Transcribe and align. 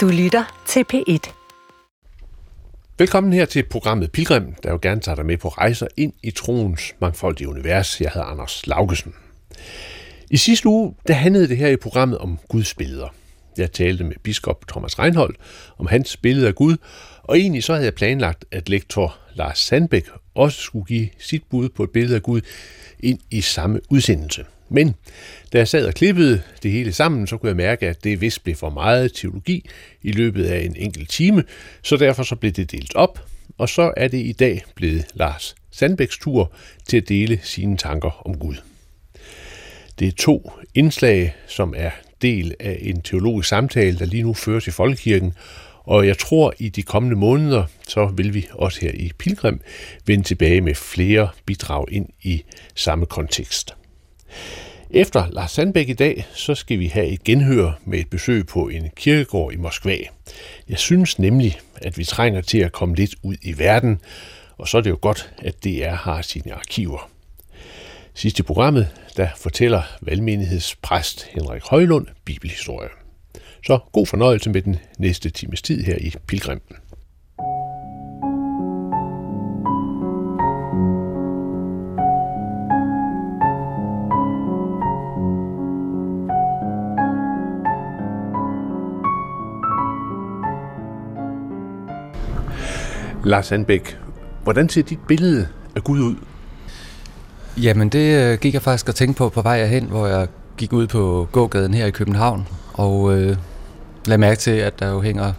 Du 0.00 0.08
lytter 0.08 0.62
til 0.68 0.84
P1. 0.92 1.32
Velkommen 2.98 3.32
her 3.32 3.44
til 3.44 3.62
programmet 3.62 4.12
Pilgrim, 4.12 4.54
der 4.62 4.70
jo 4.70 4.78
gerne 4.82 5.00
tager 5.00 5.16
dig 5.16 5.26
med 5.26 5.36
på 5.36 5.48
rejser 5.48 5.86
ind 5.96 6.12
i 6.22 6.30
troens 6.30 6.94
mangfoldige 7.00 7.48
univers. 7.48 8.00
Jeg 8.00 8.10
hedder 8.14 8.26
Anders 8.26 8.66
Laugesen. 8.66 9.14
I 10.30 10.36
sidste 10.36 10.68
uge, 10.68 10.94
der 11.08 11.14
handlede 11.14 11.48
det 11.48 11.56
her 11.56 11.68
i 11.68 11.76
programmet 11.76 12.18
om 12.18 12.38
Guds 12.48 12.74
billeder. 12.74 13.08
Jeg 13.58 13.72
talte 13.72 14.04
med 14.04 14.16
biskop 14.22 14.68
Thomas 14.68 14.98
Reinhold 14.98 15.34
om 15.78 15.86
hans 15.86 16.16
billede 16.16 16.46
af 16.48 16.54
Gud, 16.54 16.76
og 17.22 17.38
egentlig 17.38 17.64
så 17.64 17.72
havde 17.72 17.84
jeg 17.84 17.94
planlagt, 17.94 18.44
at 18.50 18.68
lektor 18.68 19.16
Lars 19.34 19.58
Sandbæk 19.58 20.08
også 20.34 20.60
skulle 20.60 20.84
give 20.84 21.08
sit 21.18 21.42
bud 21.50 21.68
på 21.68 21.84
et 21.84 21.90
billede 21.90 22.16
af 22.16 22.22
Gud 22.22 22.40
ind 23.00 23.18
i 23.30 23.40
samme 23.40 23.80
udsendelse. 23.90 24.44
Men 24.70 24.94
da 25.52 25.58
jeg 25.58 25.68
sad 25.68 25.86
og 25.86 25.94
klippede 25.94 26.42
det 26.62 26.70
hele 26.70 26.92
sammen, 26.92 27.26
så 27.26 27.36
kunne 27.36 27.48
jeg 27.48 27.56
mærke, 27.56 27.88
at 27.88 28.04
det 28.04 28.20
vist 28.20 28.44
blev 28.44 28.56
for 28.56 28.70
meget 28.70 29.14
teologi 29.14 29.68
i 30.02 30.12
løbet 30.12 30.44
af 30.44 30.64
en 30.64 30.76
enkelt 30.76 31.10
time, 31.10 31.44
så 31.82 31.96
derfor 31.96 32.22
så 32.22 32.36
blev 32.36 32.52
det 32.52 32.72
delt 32.72 32.94
op, 32.94 33.26
og 33.58 33.68
så 33.68 33.92
er 33.96 34.08
det 34.08 34.18
i 34.18 34.32
dag 34.32 34.62
blevet 34.74 35.04
Lars 35.14 35.54
Sandbæks 35.70 36.18
tur 36.18 36.52
til 36.86 36.96
at 36.96 37.08
dele 37.08 37.40
sine 37.42 37.76
tanker 37.76 38.26
om 38.26 38.38
Gud. 38.38 38.56
Det 39.98 40.08
er 40.08 40.12
to 40.12 40.52
indslag, 40.74 41.34
som 41.46 41.74
er 41.76 41.90
del 42.22 42.54
af 42.60 42.78
en 42.80 43.02
teologisk 43.02 43.48
samtale, 43.48 43.98
der 43.98 44.04
lige 44.04 44.22
nu 44.22 44.34
føres 44.34 44.66
i 44.66 44.70
Folkekirken, 44.70 45.32
og 45.84 46.06
jeg 46.06 46.18
tror, 46.18 46.54
i 46.58 46.68
de 46.68 46.82
kommende 46.82 47.16
måneder, 47.16 47.64
så 47.88 48.06
vil 48.06 48.34
vi 48.34 48.48
også 48.52 48.80
her 48.80 48.90
i 48.94 49.12
Pilgrim 49.18 49.60
vende 50.06 50.24
tilbage 50.24 50.60
med 50.60 50.74
flere 50.74 51.28
bidrag 51.46 51.92
ind 51.92 52.08
i 52.22 52.42
samme 52.74 53.06
kontekst. 53.06 53.74
Efter 54.90 55.26
Lars 55.30 55.50
Sandbæk 55.50 55.88
i 55.88 55.92
dag, 55.92 56.26
så 56.34 56.54
skal 56.54 56.78
vi 56.78 56.86
have 56.86 57.06
et 57.06 57.24
genhør 57.24 57.80
med 57.84 57.98
et 57.98 58.10
besøg 58.10 58.46
på 58.46 58.68
en 58.68 58.90
kirkegård 58.96 59.52
i 59.52 59.56
Moskva. 59.56 59.96
Jeg 60.68 60.78
synes 60.78 61.18
nemlig, 61.18 61.58
at 61.76 61.98
vi 61.98 62.04
trænger 62.04 62.40
til 62.40 62.58
at 62.58 62.72
komme 62.72 62.94
lidt 62.94 63.14
ud 63.22 63.36
i 63.42 63.58
verden, 63.58 64.00
og 64.58 64.68
så 64.68 64.78
er 64.78 64.82
det 64.82 64.90
jo 64.90 64.98
godt, 65.00 65.32
at 65.38 65.64
DR 65.64 65.94
har 65.94 66.22
sine 66.22 66.54
arkiver. 66.54 67.10
Sidst 68.14 68.38
i 68.38 68.42
programmet, 68.42 68.88
der 69.16 69.28
fortæller 69.36 69.82
valgmenighedspræst 70.02 71.26
Henrik 71.30 71.62
Højlund 71.62 72.06
bibelhistorie. 72.24 72.88
Så 73.66 73.78
god 73.92 74.06
fornøjelse 74.06 74.50
med 74.50 74.62
den 74.62 74.78
næste 74.98 75.30
times 75.30 75.62
tid 75.62 75.84
her 75.84 75.96
i 75.96 76.12
Pilgrimten. 76.26 76.76
Lars 93.24 93.46
Sandbæk, 93.46 93.98
hvordan 94.42 94.68
ser 94.68 94.82
dit 94.82 94.98
billede 95.08 95.48
af 95.76 95.84
Gud 95.84 96.00
ud? 96.00 96.14
Jamen, 97.62 97.88
det 97.88 98.32
øh, 98.32 98.38
gik 98.38 98.54
jeg 98.54 98.62
faktisk 98.62 98.88
at 98.88 98.94
tænke 98.94 99.18
på 99.18 99.28
på 99.28 99.42
vej 99.42 99.66
hen, 99.66 99.84
hvor 99.84 100.06
jeg 100.06 100.28
gik 100.56 100.72
ud 100.72 100.86
på 100.86 101.28
gågaden 101.32 101.74
her 101.74 101.86
i 101.86 101.90
København, 101.90 102.48
og 102.72 103.18
øh, 103.18 103.36
lagde 104.06 104.18
mærke 104.18 104.38
til, 104.38 104.50
at 104.50 104.78
der 104.78 104.90
jo 104.90 105.00
hænger 105.00 105.32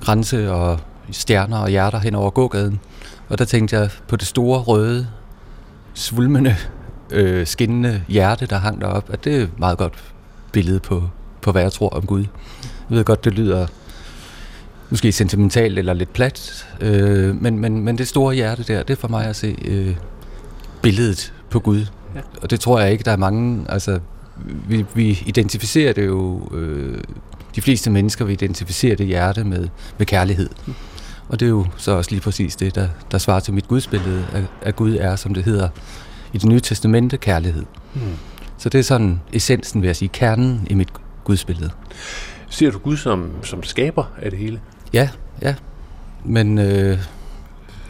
grænse 0.00 0.52
og 0.52 0.80
stjerner 1.10 1.58
og 1.58 1.68
hjerter 1.68 1.98
hen 1.98 2.14
over 2.14 2.30
gågaden. 2.30 2.80
Og 3.28 3.38
der 3.38 3.44
tænkte 3.44 3.76
jeg 3.76 3.90
på 4.08 4.16
det 4.16 4.26
store, 4.26 4.60
røde, 4.60 5.08
svulmende, 5.94 6.56
øh, 7.10 7.46
skinnende 7.46 8.02
hjerte, 8.08 8.46
der 8.46 8.58
hang 8.58 8.80
derop, 8.80 9.10
at 9.12 9.24
det 9.24 9.36
er 9.36 9.42
et 9.42 9.58
meget 9.58 9.78
godt 9.78 10.12
billede 10.52 10.80
på, 10.80 11.02
på, 11.40 11.52
hvad 11.52 11.62
jeg 11.62 11.72
tror 11.72 11.88
om 11.88 12.06
Gud. 12.06 12.24
Jeg 12.90 12.96
ved 12.96 13.04
godt, 13.04 13.24
det 13.24 13.32
lyder 13.32 13.66
måske 14.92 15.12
sentimentalt 15.12 15.78
eller 15.78 15.94
lidt 15.94 16.12
plat, 16.12 16.68
øh, 16.80 17.42
men, 17.42 17.58
men, 17.58 17.84
men 17.84 17.98
det 17.98 18.08
store 18.08 18.34
hjerte 18.34 18.62
der, 18.62 18.82
det 18.82 18.90
er 18.96 19.00
for 19.00 19.08
mig 19.08 19.26
at 19.26 19.36
se 19.36 19.56
øh, 19.64 19.96
billedet 20.82 21.32
på 21.50 21.60
Gud. 21.60 21.86
Ja. 22.14 22.20
Og 22.42 22.50
det 22.50 22.60
tror 22.60 22.80
jeg 22.80 22.92
ikke, 22.92 23.04
der 23.04 23.12
er 23.12 23.16
mange, 23.16 23.64
altså 23.68 23.98
vi, 24.68 24.84
vi 24.94 25.22
identificerer 25.26 25.92
det 25.92 26.06
jo, 26.06 26.48
øh, 26.54 27.00
de 27.54 27.60
fleste 27.60 27.90
mennesker 27.90 28.24
vil 28.24 28.32
identificere 28.32 28.94
det 28.94 29.06
hjerte 29.06 29.44
med, 29.44 29.68
med 29.98 30.06
kærlighed. 30.06 30.48
Mm. 30.66 30.74
Og 31.28 31.40
det 31.40 31.46
er 31.46 31.50
jo 31.50 31.66
så 31.76 31.92
også 31.92 32.10
lige 32.10 32.20
præcis 32.20 32.56
det, 32.56 32.74
der, 32.74 32.88
der 33.10 33.18
svarer 33.18 33.40
til 33.40 33.54
mit 33.54 33.68
gudsbillede, 33.68 34.26
at, 34.32 34.44
at 34.62 34.76
Gud 34.76 34.96
er, 34.96 35.16
som 35.16 35.34
det 35.34 35.44
hedder 35.44 35.68
i 36.32 36.38
det 36.38 36.48
nye 36.48 36.60
testamente, 36.60 37.16
kærlighed. 37.16 37.64
Mm. 37.94 38.00
Så 38.58 38.68
det 38.68 38.78
er 38.78 38.82
sådan 38.82 39.20
essensen, 39.32 39.82
vil 39.82 39.88
jeg 39.88 39.96
sige, 39.96 40.08
kernen 40.08 40.66
i 40.70 40.74
mit 40.74 40.88
gudsbillede. 41.24 41.70
Ser 42.48 42.70
du 42.70 42.78
Gud 42.78 42.96
som, 42.96 43.30
som 43.42 43.62
skaber 43.62 44.04
af 44.22 44.30
det 44.30 44.38
hele? 44.38 44.60
Ja, 44.92 45.08
ja. 45.42 45.54
Men 46.24 46.58
øh, 46.58 46.98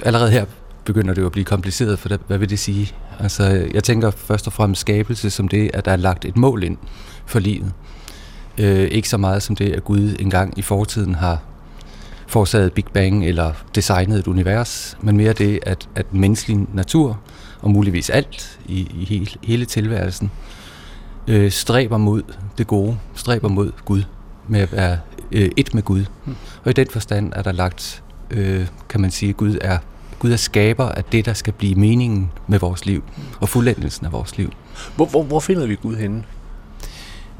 allerede 0.04 0.30
her 0.30 0.44
begynder 0.84 1.14
det 1.14 1.20
jo 1.20 1.26
at 1.26 1.32
blive 1.32 1.44
kompliceret, 1.44 1.98
for 1.98 2.08
hvad 2.26 2.38
vil 2.38 2.50
det 2.50 2.58
sige? 2.58 2.92
Altså, 3.18 3.68
jeg 3.74 3.84
tænker 3.84 4.10
først 4.10 4.46
og 4.46 4.52
fremmest 4.52 4.80
skabelse 4.80 5.30
som 5.30 5.48
det, 5.48 5.70
at 5.74 5.84
der 5.84 5.92
er 5.92 5.96
lagt 5.96 6.24
et 6.24 6.36
mål 6.36 6.62
ind 6.62 6.78
for 7.26 7.38
livet. 7.38 7.72
Øh, 8.58 8.88
ikke 8.91 9.08
så 9.08 9.16
meget 9.16 9.42
som 9.42 9.56
det, 9.56 9.72
at 9.72 9.84
Gud 9.84 10.16
engang 10.20 10.58
i 10.58 10.62
fortiden 10.62 11.14
har 11.14 11.42
forårsaget 12.26 12.72
Big 12.72 12.84
Bang 12.92 13.26
eller 13.26 13.52
designet 13.74 14.18
et 14.18 14.26
univers, 14.26 14.96
men 15.00 15.16
mere 15.16 15.32
det, 15.32 15.58
at, 15.62 15.88
at 15.94 16.14
menneskelig 16.14 16.66
natur, 16.74 17.20
og 17.60 17.70
muligvis 17.70 18.10
alt 18.10 18.58
i, 18.66 18.80
i 18.80 19.04
hele, 19.04 19.26
hele 19.42 19.64
tilværelsen, 19.64 20.30
øh, 21.28 21.50
stræber 21.50 21.96
mod 21.96 22.22
det 22.58 22.66
gode, 22.66 22.98
stræber 23.14 23.48
mod 23.48 23.72
Gud, 23.84 24.02
med 24.48 24.60
at 24.60 24.72
være 24.72 24.98
øh, 25.32 25.50
et 25.56 25.74
med 25.74 25.82
Gud. 25.82 26.04
Hm. 26.24 26.36
Og 26.64 26.70
i 26.70 26.72
den 26.72 26.86
forstand 26.90 27.32
er 27.36 27.42
der 27.42 27.52
lagt, 27.52 28.02
øh, 28.30 28.66
kan 28.88 29.00
man 29.00 29.10
sige, 29.10 29.30
at 29.30 29.36
Gud 29.36 29.58
er, 29.60 29.78
Gud 30.18 30.32
er 30.32 30.36
skaber 30.36 30.88
af 30.88 31.04
det, 31.04 31.26
der 31.26 31.32
skal 31.32 31.52
blive 31.52 31.74
meningen 31.74 32.30
med 32.46 32.58
vores 32.58 32.86
liv, 32.86 33.04
og 33.40 33.48
fuldendelsen 33.48 34.06
af 34.06 34.12
vores 34.12 34.36
liv. 34.36 34.52
Hvor, 34.96 35.06
hvor, 35.06 35.22
hvor 35.22 35.40
finder 35.40 35.66
vi 35.66 35.74
Gud 35.74 35.96
henne? 35.96 36.24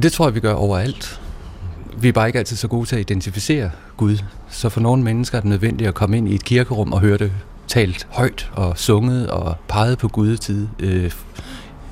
Det 0.03 0.13
tror 0.13 0.27
jeg, 0.27 0.35
vi 0.35 0.41
gør 0.41 0.55
overalt. 0.55 1.21
Vi 1.97 2.09
er 2.09 2.13
bare 2.13 2.27
ikke 2.27 2.39
altid 2.39 2.57
så 2.57 2.69
gode 2.69 2.89
til 2.89 2.97
at 2.97 3.01
identificere 3.01 3.71
Gud. 3.97 4.19
Så 4.49 4.69
for 4.69 4.81
nogle 4.81 5.03
mennesker 5.03 5.39
er 5.39 5.41
det 5.41 5.51
nødvendigt 5.51 5.89
at 5.89 5.95
komme 5.95 6.17
ind 6.17 6.29
i 6.29 6.35
et 6.35 6.45
kirkerum 6.45 6.93
og 6.93 7.01
høre 7.01 7.19
det 7.19 7.33
talt 7.69 8.07
højt 8.11 8.51
og 8.53 8.79
sunget 8.79 9.31
og 9.31 9.57
peget 9.69 9.99
på 9.99 10.09
Gud 10.09 10.37
tid. 10.37 10.69
Øh, 10.79 11.11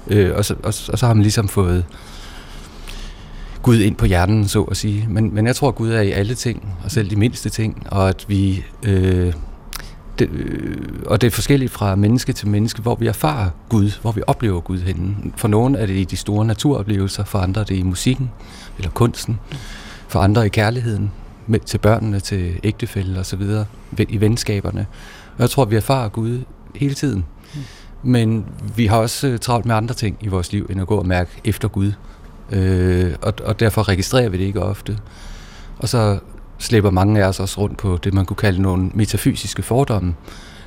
øh, 0.06 0.36
og, 0.36 0.44
så, 0.44 0.54
og, 0.54 0.74
og 0.92 0.98
så 0.98 1.06
har 1.06 1.14
man 1.14 1.22
ligesom 1.22 1.48
fået 1.48 1.84
Gud 3.62 3.78
ind 3.78 3.97
på 3.97 4.06
hjernen, 4.06 4.48
så 4.48 4.62
at 4.62 4.76
sige. 4.76 5.06
Men, 5.09 5.34
men 5.34 5.47
jeg 5.47 5.56
tror, 5.56 5.69
at 5.69 5.75
Gud 5.75 5.91
er 5.91 6.00
i 6.00 6.10
alle 6.10 6.34
ting, 6.34 6.75
og 6.84 6.91
selv 6.91 7.10
de 7.10 7.16
mindste 7.16 7.48
ting, 7.48 7.87
og 7.91 8.09
at 8.09 8.25
vi... 8.28 8.65
Øh, 8.82 9.32
det, 10.19 10.31
øh, 10.31 10.76
og 11.06 11.21
det 11.21 11.26
er 11.26 11.31
forskelligt 11.31 11.72
fra 11.72 11.97
menneske 11.97 12.32
til 12.32 12.48
menneske, 12.48 12.82
hvor 12.82 12.94
vi 12.94 13.06
erfarer 13.06 13.50
Gud, 13.69 14.00
hvor 14.03 14.12
vi 14.12 14.22
oplever 14.26 14.60
Gud 14.60 14.78
henne. 14.78 15.16
For 15.37 15.48
nogle 15.48 15.78
er 15.78 15.87
det 15.87 15.97
i 15.97 16.04
de 16.04 16.16
store 16.16 16.44
naturoplevelser, 16.44 17.25
for 17.25 17.38
andre 17.38 17.60
er 17.60 17.65
det 17.65 17.76
i 17.76 17.82
musikken 17.82 18.31
eller 18.78 18.91
kunsten, 18.91 19.38
for 20.09 20.21
andre 20.21 20.47
i 20.47 20.48
kærligheden 20.48 21.10
med, 21.47 21.60
til 21.60 21.78
børnene, 21.78 22.21
til 22.21 22.60
ægtefælde 22.62 23.19
og 23.19 23.27
så 23.27 23.37
videre, 23.37 23.66
i 23.98 24.21
venskaberne. 24.21 24.87
Og 25.37 25.41
jeg 25.41 25.50
tror, 25.50 25.62
at 25.62 25.71
vi 25.71 25.77
erfarer 25.77 26.09
Gud 26.09 26.38
hele 26.75 26.94
tiden. 26.94 27.25
Men 28.03 28.44
vi 28.77 28.87
har 28.87 28.97
også 28.97 29.27
øh, 29.28 29.38
travlt 29.38 29.66
med 29.66 29.75
andre 29.75 29.94
ting 29.94 30.16
i 30.21 30.28
vores 30.28 30.53
liv, 30.53 30.66
end 30.71 30.81
at 30.81 30.87
gå 30.87 30.97
og 30.97 31.06
mærke 31.06 31.31
efter 31.44 31.69
Gud. 31.69 31.92
Øh, 32.53 33.15
og, 33.22 33.34
og 33.44 33.61
derfor 33.61 33.88
registrerer 33.88 34.28
vi 34.28 34.38
det 34.38 34.44
ikke 34.44 34.62
ofte. 34.62 34.99
Og 35.78 35.88
så 35.88 36.19
slæber 36.59 36.91
mange 36.91 37.22
af 37.25 37.28
os 37.28 37.41
også 37.41 37.61
rundt 37.61 37.77
på 37.78 37.99
det, 38.05 38.15
man 38.15 38.27
kunne 38.27 38.37
kalde 38.37 38.62
nogle 38.62 38.91
metafysiske 38.94 39.62
fordomme, 39.62 40.15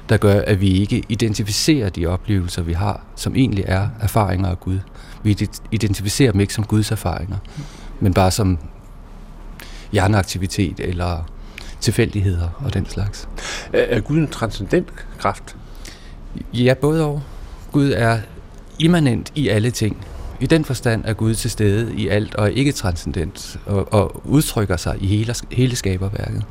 der 0.10 0.18
gør, 0.18 0.42
at 0.42 0.62
vi 0.62 0.70
ikke 0.70 1.04
identificerer 1.10 1.90
de 1.90 2.06
oplevelser, 2.06 2.62
vi 2.62 2.74
har, 2.74 3.02
som 3.16 3.36
egentlig 3.36 3.64
er 3.68 3.88
erfaringer 4.02 4.50
af 4.50 4.60
Gud. 4.60 4.80
Vi 5.24 5.48
identificerer 5.72 6.32
dem 6.32 6.42
ikke 6.42 6.54
som 6.54 6.64
Guds 6.64 6.92
erfaringer, 6.92 7.38
men 8.00 8.14
bare 8.14 8.32
som 8.32 8.58
hjerneaktivitet 9.92 10.80
eller 10.80 11.30
tilfældigheder 11.82 12.50
og 12.66 12.74
den 12.74 12.86
slags. 12.86 13.28
Er 13.74 14.00
Gud 14.00 14.18
en 14.18 14.28
transcendent 14.28 14.88
kraft? 15.20 15.56
Ja, 16.54 16.74
både 16.74 17.06
og. 17.06 17.22
Gud 17.72 17.92
er 17.92 18.20
immanent 18.80 19.32
i 19.36 19.48
alle 19.48 19.72
ting. 19.72 20.06
I 20.44 20.46
den 20.46 20.66
forstand 20.66 21.04
er 21.06 21.14
Gud 21.14 21.36
til 21.36 21.52
stede 21.52 21.96
i 21.96 22.08
alt 22.08 22.36
og 22.36 22.46
er 22.46 22.52
ikke 22.52 22.72
transcendent 22.72 23.60
og, 23.66 23.94
og 23.94 24.28
udtrykker 24.28 24.78
sig 24.78 24.98
i 25.00 25.08
hele, 25.08 25.36
hele 25.52 25.76
skaberværket. 25.76 26.44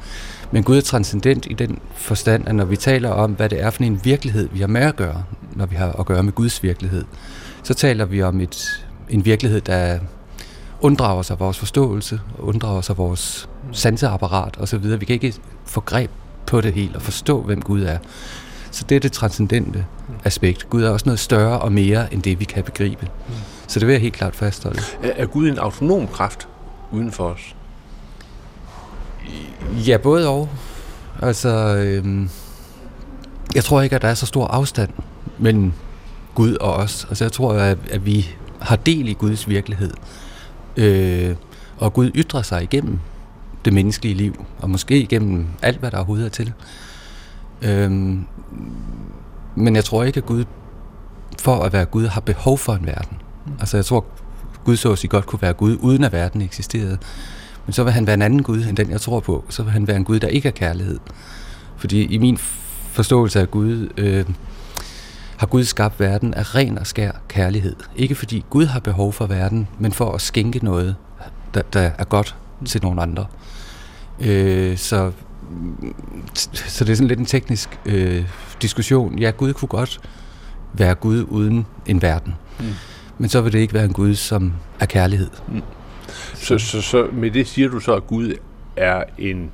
Men 0.53 0.63
Gud 0.63 0.77
er 0.77 0.81
transcendent 0.81 1.47
i 1.51 1.55
den 1.55 1.79
forstand, 1.95 2.49
at 2.49 2.55
når 2.55 2.65
vi 2.65 2.77
taler 2.77 3.11
om, 3.11 3.33
hvad 3.33 3.49
det 3.49 3.63
er 3.63 3.71
for 3.71 3.83
en 3.83 4.01
virkelighed, 4.05 4.49
vi 4.53 4.61
har 4.61 4.67
med 4.67 4.81
at 4.81 4.97
gøre, 4.97 5.25
når 5.53 5.67
vi 5.67 5.77
har 5.77 5.93
at 5.93 6.07
gøre 6.07 6.23
med 6.23 6.33
Guds 6.33 6.63
virkelighed, 6.63 7.05
så 7.63 7.75
taler 7.75 8.05
vi 8.05 8.23
om 8.23 8.41
et, 8.41 8.87
en 9.11 9.25
virkelighed, 9.25 9.61
der 9.61 9.99
unddrager 10.81 11.23
sig 11.23 11.41
vores 11.41 11.59
forståelse, 11.59 12.21
unddrager 12.39 12.81
sig 12.81 12.99
vores 12.99 13.49
sanseapparat 13.73 14.57
osv. 14.59 15.01
Vi 15.01 15.05
kan 15.05 15.15
ikke 15.15 15.35
få 15.65 15.81
greb 15.81 16.11
på 16.47 16.61
det 16.61 16.73
helt 16.73 16.97
og 16.97 17.03
forstå, 17.03 17.43
hvem 17.43 17.63
Gud 17.63 17.83
er. 17.83 17.99
Så 18.71 18.85
det 18.89 18.97
er 18.97 19.01
det 19.01 19.13
transcendente 19.13 19.87
aspekt. 20.25 20.71
Gud 20.71 20.83
er 20.83 20.91
også 20.91 21.07
noget 21.07 21.21
større 21.21 21.59
og 21.59 21.73
mere 21.73 22.15
end 22.15 22.23
det, 22.23 22.41
vi 22.41 22.45
kan 22.45 22.65
begribe. 22.65 23.09
Mm. 23.29 23.35
Så 23.73 23.81
det 23.81 23.87
vil 23.87 23.93
jeg 23.93 24.03
helt 24.03 24.15
klart 24.15 24.37
fastholde. 24.37 24.83
Er, 25.03 25.11
er 25.17 25.27
Gud 25.27 25.49
en 25.49 25.59
autonom 25.59 26.09
kraft 26.09 26.49
uden 26.91 27.13
for 27.13 27.25
os? 27.25 27.57
Ja, 29.87 29.97
både 29.97 30.29
og. 30.29 30.49
Altså, 31.23 31.49
øhm, 31.77 32.31
jeg 33.55 33.65
tror 33.65 33.83
ikke, 33.83 33.97
at 33.97 34.03
der 34.03 34.09
er 34.09 34.15
så 34.15 34.27
stor 34.27 34.47
afstand 34.47 34.91
mellem 35.39 35.73
Gud 36.35 36.55
og 36.55 36.75
os. 36.75 37.07
Altså, 37.09 37.25
jeg 37.25 37.33
tror, 37.33 37.53
at, 37.53 37.79
at 37.91 38.07
vi 38.07 38.29
har 38.61 38.77
del 38.77 39.09
i 39.09 39.13
Guds 39.13 39.49
virkelighed. 39.49 39.93
Øh, 40.77 41.37
og 41.79 41.93
Gud 41.93 42.11
ytrer 42.15 42.43
sig 42.43 42.63
igennem 42.63 42.99
det 43.65 43.73
menneskelige 43.73 44.15
liv, 44.15 44.45
og 44.59 44.71
måske 44.71 45.01
igennem 45.01 45.47
alt, 45.63 45.79
hvad 45.79 45.91
der 45.91 45.97
overhovedet 45.97 46.27
er 46.27 46.31
til. 46.31 46.53
Øhm, 47.63 48.27
men 49.55 49.77
jeg 49.77 49.85
tror 49.85 50.05
ikke, 50.05 50.19
at 50.19 50.27
Gud, 50.27 50.45
for 51.39 51.63
at 51.63 51.73
være 51.73 51.85
Gud, 51.85 52.07
har 52.07 52.21
behov 52.21 52.59
for 52.59 52.75
en 52.75 52.87
verden. 52.87 53.22
Altså 53.61 53.77
jeg 53.77 53.85
tror, 53.85 54.05
Gud 54.65 54.77
så 54.77 54.93
at 54.93 54.99
sige 54.99 55.09
godt 55.09 55.27
kunne 55.27 55.43
være 55.43 55.53
Gud, 55.53 55.77
uden 55.81 56.05
at 56.05 56.13
verden 56.13 56.43
eksisterede. 56.43 56.99
Men 57.67 57.73
så 57.73 57.85
vil 57.85 57.93
han 57.93 58.07
være 58.07 58.15
en 58.15 58.23
anden 58.23 58.43
Gud, 58.43 58.65
end 58.65 58.77
den 58.77 58.91
jeg 58.91 59.01
tror 59.01 59.21
på. 59.21 59.45
Så 59.49 59.63
vil 59.63 59.73
han 59.73 59.87
være 59.87 59.97
en 59.97 60.05
Gud, 60.05 60.21
der 60.21 60.29
ikke 60.29 60.49
er 60.49 60.53
kærlighed. 60.53 60.99
Fordi 61.77 62.05
i 62.05 62.19
min 62.19 62.39
forståelse 62.93 63.41
af 63.41 63.51
Gud, 63.51 63.89
øh, 63.97 64.25
har 65.37 65.47
Gud 65.47 65.65
skabt 65.65 66.01
verden 66.01 66.35
af 66.35 66.55
ren 66.55 66.79
og 66.79 66.87
skær 66.87 67.13
kærlighed. 67.29 67.77
Ikke 67.97 68.15
fordi 68.15 68.45
Gud 68.51 68.67
har 68.67 68.81
behov 68.81 69.13
for 69.13 69.27
verden, 69.27 69.69
men 69.79 69.93
for 69.93 70.13
at 70.13 70.21
skænke 70.21 70.65
noget, 70.65 70.97
der, 71.55 71.63
der 71.63 71.91
er 71.99 72.05
godt 72.05 72.37
til 72.65 72.83
nogle 72.83 73.03
andre. 73.03 73.27
Øh, 74.21 74.77
så, 74.77 75.13
så 76.35 76.85
det 76.85 76.93
er 76.93 76.97
sådan 76.97 77.09
lidt 77.09 77.21
en 77.21 77.27
teknisk 77.27 77.79
øh, 77.87 78.25
diskussion. 78.63 79.19
Ja, 79.19 79.31
Gud 79.31 79.53
kunne 79.53 79.69
godt 79.69 80.01
være 80.73 80.95
Gud 80.95 81.27
uden 81.29 81.67
en 81.87 82.03
verden. 82.03 82.35
Mm. 82.61 82.67
Men 83.19 83.29
så 83.29 83.41
vil 83.41 83.53
det 83.53 83.59
ikke 83.59 83.75
være 83.75 83.85
en 83.85 83.93
Gud, 83.93 84.15
som 84.15 84.53
er 84.81 84.87
kærlighed. 84.87 85.31
Mm. 85.49 85.63
Så, 86.35 86.59
så, 86.59 86.83
så 86.83 87.07
med 87.13 87.31
det 87.31 87.49
siger 87.49 87.69
du 87.69 87.81
så, 87.81 87.95
at 87.95 88.07
Gud 88.07 88.35
er 88.77 89.05
en 89.19 89.51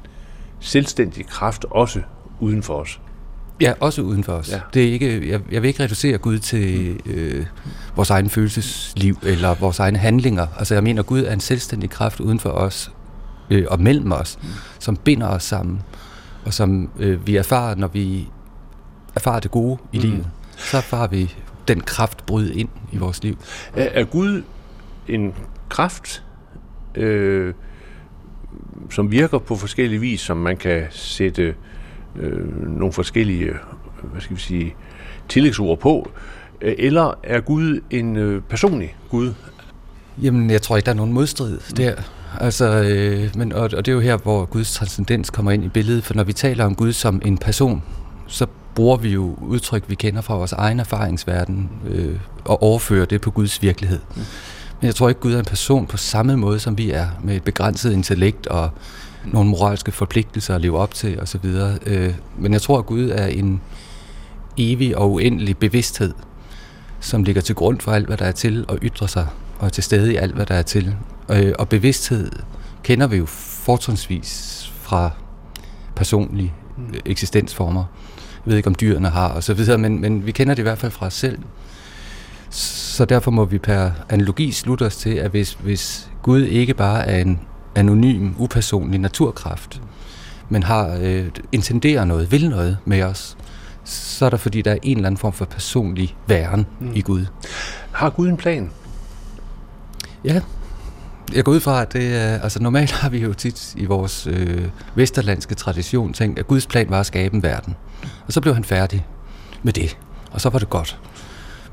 selvstændig 0.61 1.27
kraft 1.27 1.65
også 1.71 2.01
uden 2.41 2.63
for 2.63 2.75
os? 2.75 3.01
Ja, 3.61 3.73
også 3.81 4.03
uden 4.03 4.25
for 4.25 4.33
os. 4.33 4.53
Ja. 4.53 4.61
Det 4.75 4.89
er 4.89 4.93
ikke, 4.93 5.31
jeg, 5.31 5.41
jeg 5.51 5.63
vil 5.63 5.69
ikke 5.69 5.83
reducere 5.83 6.19
Gud 6.19 6.39
til 6.39 7.01
øh, 7.07 7.47
vores 7.97 8.11
egen 8.11 8.31
følelsesliv 8.31 9.19
eller 9.23 9.55
vores 9.55 9.79
egne 9.79 9.99
handlinger. 9.99 10.47
Altså 10.59 10.75
jeg 10.75 10.83
mener, 10.83 11.03
Gud 11.03 11.25
er 11.25 11.33
en 11.33 11.41
selvstændig 11.41 11.91
kraft 11.91 12.21
uden 12.21 12.41
for 12.41 12.51
os 12.51 12.93
øh, 13.51 13.65
og 13.71 13.81
mellem 13.81 14.13
os, 14.13 14.39
mm. 14.43 14.49
som 14.79 14.97
binder 14.97 15.29
os 15.29 15.43
sammen, 15.43 15.83
og 16.45 16.55
som 16.55 16.91
øh, 16.99 17.27
vi 17.27 17.37
erfarer, 17.37 17.75
når 17.75 17.89
vi 17.89 18.29
erfarer 19.15 19.41
det 19.41 19.51
gode 19.51 19.79
i 19.93 19.99
mm. 19.99 20.03
livet. 20.03 20.27
Så 20.57 20.77
erfarer 20.77 21.09
vi 21.09 21.35
den 21.69 21.81
kraft 21.81 22.27
bryde 22.27 22.55
ind 22.55 22.69
i 22.93 22.97
vores 22.97 23.23
liv. 23.23 23.39
Er, 23.77 23.89
er 23.93 24.05
Gud 24.05 24.43
en 25.09 25.35
kraft, 25.69 26.25
øh, 26.95 27.55
som 28.91 29.11
virker 29.11 29.39
på 29.39 29.57
forskellige 29.57 30.01
vis, 30.01 30.21
som 30.21 30.37
man 30.37 30.57
kan 30.57 30.87
sætte 30.91 31.55
øh, 32.17 32.69
nogle 32.79 32.93
forskellige 32.93 33.53
hvad 34.03 34.21
skal 34.21 34.37
vi 34.37 34.41
sige, 34.41 34.75
tillægsord 35.29 35.79
på, 35.79 36.11
øh, 36.61 36.75
eller 36.79 37.19
er 37.23 37.41
Gud 37.41 37.81
en 37.91 38.17
øh, 38.17 38.43
personlig 38.43 38.97
Gud? 39.11 39.33
Jamen, 40.23 40.51
jeg 40.51 40.63
tror 40.63 40.77
ikke, 40.77 40.87
der 40.87 40.93
er 40.93 40.97
nogen 40.97 41.13
modstrid 41.13 41.53
mm. 41.53 41.77
der. 41.77 41.95
Altså, 42.41 42.83
øh, 42.83 43.31
men, 43.37 43.53
og, 43.53 43.63
og 43.63 43.71
det 43.71 43.89
er 43.89 43.93
jo 43.93 44.01
her, 44.01 44.17
hvor 44.17 44.45
Guds 44.45 44.75
transcendens 44.75 45.31
kommer 45.31 45.53
ind 45.53 45.65
i 45.65 45.69
billedet, 45.69 46.05
for 46.05 46.15
når 46.15 46.25
vi 46.25 46.33
taler 46.33 46.65
om 46.65 46.75
Gud 46.75 46.93
som 46.93 47.23
en 47.25 47.39
person, 47.39 47.83
så 48.27 48.47
bruger 48.79 48.97
vi 48.97 49.09
jo 49.09 49.37
udtryk, 49.41 49.85
vi 49.89 49.95
kender 49.95 50.21
fra 50.21 50.35
vores 50.35 50.53
egen 50.53 50.81
erfaringsverden, 50.81 51.71
øh, 51.87 52.17
og 52.45 52.63
overfører 52.63 53.07
det 53.07 53.21
på 53.21 53.31
Guds 53.31 53.63
virkelighed. 53.63 53.99
Mm. 54.17 54.23
Men 54.81 54.87
jeg 54.87 54.95
tror 54.95 55.09
ikke, 55.09 55.21
Gud 55.21 55.33
er 55.33 55.39
en 55.39 55.45
person 55.45 55.87
på 55.87 55.97
samme 55.97 56.37
måde, 56.37 56.59
som 56.59 56.79
vi 56.79 56.91
er, 56.91 57.07
med 57.23 57.37
et 57.37 57.43
begrænset 57.43 57.93
intellekt 57.93 58.47
og 58.47 58.71
nogle 59.25 59.51
moralske 59.51 59.93
forpligtelser 59.93 60.55
at 60.55 60.61
leve 60.61 60.79
op 60.79 60.95
til 60.95 61.21
osv. 61.21 61.45
Øh, 61.87 62.15
men 62.37 62.53
jeg 62.53 62.63
tror, 62.63 62.79
at 62.79 62.87
Gud 62.87 63.11
er 63.11 63.27
en 63.27 63.61
evig 64.59 64.99
og 64.99 65.13
uendelig 65.13 65.59
bevidsthed, 65.59 66.15
som 67.01 67.25
ligger 67.25 67.43
til 67.43 67.55
grund 67.55 67.81
for 67.81 67.93
alt, 67.93 68.07
hvad 68.07 68.17
der 68.17 68.25
er 68.25 68.33
til 68.33 68.65
at 68.69 68.79
ytre 68.83 69.09
sig, 69.09 69.27
og 69.59 69.67
er 69.67 69.71
til 69.71 69.83
stede 69.83 70.13
i 70.13 70.17
alt, 70.17 70.35
hvad 70.35 70.47
der 70.47 70.55
er 70.55 70.63
til. 70.63 70.97
Øh, 71.31 71.53
og 71.59 71.69
bevidsthed 71.69 72.31
kender 72.83 73.07
vi 73.07 73.17
jo 73.17 73.27
fortrinsvis 73.27 74.73
fra 74.83 75.11
personlige 75.97 76.53
mm. 76.77 76.95
Jeg 78.47 78.51
ved 78.51 78.57
ikke, 78.57 78.67
om 78.67 78.75
dyrene 78.75 79.09
har 79.09 79.29
og 79.29 79.45
så 79.45 79.55
videre, 79.55 79.79
men, 79.79 80.01
men 80.01 80.27
vi 80.27 80.33
kender 80.33 80.55
det 80.55 80.63
i 80.63 80.63
hvert 80.63 80.79
fald 80.79 80.93
fra 80.93 81.07
os 81.07 81.15
selv. 81.15 81.39
Så 82.51 83.05
derfor 83.05 83.31
må 83.31 83.45
vi 83.45 83.59
per 83.59 83.91
analogi 84.09 84.53
slutte 84.53 84.83
os 84.83 84.97
til, 84.97 85.11
at 85.11 85.31
hvis, 85.31 85.53
hvis 85.53 86.11
Gud 86.23 86.43
ikke 86.43 86.75
bare 86.75 87.07
er 87.07 87.21
en 87.21 87.41
anonym, 87.75 88.33
upersonlig 88.39 89.01
naturkraft, 89.01 89.83
men 90.49 90.63
har 90.63 90.99
øh, 91.01 91.27
intenderer 91.53 92.05
noget, 92.05 92.33
vil 92.33 92.51
noget 92.51 92.79
med 92.85 93.03
os, 93.03 93.37
så 93.85 94.27
er 94.27 94.31
der 94.31 94.37
fordi, 94.37 94.63
der 94.63 94.71
er 94.71 94.79
en 94.83 94.97
eller 94.97 95.07
anden 95.07 95.19
form 95.19 95.33
for 95.33 95.45
personlig 95.45 96.17
væren 96.27 96.67
mm. 96.81 96.91
i 96.95 97.01
Gud. 97.01 97.27
Har 97.93 98.11
Gud 98.11 98.29
en 98.29 98.37
plan? 98.37 98.71
Ja, 100.25 100.41
jeg 101.35 101.45
går 101.45 101.53
ud 101.53 101.61
fra, 101.61 101.83
at 101.83 101.93
det 101.93 102.17
er, 102.17 102.41
altså 102.41 102.63
normalt 102.63 102.91
har 102.93 103.09
vi 103.09 103.19
jo 103.19 103.35
tit 103.35 103.75
i 103.77 103.85
vores 103.85 104.27
øh, 104.27 104.69
vesterlandske 104.95 105.55
tradition 105.55 106.13
tænkt, 106.13 106.39
at 106.39 106.47
Guds 106.47 106.67
plan 106.67 106.91
var 106.91 107.01
at 107.01 107.07
skabe 107.07 107.35
en 107.35 107.43
verden. 107.43 107.75
Og 108.27 108.33
så 108.33 108.41
blev 108.41 108.55
han 108.55 108.65
færdig 108.65 109.07
med 109.63 109.73
det, 109.73 109.97
og 110.31 110.41
så 110.41 110.51
var 110.51 110.59
det 110.59 110.71
godt. 110.71 110.99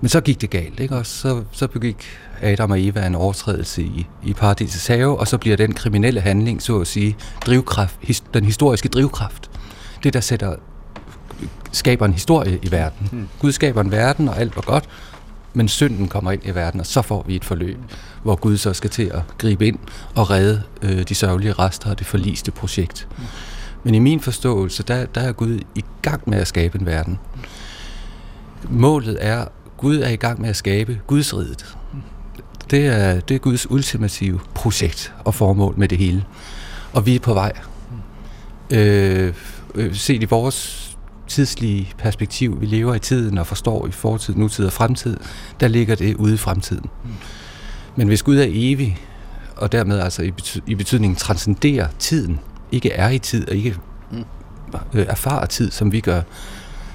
Men 0.02 0.10
så 0.10 0.22
gik 0.22 0.42
det 0.42 0.50
galt, 0.50 0.80
ikke? 0.80 0.96
og 0.96 1.06
så, 1.06 1.44
så 1.52 1.68
begik 1.68 2.06
Adam 2.42 2.72
og 2.72 2.82
Eva 2.82 3.08
en 3.08 3.16
overtrædelse 3.16 3.82
i, 3.82 4.08
i 4.24 4.34
paradisets 4.34 4.88
have, 4.88 5.20
og 5.20 5.28
så 5.28 5.38
bliver 5.38 5.58
den 5.58 5.74
kriminelle 5.74 6.22
handling, 6.22 6.62
så 6.62 6.80
at 6.80 6.88
sige, 6.88 7.18
drivkraft, 7.46 7.96
his, 8.02 8.24
den 8.34 8.46
historiske 8.46 8.90
drivkraft. 8.90 9.50
Det, 10.04 10.14
der 10.14 10.20
sætter, 10.20 10.56
skaber 11.72 12.06
en 12.06 12.14
historie 12.14 12.60
i 12.62 12.72
verden. 12.72 13.08
Hmm. 13.12 13.28
Gud 13.40 13.52
skaber 13.52 13.82
en 13.82 13.92
verden, 13.92 14.30
og 14.30 14.40
alt 14.40 14.56
var 14.56 14.62
godt, 14.62 14.90
men 15.54 15.68
synden 15.68 16.08
kommer 16.08 16.32
ind 16.32 16.42
i 16.46 16.56
verden, 16.56 16.80
og 16.80 16.86
så 16.86 17.02
får 17.02 17.24
vi 17.28 17.36
et 17.36 17.46
forløb, 17.46 17.78
hvor 18.24 18.36
Gud 18.36 18.58
så 18.58 18.74
skal 18.74 18.90
til 18.90 19.04
at 19.04 19.22
gribe 19.38 19.68
ind 19.68 19.80
og 20.16 20.30
redde 20.30 20.64
øh, 20.82 21.04
de 21.04 21.16
sørgelige 21.16 21.54
rester 21.54 21.90
af 21.90 21.98
det 21.98 22.08
forliste 22.08 22.52
projekt. 22.52 23.08
Hmm. 23.18 23.26
Men 23.86 23.96
i 23.96 24.00
min 24.00 24.20
forståelse, 24.20 24.84
der, 24.84 25.06
der 25.06 25.22
er 25.22 25.32
Gud 25.32 25.60
i 25.76 25.84
gang 26.02 26.22
med 26.30 26.38
at 26.38 26.48
skabe 26.48 26.80
en 26.80 26.86
verden. 26.86 27.20
Målet 28.70 29.18
er 29.22 29.46
Gud 29.78 30.00
er 30.00 30.10
i 30.10 30.16
gang 30.16 30.42
med 30.42 30.50
at 30.50 30.56
skabe 30.56 31.02
Guds 31.08 31.32
Gudsriget. 31.32 31.76
Det 32.72 32.88
er, 32.88 33.20
det 33.20 33.36
er 33.36 33.40
Guds 33.40 33.72
ultimative 33.72 34.40
projekt 34.56 35.14
og 35.26 35.36
formål 35.36 35.74
med 35.78 35.88
det 35.88 35.98
hele. 35.98 36.26
Og 36.94 37.06
vi 37.06 37.16
er 37.16 37.20
på 37.20 37.34
vej. 37.34 37.52
Øh, 38.72 39.34
øh, 39.76 39.96
set 39.96 40.22
i 40.22 40.26
vores 40.26 40.92
tidslige 41.28 41.94
perspektiv, 41.98 42.62
vi 42.62 42.66
lever 42.66 42.96
i 42.96 43.00
tiden 43.00 43.38
og 43.38 43.48
forstår 43.48 43.88
i 43.88 43.92
fortid, 43.92 44.36
nutid 44.36 44.66
og 44.66 44.74
fremtid, 44.74 45.18
der 45.60 45.68
ligger 45.68 45.96
det 45.96 46.16
ude 46.16 46.34
i 46.34 46.38
fremtiden. 46.38 46.90
Men 47.96 48.08
hvis 48.08 48.24
Gud 48.24 48.38
er 48.38 48.48
evig, 48.50 48.98
og 49.56 49.72
dermed 49.72 50.00
altså 50.00 50.24
i, 50.24 50.32
bety- 50.42 50.62
i 50.68 50.76
betydningen 50.76 51.16
transcenderer 51.16 51.88
tiden, 52.00 52.40
ikke 52.76 52.92
er 52.92 53.10
i 53.10 53.20
tid 53.20 53.50
og 53.50 53.56
ikke 53.56 53.76
øh, 54.94 55.06
erfarer 55.08 55.46
tid, 55.46 55.72
som 55.72 55.92
vi 55.92 56.00
gør, 56.00 56.22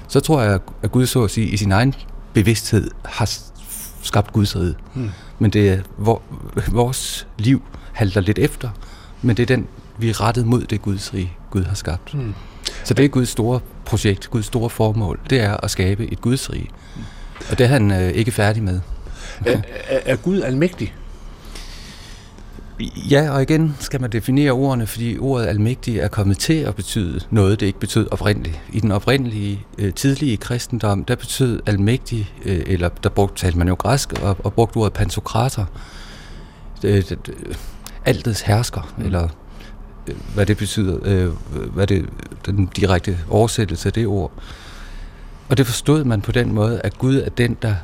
så 0.07 0.19
tror 0.19 0.41
jeg, 0.41 0.59
at 0.81 0.91
Gud 0.91 1.05
så 1.05 1.23
at 1.23 1.31
sige 1.31 1.47
i 1.47 1.57
sin 1.57 1.71
egen 1.71 1.93
bevidsthed 2.33 2.91
har 3.05 3.29
skabt 4.01 4.33
Guds 4.33 4.55
rige. 4.55 4.75
Hmm. 4.93 5.09
Men 5.39 5.51
det 5.51 5.69
er, 5.69 5.79
hvor, 5.97 6.21
vores 6.71 7.27
liv 7.37 7.63
halter 7.93 8.21
lidt 8.21 8.39
efter, 8.39 8.69
men 9.21 9.37
det 9.37 9.43
er 9.43 9.55
den, 9.55 9.67
vi 9.97 10.09
er 10.09 10.21
rettet 10.21 10.45
mod 10.45 10.63
det 10.63 10.81
Guds 10.81 11.13
rige, 11.13 11.33
Gud 11.49 11.63
har 11.63 11.75
skabt. 11.75 12.13
Hmm. 12.13 12.33
Så 12.83 12.93
det 12.93 13.05
er 13.05 13.09
Guds 13.09 13.29
store 13.29 13.59
projekt, 13.85 14.29
Guds 14.29 14.45
store 14.45 14.69
formål, 14.69 15.19
det 15.29 15.41
er 15.41 15.57
at 15.57 15.71
skabe 15.71 16.11
et 16.11 16.21
Guds 16.21 16.53
rige. 16.53 16.69
Og 17.51 17.57
det 17.57 17.63
er 17.63 17.67
han 17.67 17.91
øh, 17.91 18.09
ikke 18.11 18.31
færdig 18.31 18.63
med. 18.63 18.79
Er, 19.45 19.61
er, 19.87 19.99
er 20.05 20.15
Gud 20.15 20.41
almægtig? 20.41 20.93
Ja, 22.81 23.31
og 23.31 23.41
igen 23.41 23.75
skal 23.79 24.01
man 24.01 24.11
definere 24.11 24.51
ordene, 24.51 24.87
fordi 24.87 25.17
ordet 25.17 25.47
almægtig 25.47 25.99
er 25.99 26.07
kommet 26.07 26.37
til 26.37 26.53
at 26.53 26.75
betyde 26.75 27.19
noget, 27.29 27.59
det 27.59 27.65
ikke 27.65 27.79
betød 27.79 28.07
oprindeligt. 28.11 28.59
I 28.73 28.79
den 28.79 28.91
oprindelige, 28.91 29.65
øh, 29.77 29.93
tidlige 29.93 30.37
kristendom, 30.37 31.05
der 31.05 31.15
betød 31.15 31.61
almægtig, 31.65 32.33
øh, 32.45 32.63
eller 32.65 32.89
der 32.89 33.09
brugte, 33.09 33.41
talte 33.41 33.57
man 33.57 33.67
jo 33.67 33.73
græsk, 33.73 34.13
og, 34.13 34.37
og 34.43 34.53
brugte 34.53 34.77
ordet 34.77 34.93
pantokrator, 34.93 35.69
det, 36.81 37.17
altets 38.05 38.41
hersker, 38.41 38.93
mm. 38.97 39.05
eller 39.05 39.27
øh, 40.07 40.15
hvad 40.33 40.45
det 40.45 40.57
betyder, 40.57 40.99
øh, 41.03 41.29
hvad 41.73 41.87
det 41.87 42.09
den 42.45 42.65
direkte 42.65 43.17
oversættelse 43.29 43.89
af 43.89 43.93
det 43.93 44.07
ord. 44.07 44.31
Og 45.49 45.57
det 45.57 45.65
forstod 45.65 46.03
man 46.03 46.21
på 46.21 46.31
den 46.31 46.53
måde, 46.53 46.81
at 46.83 46.97
Gud 46.97 47.15
er 47.15 47.29
den, 47.29 47.57
der 47.61 47.75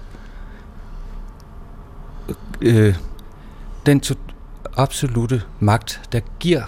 øh, 2.61 2.95
den 3.85 3.99
to, 3.99 4.15
absolute 4.77 5.41
magt, 5.59 6.01
der 6.11 6.19
giver 6.39 6.61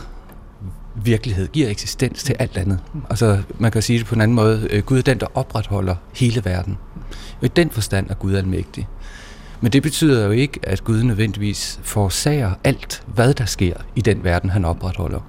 virkelighed, 0.96 1.48
giver 1.48 1.70
eksistens 1.70 2.24
til 2.24 2.36
alt 2.40 2.58
andet. 2.58 2.80
Altså, 3.10 3.42
man 3.60 3.72
kan 3.72 3.82
sige 3.82 4.00
det 4.00 4.06
på 4.06 4.16
en 4.16 4.22
anden 4.22 4.36
måde. 4.36 4.68
Øh, 4.72 4.84
Gud 4.84 4.98
er 4.98 5.02
den, 5.02 5.20
der 5.20 5.28
opretholder 5.38 5.96
hele 6.16 6.46
verden. 6.46 6.78
Og 7.40 7.46
i 7.46 7.48
den 7.48 7.70
forstand 7.70 8.10
er 8.10 8.14
Gud 8.14 8.34
almægtig. 8.34 8.88
Men 9.62 9.72
det 9.72 9.84
betyder 9.84 10.26
jo 10.26 10.32
ikke, 10.32 10.60
at 10.64 10.84
Gud 10.84 11.04
nødvendigvis 11.04 11.80
forårsager 11.84 12.52
alt, 12.64 13.04
hvad 13.08 13.34
der 13.34 13.46
sker 13.46 13.74
i 13.96 14.02
den 14.02 14.24
verden, 14.24 14.50
han 14.50 14.66
opretholder. 14.66 15.20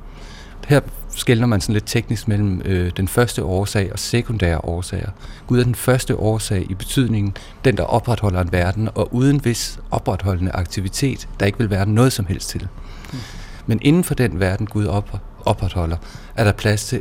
Her 0.68 0.80
skældner 1.20 1.46
man 1.46 1.60
sådan 1.60 1.72
lidt 1.72 1.86
teknisk 1.86 2.28
mellem 2.28 2.62
øh, 2.64 2.92
den 2.96 3.08
første 3.08 3.44
årsag 3.44 3.92
og 3.92 3.98
sekundære 3.98 4.58
årsager. 4.64 5.10
Gud 5.46 5.58
er 5.58 5.64
den 5.64 5.74
første 5.74 6.16
årsag 6.16 6.66
i 6.70 6.74
betydningen, 6.74 7.36
den 7.64 7.76
der 7.76 7.82
opretholder 7.82 8.40
en 8.40 8.52
verden, 8.52 8.88
og 8.94 9.14
uden 9.14 9.40
hvis 9.40 9.78
opretholdende 9.90 10.52
aktivitet, 10.52 11.28
der 11.40 11.46
ikke 11.46 11.58
vil 11.58 11.70
være 11.70 11.86
noget 11.86 12.12
som 12.12 12.26
helst 12.26 12.48
til. 12.48 12.68
Mm. 13.12 13.18
Men 13.66 13.78
inden 13.82 14.04
for 14.04 14.14
den 14.14 14.40
verden, 14.40 14.66
Gud 14.66 14.86
op, 14.86 15.20
opretholder, 15.46 15.96
er 16.36 16.44
der 16.44 16.52
plads 16.52 16.84
til 16.84 17.00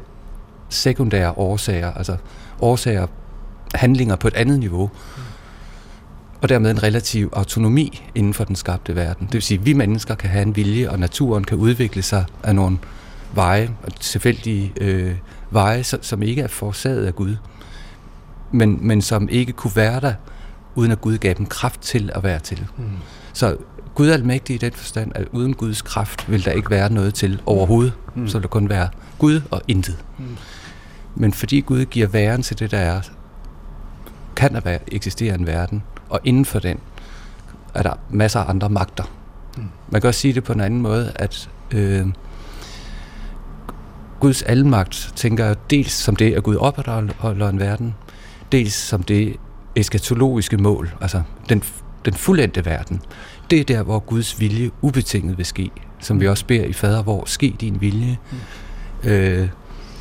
sekundære 0.69 1.31
årsager, 1.31 1.93
altså 1.93 2.17
årsager, 2.61 3.07
handlinger 3.75 4.15
på 4.15 4.27
et 4.27 4.33
andet 4.33 4.59
niveau, 4.59 4.85
mm. 4.85 5.21
og 6.41 6.49
dermed 6.49 6.71
en 6.71 6.83
relativ 6.83 7.29
autonomi 7.33 8.09
inden 8.15 8.33
for 8.33 8.43
den 8.43 8.55
skabte 8.55 8.95
verden. 8.95 9.25
Det 9.25 9.33
vil 9.33 9.41
sige, 9.41 9.59
at 9.59 9.65
vi 9.65 9.73
mennesker 9.73 10.15
kan 10.15 10.29
have 10.29 10.41
en 10.41 10.55
vilje, 10.55 10.89
og 10.89 10.99
naturen 10.99 11.43
kan 11.43 11.57
udvikle 11.57 12.01
sig 12.01 12.25
af 12.43 12.55
nogle 12.55 12.77
veje, 13.33 13.69
tilfældige 13.99 14.73
øh, 14.81 15.15
veje, 15.51 15.83
som 15.83 16.21
ikke 16.21 16.41
er 16.41 16.47
forårsaget 16.47 17.05
af 17.05 17.15
Gud, 17.15 17.35
men, 18.51 18.87
men 18.87 19.01
som 19.01 19.29
ikke 19.29 19.51
kunne 19.53 19.75
være 19.75 19.99
der, 19.99 20.13
uden 20.75 20.91
at 20.91 21.01
Gud 21.01 21.17
gav 21.17 21.33
dem 21.33 21.45
kraft 21.45 21.81
til 21.81 22.11
at 22.15 22.23
være 22.23 22.39
til. 22.39 22.67
Mm. 22.77 22.83
Så 23.33 23.57
Gud 23.95 24.09
er 24.09 24.13
almægtig 24.13 24.53
i 24.53 24.57
den 24.57 24.71
forstand, 24.71 25.11
at 25.15 25.27
uden 25.31 25.53
Guds 25.53 25.81
kraft 25.81 26.31
vil 26.31 26.45
der 26.45 26.51
ikke 26.51 26.69
være 26.69 26.93
noget 26.93 27.13
til 27.13 27.41
overhovedet. 27.45 27.93
Mm. 28.15 28.27
Så 28.27 28.37
vil 28.37 28.43
der 28.43 28.49
kun 28.49 28.69
være 28.69 28.89
Gud 29.17 29.41
og 29.51 29.61
intet. 29.67 29.97
Mm. 30.17 30.37
Men 31.15 31.33
fordi 31.33 31.59
Gud 31.59 31.85
giver 31.85 32.07
væren 32.07 32.43
til 32.43 32.59
det, 32.59 32.71
der 32.71 32.77
er, 32.77 33.01
kan 34.35 34.53
der 34.53 34.59
være, 34.59 34.79
eksistere 34.87 35.35
en 35.35 35.47
verden, 35.47 35.83
og 36.09 36.19
inden 36.23 36.45
for 36.45 36.59
den 36.59 36.79
er 37.73 37.83
der 37.83 37.93
masser 38.09 38.39
af 38.39 38.49
andre 38.49 38.69
magter. 38.69 39.03
Mm. 39.57 39.63
Man 39.89 40.01
kan 40.01 40.07
også 40.07 40.19
sige 40.19 40.33
det 40.33 40.43
på 40.43 40.53
en 40.53 40.59
anden 40.59 40.81
måde, 40.81 41.11
at 41.15 41.49
øh, 41.71 42.07
Guds 44.19 44.41
almagt 44.41 45.13
tænker 45.15 45.45
jeg 45.45 45.55
dels 45.69 45.91
som 45.91 46.15
det, 46.15 46.33
at 46.33 46.43
Gud 46.43 46.55
opretholder 46.55 47.49
en 47.49 47.59
verden, 47.59 47.95
dels 48.51 48.73
som 48.73 49.03
det 49.03 49.35
eskatologiske 49.75 50.57
mål, 50.57 50.91
altså 51.01 51.21
den, 51.49 51.63
den 52.05 52.13
fuldendte 52.13 52.65
verden. 52.65 53.01
Det 53.51 53.59
er 53.59 53.63
der, 53.63 53.83
hvor 53.83 53.99
Guds 53.99 54.39
vilje 54.39 54.71
ubetinget 54.81 55.37
vil 55.37 55.45
ske, 55.45 55.71
som 55.99 56.21
vi 56.21 56.27
også 56.27 56.45
beder 56.45 56.65
i 56.65 56.73
fader, 56.73 57.03
hvor 57.03 57.23
ske 57.25 57.55
din 57.61 57.81
vilje, 57.81 58.17
mm. 59.03 59.09
øh, 59.09 59.49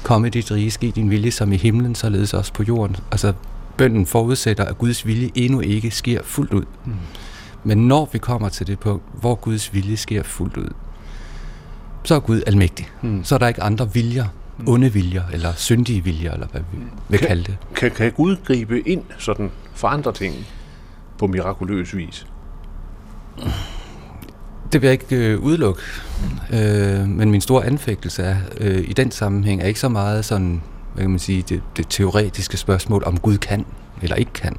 komme 0.02 0.28
dit 0.28 0.50
rige, 0.50 0.70
ske 0.70 0.90
din 0.90 1.10
vilje 1.10 1.30
som 1.30 1.52
i 1.52 1.56
himlen, 1.56 1.94
således 1.94 2.34
også 2.34 2.52
på 2.52 2.62
jorden. 2.62 2.96
Altså 3.10 3.32
bønden 3.76 4.06
forudsætter, 4.06 4.64
at 4.64 4.78
Guds 4.78 5.06
vilje 5.06 5.30
endnu 5.34 5.60
ikke 5.60 5.90
sker 5.90 6.20
fuldt 6.24 6.52
ud. 6.52 6.64
Mm. 6.84 6.92
Men 7.64 7.78
når 7.78 8.08
vi 8.12 8.18
kommer 8.18 8.48
til 8.48 8.66
det 8.66 8.78
punkt, 8.78 9.02
hvor 9.20 9.34
Guds 9.34 9.74
vilje 9.74 9.96
sker 9.96 10.22
fuldt 10.22 10.56
ud, 10.56 10.68
så 12.04 12.14
er 12.14 12.20
Gud 12.20 12.42
almægtig. 12.46 12.88
Mm. 13.02 13.24
Så 13.24 13.34
er 13.34 13.38
der 13.38 13.48
ikke 13.48 13.62
andre 13.62 13.92
viljer, 13.92 14.24
mm. 14.58 14.68
onde 14.68 14.92
viljer, 14.92 15.22
eller 15.32 15.52
syndige 15.56 16.04
viljer, 16.04 16.32
eller 16.32 16.46
hvad 16.46 16.60
vi 16.72 16.78
vil 17.08 17.18
kalde 17.18 17.44
det. 17.44 17.56
Kan, 17.76 17.90
kan 17.90 18.12
Gud 18.12 18.36
gribe 18.44 18.88
ind 18.88 19.02
sådan 19.18 19.50
for 19.74 19.88
andre 19.88 20.12
ting 20.12 20.46
på 21.18 21.26
mirakuløs 21.26 21.96
vis? 21.96 22.26
Det 24.72 24.82
vil 24.82 24.88
jeg 24.88 24.92
ikke 24.92 25.16
øh, 25.16 25.40
udelukke. 25.40 25.82
Øh, 26.52 27.08
men 27.08 27.30
min 27.30 27.40
store 27.40 27.66
anfægtelse 27.66 28.22
er, 28.22 28.36
øh, 28.60 28.84
i 28.88 28.92
den 28.92 29.10
sammenhæng 29.10 29.62
er 29.62 29.66
ikke 29.66 29.80
så 29.80 29.88
meget 29.88 30.24
sådan, 30.24 30.62
hvad 30.94 31.04
kan 31.04 31.10
man 31.10 31.18
sige, 31.18 31.42
det, 31.42 31.62
det 31.76 31.86
teoretiske 31.88 32.56
spørgsmål, 32.56 33.02
om 33.06 33.18
Gud 33.18 33.38
kan 33.38 33.64
eller 34.02 34.16
ikke 34.16 34.32
kan. 34.32 34.56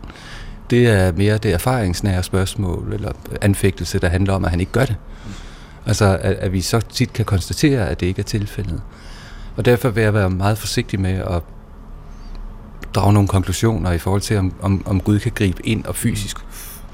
Det 0.69 0.87
er 0.87 1.11
mere 1.11 1.37
det 1.37 1.53
erfaringsnære 1.53 2.23
spørgsmål, 2.23 2.93
eller 2.93 3.11
anfægtelse, 3.41 3.99
der 3.99 4.07
handler 4.07 4.33
om, 4.33 4.45
at 4.45 4.51
han 4.51 4.59
ikke 4.59 4.71
gør 4.71 4.85
det. 4.85 4.95
Altså, 5.85 6.05
at, 6.05 6.35
at 6.35 6.53
vi 6.53 6.61
så 6.61 6.79
tit 6.79 7.13
kan 7.13 7.25
konstatere, 7.25 7.89
at 7.89 7.99
det 7.99 8.05
ikke 8.05 8.19
er 8.19 8.23
tilfældet. 8.23 8.81
Og 9.57 9.65
derfor 9.65 9.89
vil 9.89 10.03
jeg 10.03 10.13
være 10.13 10.29
meget 10.29 10.57
forsigtig 10.57 10.99
med 10.99 11.13
at 11.13 11.41
drage 12.95 13.13
nogle 13.13 13.27
konklusioner 13.27 13.91
i 13.91 13.97
forhold 13.97 14.21
til, 14.21 14.37
om, 14.37 14.53
om, 14.61 14.83
om 14.85 15.01
Gud 15.01 15.19
kan 15.19 15.31
gribe 15.35 15.67
ind 15.67 15.85
og 15.85 15.95
fysisk, 15.95 16.37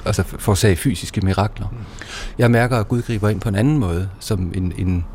altså 0.05 0.23
forårsage 0.23 0.75
fysiske 0.75 1.21
mirakler. 1.21 1.67
Jeg 2.37 2.51
mærker, 2.51 2.77
at 2.77 2.87
Gud 2.87 3.01
griber 3.01 3.29
ind 3.29 3.41
på 3.41 3.49
en 3.49 3.55
anden 3.55 3.77
måde, 3.77 4.09
som 4.19 4.51
en, 4.55 4.73
en 4.77 5.05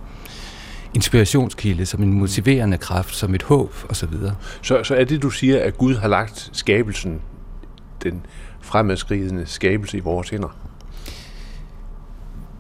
inspirationskilde, 0.94 1.86
som 1.86 2.02
en 2.02 2.12
motiverende 2.12 2.78
kraft, 2.78 3.14
som 3.14 3.34
et 3.34 3.42
håb 3.42 3.74
osv. 3.88 4.14
Så, 4.62 4.84
så 4.84 4.94
er 4.94 5.04
det, 5.04 5.22
du 5.22 5.30
siger, 5.30 5.64
at 5.64 5.78
Gud 5.78 5.94
har 5.94 6.08
lagt 6.08 6.50
skabelsen, 6.52 7.20
den 8.02 8.26
fremadskridende 8.60 9.46
skabelse 9.46 9.96
i 9.96 10.00
vores 10.00 10.30
hænder? 10.30 10.56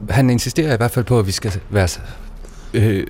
Han 0.08 0.30
insisterer 0.30 0.74
i 0.74 0.76
hvert 0.76 0.90
fald 0.90 1.04
på, 1.04 1.18
at 1.18 1.26
vi 1.26 1.32
skal 1.32 1.60
være, 1.70 1.88
øh, 2.74 3.06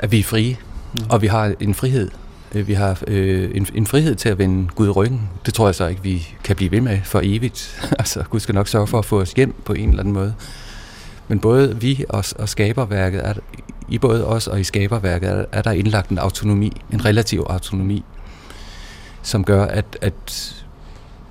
at 0.00 0.12
vi 0.12 0.18
er 0.18 0.24
frie, 0.24 0.56
mm. 0.92 1.00
og 1.10 1.22
vi 1.22 1.26
har 1.26 1.54
en 1.60 1.74
frihed. 1.74 2.10
Øh, 2.54 2.68
vi 2.68 2.72
har 2.72 2.98
øh, 3.06 3.50
en, 3.54 3.66
en 3.74 3.86
frihed 3.86 4.14
til 4.14 4.28
at 4.28 4.38
vende 4.38 4.68
Gud 4.74 4.96
ryggen. 4.96 5.28
Det 5.46 5.54
tror 5.54 5.66
jeg 5.66 5.74
så 5.74 5.86
ikke, 5.86 6.02
vi 6.02 6.28
kan 6.44 6.56
blive 6.56 6.70
ved 6.70 6.80
med 6.80 6.98
for 7.04 7.20
evigt. 7.24 7.80
altså, 7.98 8.22
Gud 8.30 8.40
skal 8.40 8.54
nok 8.54 8.68
sørge 8.68 8.86
for 8.86 8.98
at 8.98 9.04
få 9.04 9.20
os 9.20 9.32
hjem 9.32 9.54
på 9.64 9.72
en 9.72 9.88
eller 9.88 10.00
anden 10.00 10.14
måde. 10.14 10.34
Men 11.28 11.40
både 11.40 11.80
vi 11.80 12.04
og, 12.08 12.24
og 12.38 12.48
skaberværket, 12.48 13.28
er, 13.28 13.34
i 13.88 13.98
både 13.98 14.26
os 14.26 14.46
og 14.46 14.60
i 14.60 14.64
skaberværket, 14.64 15.30
er, 15.30 15.44
er 15.52 15.62
der 15.62 15.70
indlagt 15.70 16.10
en 16.10 16.18
autonomi, 16.18 16.72
en 16.92 17.04
relativ 17.04 17.46
autonomi, 17.48 18.04
som 19.22 19.44
gør, 19.44 19.64
at, 19.64 19.98
at 20.00 20.54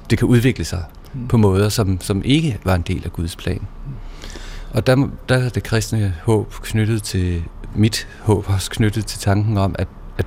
det 0.10 0.18
kan 0.18 0.28
udvikle 0.28 0.66
sig 0.66 0.84
mm. 1.14 1.28
på 1.28 1.38
måder, 1.38 1.70
som, 1.70 2.02
som 2.02 2.22
ikke 2.26 2.60
var 2.64 2.76
en 2.76 2.82
del 2.82 3.02
af 3.06 3.14
Guds 3.14 3.36
plan. 3.36 3.62
Mm. 3.86 3.94
Og 4.72 4.88
der, 4.88 5.08
der 5.30 5.38
er 5.38 5.50
det 5.50 5.64
kristne 5.64 6.16
håb 6.24 6.54
knyttet 6.54 7.04
til, 7.04 7.44
mit 7.76 8.08
håb 8.22 8.50
også 8.50 8.72
knyttet 8.72 9.06
til 9.06 9.20
tanken 9.20 9.58
om, 9.58 9.76
at, 9.80 9.88
at, 10.18 10.26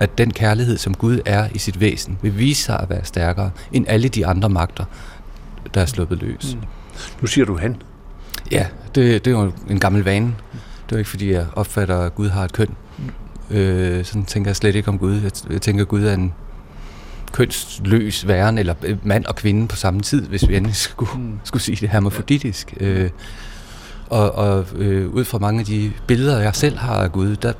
at 0.00 0.18
den 0.18 0.30
kærlighed, 0.30 0.78
som 0.78 0.94
Gud 0.94 1.20
er 1.26 1.48
i 1.54 1.58
sit 1.58 1.80
væsen, 1.80 2.18
vil 2.22 2.38
vise 2.38 2.62
sig 2.62 2.80
at 2.80 2.90
være 2.90 3.04
stærkere 3.04 3.50
end 3.72 3.84
alle 3.88 4.08
de 4.08 4.26
andre 4.26 4.48
magter, 4.48 4.84
der 5.74 5.80
er 5.80 5.86
sluppet 5.86 6.18
løs. 6.18 6.54
Mm. 6.54 6.66
Nu 7.20 7.26
siger 7.26 7.44
du 7.44 7.58
han. 7.58 7.82
Ja, 8.52 8.66
det, 8.94 9.24
det 9.24 9.30
er 9.32 9.38
jo 9.38 9.52
en 9.70 9.80
gammel 9.80 10.04
vane. 10.04 10.34
Det 10.88 10.94
er 10.94 10.98
ikke, 10.98 11.10
fordi 11.10 11.32
jeg 11.32 11.46
opfatter, 11.52 11.98
at 11.98 12.14
Gud 12.14 12.28
har 12.28 12.44
et 12.44 12.52
køn. 12.52 12.76
Mm. 12.98 13.56
Øh, 13.56 14.04
sådan 14.04 14.24
tænker 14.24 14.48
jeg 14.48 14.56
slet 14.56 14.74
ikke 14.74 14.88
om 14.88 14.98
Gud. 14.98 15.14
Jeg, 15.14 15.30
jeg 15.50 15.62
tænker, 15.62 15.84
at 15.84 15.88
Gud 15.88 16.04
er 16.04 16.14
en, 16.14 16.32
kønsløs 17.32 18.28
væren, 18.28 18.58
eller 18.58 18.74
øh, 18.82 18.96
mand 19.02 19.24
og 19.24 19.36
kvinde 19.36 19.68
på 19.68 19.76
samme 19.76 20.00
tid, 20.00 20.26
hvis 20.26 20.48
vi 20.48 20.56
endelig 20.56 20.76
skulle, 20.76 21.10
mm. 21.14 21.38
skulle 21.44 21.62
sige 21.62 21.76
det 21.80 21.88
hermafroditisk. 21.88 22.74
Øh, 22.80 23.10
og 24.10 24.34
og 24.34 24.66
øh, 24.76 25.08
ud 25.10 25.24
fra 25.24 25.38
mange 25.38 25.60
af 25.60 25.66
de 25.66 25.92
billeder, 26.06 26.40
jeg 26.40 26.54
selv 26.54 26.78
har 26.78 26.94
af 26.94 27.12
Gud, 27.12 27.36
der, 27.36 27.52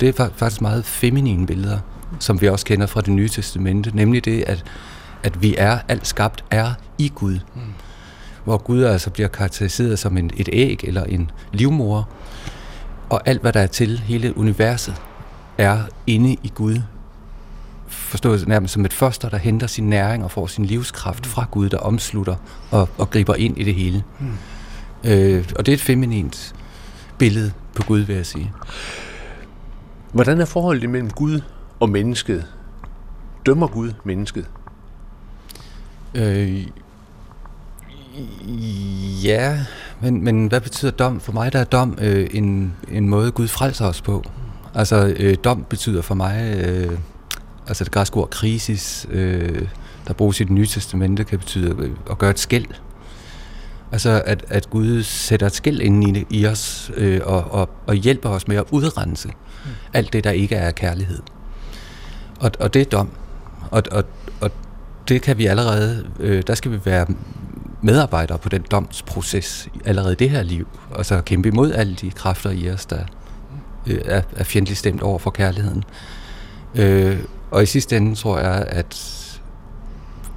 det 0.00 0.08
er 0.08 0.28
faktisk 0.36 0.60
meget 0.60 0.84
feminine 0.84 1.46
billeder, 1.46 1.78
som 2.18 2.40
vi 2.40 2.48
også 2.48 2.66
kender 2.66 2.86
fra 2.86 3.00
det 3.00 3.12
nye 3.12 3.28
testamente, 3.28 3.96
nemlig 3.96 4.24
det, 4.24 4.44
at, 4.46 4.64
at 5.22 5.42
vi 5.42 5.54
er, 5.58 5.78
alt 5.88 6.06
skabt 6.06 6.44
er 6.50 6.72
i 6.98 7.12
Gud. 7.14 7.38
Mm. 7.54 7.60
Hvor 8.44 8.56
Gud 8.56 8.82
altså 8.82 9.10
bliver 9.10 9.28
karakteriseret 9.28 9.98
som 9.98 10.16
en, 10.16 10.30
et 10.36 10.48
æg 10.52 10.80
eller 10.84 11.04
en 11.04 11.30
livmor, 11.52 12.08
og 13.10 13.20
alt, 13.28 13.40
hvad 13.40 13.52
der 13.52 13.60
er 13.60 13.66
til, 13.66 13.98
hele 13.98 14.38
universet, 14.38 14.94
er 15.58 15.78
inde 16.06 16.36
i 16.42 16.52
Gud 16.54 16.76
forstået 18.14 18.48
nærmest 18.48 18.74
som 18.74 18.84
et 18.84 18.92
foster, 18.92 19.28
der 19.28 19.36
henter 19.36 19.66
sin 19.66 19.90
næring 19.90 20.24
og 20.24 20.30
får 20.30 20.46
sin 20.46 20.64
livskraft 20.64 21.26
fra 21.26 21.46
Gud, 21.50 21.68
der 21.68 21.78
omslutter 21.78 22.36
og, 22.70 22.88
og 22.98 23.10
griber 23.10 23.34
ind 23.34 23.58
i 23.58 23.64
det 23.64 23.74
hele. 23.74 24.02
Mm. 24.20 24.26
Øh, 25.04 25.44
og 25.56 25.66
det 25.66 25.72
er 25.72 25.76
et 25.76 25.80
feminint 25.80 26.54
billede 27.18 27.52
på 27.76 27.82
Gud, 27.82 28.00
vil 28.00 28.16
jeg 28.16 28.26
sige. 28.26 28.52
Hvordan 30.12 30.40
er 30.40 30.44
forholdet 30.44 30.90
mellem 30.90 31.10
Gud 31.10 31.40
og 31.80 31.88
mennesket? 31.88 32.46
Dømmer 33.46 33.66
Gud 33.66 33.92
mennesket? 34.04 34.46
Øh, 36.14 36.66
ja, 39.24 39.58
men, 40.00 40.24
men 40.24 40.46
hvad 40.46 40.60
betyder 40.60 40.90
dom? 40.90 41.20
For 41.20 41.32
mig 41.32 41.52
der 41.52 41.58
er 41.58 41.64
dom 41.64 41.98
øh, 42.00 42.26
en, 42.32 42.72
en 42.88 43.08
måde, 43.08 43.32
Gud 43.32 43.48
frelser 43.48 43.86
os 43.86 44.02
på. 44.02 44.24
Altså, 44.74 45.14
øh, 45.18 45.36
dom 45.44 45.66
betyder 45.68 46.02
for 46.02 46.14
mig 46.14 46.64
øh, 46.64 46.98
altså 47.68 47.84
det 47.84 47.92
græske 47.92 48.16
ord 48.16 48.30
krisis, 48.30 49.06
øh, 49.10 49.68
der 50.08 50.14
bruges 50.14 50.40
i 50.40 50.44
det 50.44 50.52
nye 50.52 50.66
testamente, 50.66 51.24
kan 51.24 51.38
betyde 51.38 51.90
at 52.10 52.18
gøre 52.18 52.30
et 52.30 52.38
skæld. 52.38 52.66
Altså 53.92 54.22
at, 54.26 54.44
at 54.48 54.70
Gud 54.70 55.02
sætter 55.02 55.46
et 55.46 55.54
skæld 55.54 55.80
ind 55.80 56.16
i, 56.16 56.26
i 56.30 56.46
os 56.46 56.90
øh, 56.96 57.20
og, 57.24 57.44
og, 57.50 57.70
og 57.86 57.94
hjælper 57.94 58.28
os 58.28 58.48
med 58.48 58.56
at 58.56 58.64
udrense 58.70 59.28
mm. 59.28 59.70
alt 59.92 60.12
det, 60.12 60.24
der 60.24 60.30
ikke 60.30 60.54
er 60.54 60.70
kærlighed. 60.70 61.22
Og, 62.40 62.50
og 62.60 62.74
det 62.74 62.82
er 62.82 62.86
dom. 62.86 63.10
Og, 63.70 63.82
og, 63.92 64.04
og 64.40 64.50
det 65.08 65.22
kan 65.22 65.38
vi 65.38 65.46
allerede, 65.46 66.06
øh, 66.20 66.42
der 66.46 66.54
skal 66.54 66.70
vi 66.70 66.80
være 66.84 67.06
medarbejdere 67.82 68.38
på 68.38 68.48
den 68.48 68.64
domsproces 68.70 69.68
allerede 69.84 70.14
det 70.14 70.30
her 70.30 70.42
liv, 70.42 70.68
og 70.90 71.06
så 71.06 71.20
kæmpe 71.20 71.48
imod 71.48 71.72
alle 71.72 71.94
de 71.94 72.10
kræfter 72.10 72.50
i 72.50 72.70
os, 72.70 72.86
der 72.86 73.04
øh, 73.86 74.00
er, 74.04 74.22
er 74.36 74.44
fjendtligt 74.44 74.78
stemt 74.78 75.02
over 75.02 75.18
for 75.18 75.30
kærligheden. 75.30 75.84
Øh, 76.74 77.18
og 77.54 77.62
i 77.62 77.66
sidste 77.66 77.96
ende 77.96 78.14
tror 78.14 78.38
jeg, 78.38 78.64
at 78.68 79.20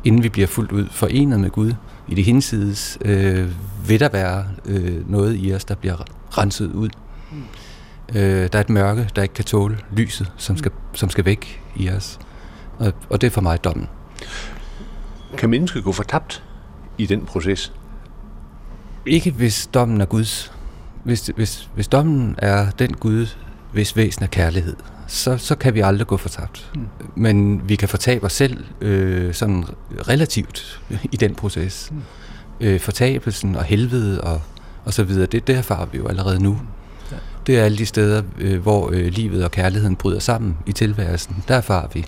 inden 0.04 0.24
vi 0.24 0.30
bliver 0.30 0.48
fuldt 0.48 0.72
ud 0.72 0.88
forenet 0.92 1.40
med 1.40 1.50
Gud 1.50 1.74
i 2.08 2.16
det 2.16 2.24
hinsides, 2.24 2.98
øh, 3.06 3.52
vil 3.88 4.00
der 4.00 4.10
være 4.10 4.46
øh, 4.66 5.10
noget 5.10 5.38
i 5.40 5.54
os, 5.54 5.66
der 5.66 5.76
bliver 5.76 5.96
renset 6.38 6.72
ud. 6.72 6.90
Mm. 7.32 7.44
Øh, 8.16 8.50
der 8.52 8.58
er 8.58 8.62
et 8.62 8.70
mørke, 8.70 9.10
der 9.16 9.22
ikke 9.22 9.34
kan 9.34 9.46
tåle 9.46 9.78
lyset, 9.92 10.32
som 10.38 10.58
skal, 10.58 10.72
som 10.94 11.10
skal 11.10 11.26
væk 11.26 11.62
i 11.76 11.90
os. 11.90 12.20
Og, 12.80 12.94
og 13.10 13.22
det 13.22 13.28
er 13.28 13.32
for 13.32 13.42
mig 13.42 13.64
dommen. 13.64 13.88
Kan 15.38 15.50
mennesket 15.50 15.84
gå 15.84 15.92
fortabt 15.92 16.44
i 16.98 17.06
den 17.06 17.26
proces? 17.26 17.74
Ikke 19.06 19.32
hvis 19.32 19.68
dommen 19.74 20.02
er 20.02 20.06
Guds. 20.06 20.52
Hvis, 21.04 21.32
hvis, 21.36 21.70
hvis 21.76 21.88
dommen 21.88 22.36
er 22.38 22.72
den 22.72 22.94
Gud, 22.94 23.28
hvis 23.74 23.96
væsen 23.96 24.24
er 24.24 24.28
kærlighed, 24.28 24.76
så, 25.08 25.38
så 25.38 25.56
kan 25.56 25.74
vi 25.74 25.80
aldrig 25.80 26.08
gå 26.08 26.18
fortabt. 26.18 26.72
Mm. 26.76 26.88
Men 27.16 27.62
vi 27.70 27.76
kan 27.76 27.90
fortabe 27.90 28.26
os 28.26 28.34
selv 28.34 28.64
øh, 28.82 29.34
sådan 29.34 29.66
relativt 30.08 30.82
i 31.12 31.18
den 31.18 31.36
proces. 31.36 31.90
Mm. 31.92 32.02
Øh, 32.62 32.80
fortabelsen 32.80 33.56
og 33.56 33.64
helvede 33.64 34.22
og, 34.22 34.42
og 34.86 34.94
så 34.94 35.04
videre, 35.04 35.26
det, 35.26 35.48
det 35.48 35.56
erfarer 35.56 35.86
vi 35.86 35.98
jo 35.98 36.08
allerede 36.08 36.44
nu. 36.44 36.60
Ja. 37.12 37.18
Det 37.48 37.60
er 37.60 37.64
alle 37.64 37.78
de 37.78 37.86
steder, 37.86 38.22
øh, 38.38 38.62
hvor 38.62 38.90
øh, 38.94 39.08
livet 39.08 39.44
og 39.44 39.52
kærligheden 39.52 39.96
bryder 39.96 40.20
sammen 40.20 40.58
i 40.66 40.72
tilværelsen. 40.72 41.44
Der 41.48 41.56
erfarer 41.56 41.88
vi 41.94 42.06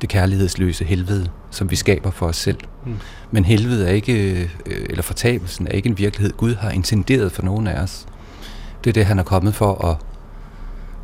det 0.00 0.08
kærlighedsløse 0.08 0.84
helvede, 0.84 1.28
som 1.50 1.70
vi 1.70 1.76
skaber 1.76 2.10
for 2.10 2.26
os 2.26 2.36
selv. 2.36 2.58
Mm. 2.86 2.96
Men 3.30 3.44
helvede 3.44 3.86
er 3.86 3.92
ikke, 3.92 4.32
øh, 4.32 4.48
eller 4.66 5.02
fortabelsen 5.02 5.66
er 5.66 5.70
ikke 5.70 5.88
en 5.88 5.98
virkelighed, 5.98 6.32
Gud 6.36 6.54
har 6.54 6.70
intenderet 6.70 7.32
for 7.32 7.42
nogen 7.42 7.66
af 7.66 7.82
os. 7.82 8.06
Det 8.84 8.90
er 8.90 8.94
det, 8.94 9.06
han 9.06 9.18
er 9.18 9.22
kommet 9.22 9.54
for 9.54 9.84
at 9.88 9.96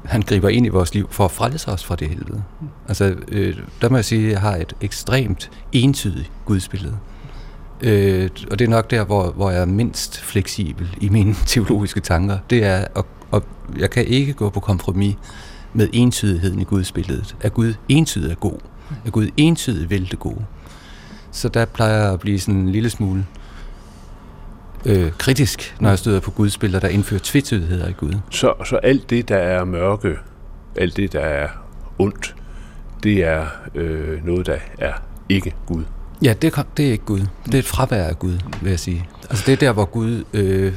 han 0.08 0.22
griber 0.22 0.48
ind 0.48 0.66
i 0.66 0.68
vores 0.68 0.94
liv 0.94 1.08
for 1.10 1.24
at 1.24 1.30
frelse 1.30 1.70
os 1.70 1.84
fra 1.84 1.96
det 1.96 2.08
helvede. 2.08 2.42
Altså, 2.88 3.14
øh, 3.28 3.56
der 3.80 3.88
må 3.88 3.96
jeg 3.96 4.04
sige, 4.04 4.26
at 4.26 4.32
jeg 4.32 4.40
har 4.40 4.56
et 4.56 4.72
ekstremt 4.80 5.50
entydigt 5.72 6.30
gudsbillede. 6.44 6.96
Øh, 7.80 8.30
og 8.50 8.58
det 8.58 8.64
er 8.64 8.68
nok 8.68 8.90
der, 8.90 9.04
hvor, 9.04 9.30
hvor 9.30 9.50
jeg 9.50 9.60
er 9.60 9.66
mindst 9.66 10.20
fleksibel 10.20 10.96
i 11.00 11.08
mine 11.08 11.34
teologiske 11.46 12.00
tanker. 12.00 12.38
Det 12.50 12.64
er, 12.64 12.84
at, 12.96 13.04
at 13.32 13.42
jeg 13.78 13.90
kan 13.90 14.06
ikke 14.06 14.32
gå 14.32 14.50
på 14.50 14.60
kompromis 14.60 15.16
med 15.72 15.88
entydigheden 15.92 16.60
i 16.60 16.64
gudsbilledet. 16.64 17.36
At 17.40 17.54
Gud 17.54 17.74
entydigt 17.88 18.32
er 18.32 18.36
god. 18.36 18.58
At 19.06 19.12
Gud 19.12 19.28
entydigt 19.36 19.90
vil 19.90 20.10
det 20.10 20.18
gode. 20.18 20.44
Så 21.30 21.48
der 21.48 21.64
plejer 21.64 22.02
jeg 22.02 22.12
at 22.12 22.20
blive 22.20 22.40
sådan 22.40 22.60
en 22.60 22.72
lille 22.72 22.90
smule 22.90 23.26
øh, 24.86 25.12
kritisk, 25.18 25.76
når 25.80 25.88
jeg 25.88 25.98
støder 25.98 26.20
på 26.20 26.30
gudsbilleder, 26.30 26.80
der 26.80 26.88
indfører 26.88 27.20
tvetydigheder 27.24 27.88
i 27.88 27.92
Gud. 27.92 28.14
Så, 28.30 28.54
så 28.64 28.76
alt 28.76 29.10
det, 29.10 29.28
der 29.28 29.36
er 29.36 29.64
mørke, 29.64 30.16
alt 30.76 30.96
det, 30.96 31.12
der 31.12 31.20
er 31.20 31.48
ondt, 31.98 32.34
det 33.02 33.24
er 33.24 33.46
øh, 33.74 34.26
noget, 34.26 34.46
der 34.46 34.56
er 34.78 34.92
ikke 35.28 35.54
Gud? 35.66 35.84
Ja, 36.22 36.34
det, 36.42 36.54
det 36.76 36.88
er 36.88 36.92
ikke 36.92 37.04
Gud. 37.04 37.20
Det 37.46 37.54
er 37.54 37.58
et 37.58 37.64
fravær 37.64 38.04
af 38.04 38.18
Gud, 38.18 38.38
vil 38.62 38.70
jeg 38.70 38.80
sige. 38.80 39.08
Altså 39.30 39.44
det 39.46 39.52
er 39.52 39.56
der, 39.56 39.72
hvor 39.72 39.84
Gud... 39.84 40.24
Øh, 40.32 40.72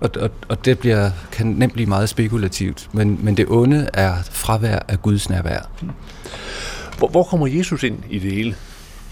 og, 0.00 0.10
og, 0.20 0.30
og 0.48 0.64
det 0.64 0.78
bliver, 0.78 1.10
kan 1.32 1.46
nemt 1.46 1.72
blive 1.72 1.86
meget 1.86 2.08
spekulativt, 2.08 2.88
men, 2.92 3.18
men 3.22 3.36
det 3.36 3.46
onde 3.48 3.88
er 3.94 4.14
fravær 4.30 4.78
af 4.88 5.02
Guds 5.02 5.30
nærvær. 5.30 5.70
Hvor, 6.98 7.08
hvor 7.08 7.22
kommer 7.22 7.46
Jesus 7.46 7.82
ind 7.82 7.98
i 8.10 8.18
det 8.18 8.32
hele? 8.32 8.54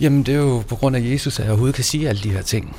Jamen, 0.00 0.22
det 0.22 0.34
er 0.34 0.38
jo 0.38 0.62
på 0.68 0.76
grund 0.76 0.96
af 0.96 1.00
Jesus, 1.00 1.38
at 1.38 1.44
jeg 1.44 1.50
overhovedet 1.50 1.74
kan 1.74 1.84
sige 1.84 2.08
alle 2.08 2.22
de 2.22 2.30
her 2.30 2.42
ting. 2.42 2.76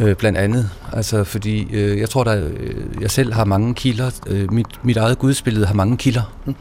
Øh, 0.00 0.16
blandt 0.16 0.38
andet. 0.38 0.70
Altså, 0.92 1.24
fordi 1.24 1.68
øh, 1.72 1.98
jeg 1.98 2.08
tror, 2.08 2.24
at 2.24 2.42
øh, 2.42 2.74
jeg 3.00 3.10
selv 3.10 3.32
har 3.32 3.44
mange 3.44 3.74
kilder. 3.74 4.10
Øh, 4.26 4.52
mit, 4.52 4.66
mit 4.82 4.96
eget 4.96 5.18
gudsbillede 5.18 5.66
har 5.66 5.74
mange 5.74 5.96
kilder. 5.96 6.32
Mm. 6.46 6.54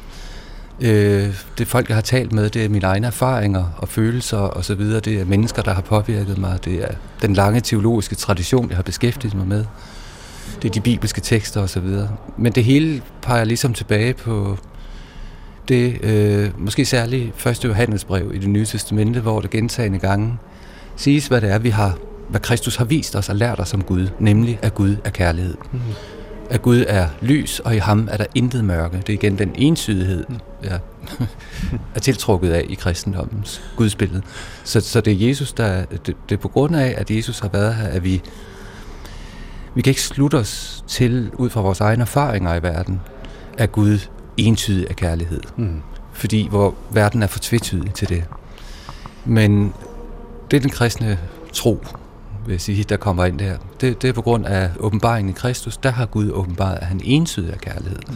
Øh, 0.82 1.36
det 1.58 1.68
folk, 1.68 1.88
jeg 1.88 1.98
har 1.98 2.02
talt 2.02 2.32
med, 2.32 2.50
det 2.50 2.66
er 2.66 2.70
mine 2.70 2.86
egne 2.86 3.08
erfaringer 3.08 3.66
og 3.78 3.90
følelser 3.90 4.38
og 4.38 4.66
så 4.66 4.76
videre. 4.76 5.00
Det 5.00 5.20
er 5.22 5.26
mennesker, 5.26 5.62
der 5.62 5.74
har 5.74 5.82
påvirket 5.82 6.38
mig. 6.38 6.60
Det 6.66 6.84
er 6.84 6.94
den 7.22 7.34
lange 7.34 7.62
teologiske 7.62 8.16
tradition, 8.16 8.70
jeg 8.70 8.76
har 8.76 8.84
beskæftiget 8.84 9.34
mig 9.34 9.48
med. 9.48 9.66
Det 10.62 10.70
er 10.70 10.74
de 10.74 10.82
bibelske 10.82 11.22
tekster 11.22 11.62
og 11.62 11.70
så 11.70 11.80
videre. 11.80 12.10
Men 12.38 12.52
det 12.52 12.64
hele 12.64 13.02
peger 13.22 13.44
ligesom 13.44 13.74
tilbage 13.74 14.14
på 14.14 14.58
det, 15.68 16.04
øh, 16.04 16.50
måske 16.58 16.86
særligt 16.86 17.32
første 17.36 17.68
Johannesbrev 17.68 18.32
i 18.34 18.38
det 18.38 18.50
nye 18.50 18.66
testamente, 18.66 19.20
hvor 19.20 19.42
det 19.42 19.50
gentagende 19.50 20.00
gange 20.00 20.38
siges, 20.96 21.28
hvad 21.28 21.42
det 21.42 21.52
er, 21.52 21.60
vi 21.60 21.70
har 21.70 21.98
hvad 22.32 22.42
Kristus 22.42 22.76
har 22.76 22.86
vist 22.86 23.16
os 23.16 23.30
og 23.30 23.36
lært 23.36 23.60
os 23.60 23.74
om 23.74 23.84
Gud, 23.84 24.08
nemlig 24.20 24.60
at 24.62 24.76
Gud 24.76 24.96
er 25.04 25.10
kærlighed. 25.10 25.58
Mm. 25.72 25.80
At 26.50 26.62
Gud 26.62 26.86
er 26.88 27.08
lys, 27.22 27.60
og 27.60 27.76
i 27.76 27.78
ham 27.78 28.08
er 28.12 28.18
der 28.18 28.26
intet 28.36 28.66
mørke. 28.66 28.98
Det 28.98 29.10
er 29.10 29.14
igen 29.14 29.38
den 29.38 29.52
ensydighed, 29.56 30.26
mm. 30.30 30.40
jeg 30.64 30.80
er 31.96 32.00
tiltrukket 32.00 32.52
af 32.52 32.66
i 32.70 32.74
kristendommens 32.74 33.62
gudsbillede. 33.76 34.22
Så, 34.64 34.82
så 34.82 35.02
det 35.02 35.14
er 35.14 35.28
Jesus, 35.28 35.54
der 35.54 35.86
det, 35.86 36.16
det 36.30 36.36
er 36.36 36.42
på 36.42 36.48
grund 36.48 36.76
af, 36.76 36.94
at 36.98 37.12
Jesus 37.12 37.40
har 37.40 37.50
været 37.50 37.76
her, 37.76 37.88
at 37.88 38.04
vi 38.04 38.22
vi 39.76 39.82
kan 39.82 39.92
ikke 39.92 40.02
slutte 40.02 40.36
os 40.36 40.84
til, 40.88 41.32
ud 41.34 41.50
fra 41.50 41.62
vores 41.62 41.80
egne 41.80 42.02
erfaringer 42.02 42.56
i 42.56 42.64
verden, 42.64 43.02
at 43.58 43.72
Gud 43.72 44.00
entydig 44.38 44.88
er 44.90 44.94
kærlighed. 44.94 45.42
Mm. 45.58 45.82
Fordi 46.14 46.48
hvor 46.50 46.76
verden 46.92 47.24
er 47.24 47.28
for 47.28 47.40
tvetydig 47.40 47.94
til 47.94 48.10
det. 48.10 48.24
Men 49.26 49.74
det 50.52 50.58
er 50.58 50.62
den 50.62 50.70
kristne 50.70 51.20
tro, 51.54 51.86
sige, 52.58 52.84
der 52.84 52.98
kommer 52.98 53.26
ind 53.26 53.40
der. 53.40 53.58
Det, 53.82 54.02
det 54.02 54.08
er 54.08 54.14
på 54.14 54.22
grund 54.22 54.46
af 54.46 54.70
åbenbaringen 54.80 55.30
i 55.30 55.34
Kristus. 55.34 55.78
Der 55.78 55.90
har 55.90 56.06
Gud 56.06 56.32
åbenbaret, 56.32 56.78
at 56.82 56.88
han 56.88 57.02
entydig 57.04 57.54
er 57.54 57.58
kærlighed. 57.58 58.00
Mm. 58.08 58.16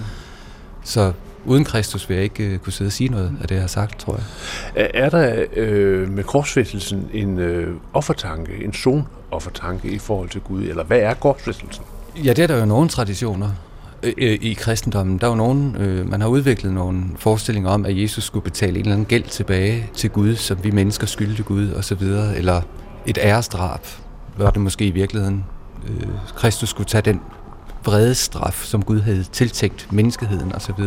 Så 0.84 1.14
uden 1.46 1.64
Kristus 1.64 2.10
vil 2.10 2.16
jeg 2.16 2.24
ikke 2.24 2.54
uh, 2.54 2.58
kunne 2.58 2.74
sidde 2.74 2.90
og 2.90 2.92
sige 2.92 3.10
noget 3.10 3.32
af 3.42 3.48
det, 3.48 3.56
jeg 3.56 3.64
har 3.64 3.68
sagt, 3.68 4.00
tror 4.00 4.20
jeg. 4.76 4.92
Er 4.94 5.10
der 5.10 5.46
øh, 5.56 6.10
med 6.10 6.24
korsfæstelsen 6.24 7.10
en 7.14 7.40
øh, 7.40 7.76
offertanke, 7.94 8.64
en 8.64 8.74
son-offertanke 8.74 9.88
i 9.88 9.98
forhold 9.98 10.30
til 10.30 10.42
Gud, 10.42 10.64
eller 10.64 10.84
hvad 10.84 11.00
er 11.00 11.14
korsfæstelsen? 11.14 11.84
Ja, 12.24 12.34
det 12.34 12.40
er 12.40 12.48
der 12.48 12.60
jo 12.60 12.66
nogle 12.66 12.90
traditioner 12.90 13.50
øh, 14.04 14.14
øh, 14.18 14.38
i 14.42 14.54
kristendommen. 14.54 15.18
Der 15.18 15.28
er 15.28 15.32
jo 15.32 15.36
nogen, 15.36 15.76
øh, 15.76 16.10
man 16.10 16.22
har 16.22 16.28
udviklet 16.28 16.74
nogle 16.74 17.04
forestillinger 17.18 17.70
om, 17.70 17.86
at 17.86 18.02
Jesus 18.02 18.24
skulle 18.24 18.44
betale 18.44 18.72
en 18.72 18.80
eller 18.80 18.94
anden 18.94 19.06
gæld 19.06 19.24
tilbage 19.24 19.90
til 19.94 20.10
Gud, 20.10 20.36
som 20.36 20.58
vi 20.64 20.72
mennesker 20.72 21.08
skyldte 21.08 21.44
Gud, 21.44 21.70
og 21.70 21.84
så 21.84 21.96
videre, 21.96 22.38
eller 22.38 22.62
et 23.06 23.18
æresdrab 23.22 23.82
var 24.38 24.50
det 24.50 24.62
måske 24.62 24.88
i 24.88 24.92
virkeligheden. 24.92 25.46
Øh, 25.88 26.08
Kristus 26.36 26.70
skulle 26.70 26.88
tage 26.88 27.02
den 27.02 27.22
vrede 27.86 28.16
straf, 28.16 28.64
som 28.64 28.84
Gud 28.84 29.02
havde 29.02 29.24
tiltænkt 29.24 29.92
menneskeheden 29.92 30.56
osv. 30.56 30.84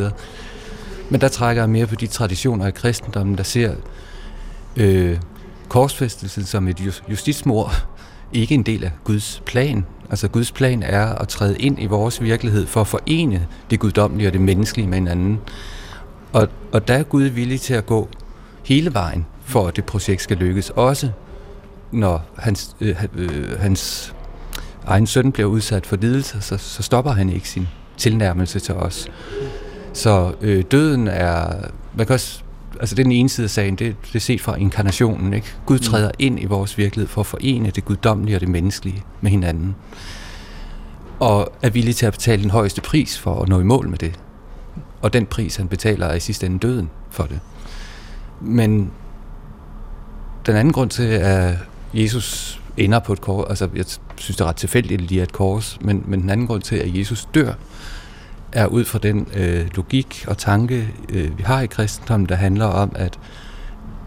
Men 1.10 1.20
der 1.20 1.28
trækker 1.28 1.62
jeg 1.62 1.70
mere 1.70 1.86
på 1.86 1.94
de 1.94 2.06
traditioner 2.06 2.66
i 2.66 2.70
kristendommen, 2.70 3.36
der 3.36 3.42
ser 3.42 3.74
øh, 4.76 5.18
korsfæstelsen 5.68 6.44
som 6.44 6.68
et 6.68 7.02
justitsmord, 7.10 7.86
ikke 8.32 8.54
en 8.54 8.62
del 8.62 8.84
af 8.84 8.90
Guds 9.04 9.42
plan. 9.46 9.86
Altså 10.10 10.28
Guds 10.28 10.52
plan 10.52 10.82
er 10.82 11.06
at 11.06 11.28
træde 11.28 11.58
ind 11.58 11.82
i 11.82 11.86
vores 11.86 12.22
virkelighed 12.22 12.66
for 12.66 12.80
at 12.80 12.86
forene 12.86 13.46
det 13.70 13.80
guddommelige 13.80 14.28
og 14.28 14.32
det 14.32 14.40
menneskelige 14.40 14.88
med 14.88 14.98
hinanden. 14.98 15.40
Og, 16.32 16.48
og 16.72 16.88
der 16.88 16.94
er 16.94 17.02
Gud 17.02 17.22
villig 17.22 17.60
til 17.60 17.74
at 17.74 17.86
gå 17.86 18.08
hele 18.64 18.94
vejen 18.94 19.26
for 19.44 19.68
at 19.68 19.76
det 19.76 19.84
projekt 19.84 20.22
skal 20.22 20.36
lykkes. 20.36 20.70
Også 20.70 21.10
når 21.92 22.30
hans, 22.38 22.76
øh, 22.80 23.04
øh, 23.16 23.60
hans 23.60 24.14
egen 24.86 25.06
søn 25.06 25.32
bliver 25.32 25.48
udsat 25.48 25.86
for 25.86 25.96
lidelse, 25.96 26.40
så, 26.40 26.56
så 26.56 26.82
stopper 26.82 27.10
han 27.10 27.28
ikke 27.28 27.48
sin 27.48 27.68
tilnærmelse 27.96 28.60
til 28.60 28.74
os. 28.74 29.08
Så 29.92 30.32
øh, 30.40 30.64
døden 30.70 31.08
er, 31.08 31.52
man 31.94 32.06
kan 32.06 32.14
også, 32.14 32.42
altså 32.80 32.94
det 32.94 33.02
er 33.02 33.04
den 33.04 33.12
ene 33.12 33.28
side 33.28 33.44
af 33.44 33.50
sagen, 33.50 33.76
det, 33.76 33.96
det 34.06 34.14
er 34.14 34.20
set 34.20 34.40
fra 34.40 34.56
inkarnationen. 34.56 35.32
Ikke? 35.34 35.46
Gud 35.66 35.78
mm. 35.78 35.82
træder 35.82 36.10
ind 36.18 36.40
i 36.40 36.44
vores 36.44 36.78
virkelighed 36.78 37.08
for 37.08 37.20
at 37.20 37.26
forene 37.26 37.70
det 37.70 37.84
guddommelige 37.84 38.36
og 38.36 38.40
det 38.40 38.48
menneskelige 38.48 39.02
med 39.20 39.30
hinanden. 39.30 39.76
Og 41.20 41.52
er 41.62 41.70
villig 41.70 41.96
til 41.96 42.06
at 42.06 42.12
betale 42.12 42.42
den 42.42 42.50
højeste 42.50 42.80
pris 42.80 43.18
for 43.18 43.42
at 43.42 43.48
nå 43.48 43.60
i 43.60 43.64
mål 43.64 43.88
med 43.88 43.98
det. 43.98 44.20
Og 45.02 45.12
den 45.12 45.26
pris, 45.26 45.56
han 45.56 45.68
betaler, 45.68 46.06
er 46.06 46.14
i 46.14 46.20
sidste 46.20 46.46
ende 46.46 46.58
døden 46.58 46.90
for 47.10 47.22
det. 47.22 47.40
Men 48.40 48.90
den 50.46 50.56
anden 50.56 50.72
grund 50.72 50.90
til, 50.90 51.02
at 51.02 51.54
Jesus 51.94 52.60
ender 52.76 52.98
på 52.98 53.12
et 53.12 53.20
kors, 53.20 53.48
altså 53.48 53.68
jeg 53.74 53.84
synes, 54.16 54.36
det 54.36 54.40
er 54.40 54.48
ret 54.48 54.56
tilfældigt, 54.56 55.02
at 55.02 55.08
lige 55.08 55.20
er 55.20 55.22
et 55.22 55.32
kors, 55.32 55.78
men, 55.80 56.04
men 56.06 56.20
den 56.20 56.30
anden 56.30 56.46
grund 56.46 56.62
til, 56.62 56.76
at 56.76 56.98
Jesus 56.98 57.28
dør, 57.34 57.52
er 58.52 58.66
ud 58.66 58.84
fra 58.84 58.98
den 58.98 59.28
øh, 59.34 59.66
logik 59.76 60.24
og 60.28 60.38
tanke, 60.38 60.88
øh, 61.08 61.38
vi 61.38 61.42
har 61.42 61.60
i 61.60 61.66
kristendommen, 61.66 62.28
der 62.28 62.34
handler 62.34 62.66
om, 62.66 62.92
at 62.94 63.18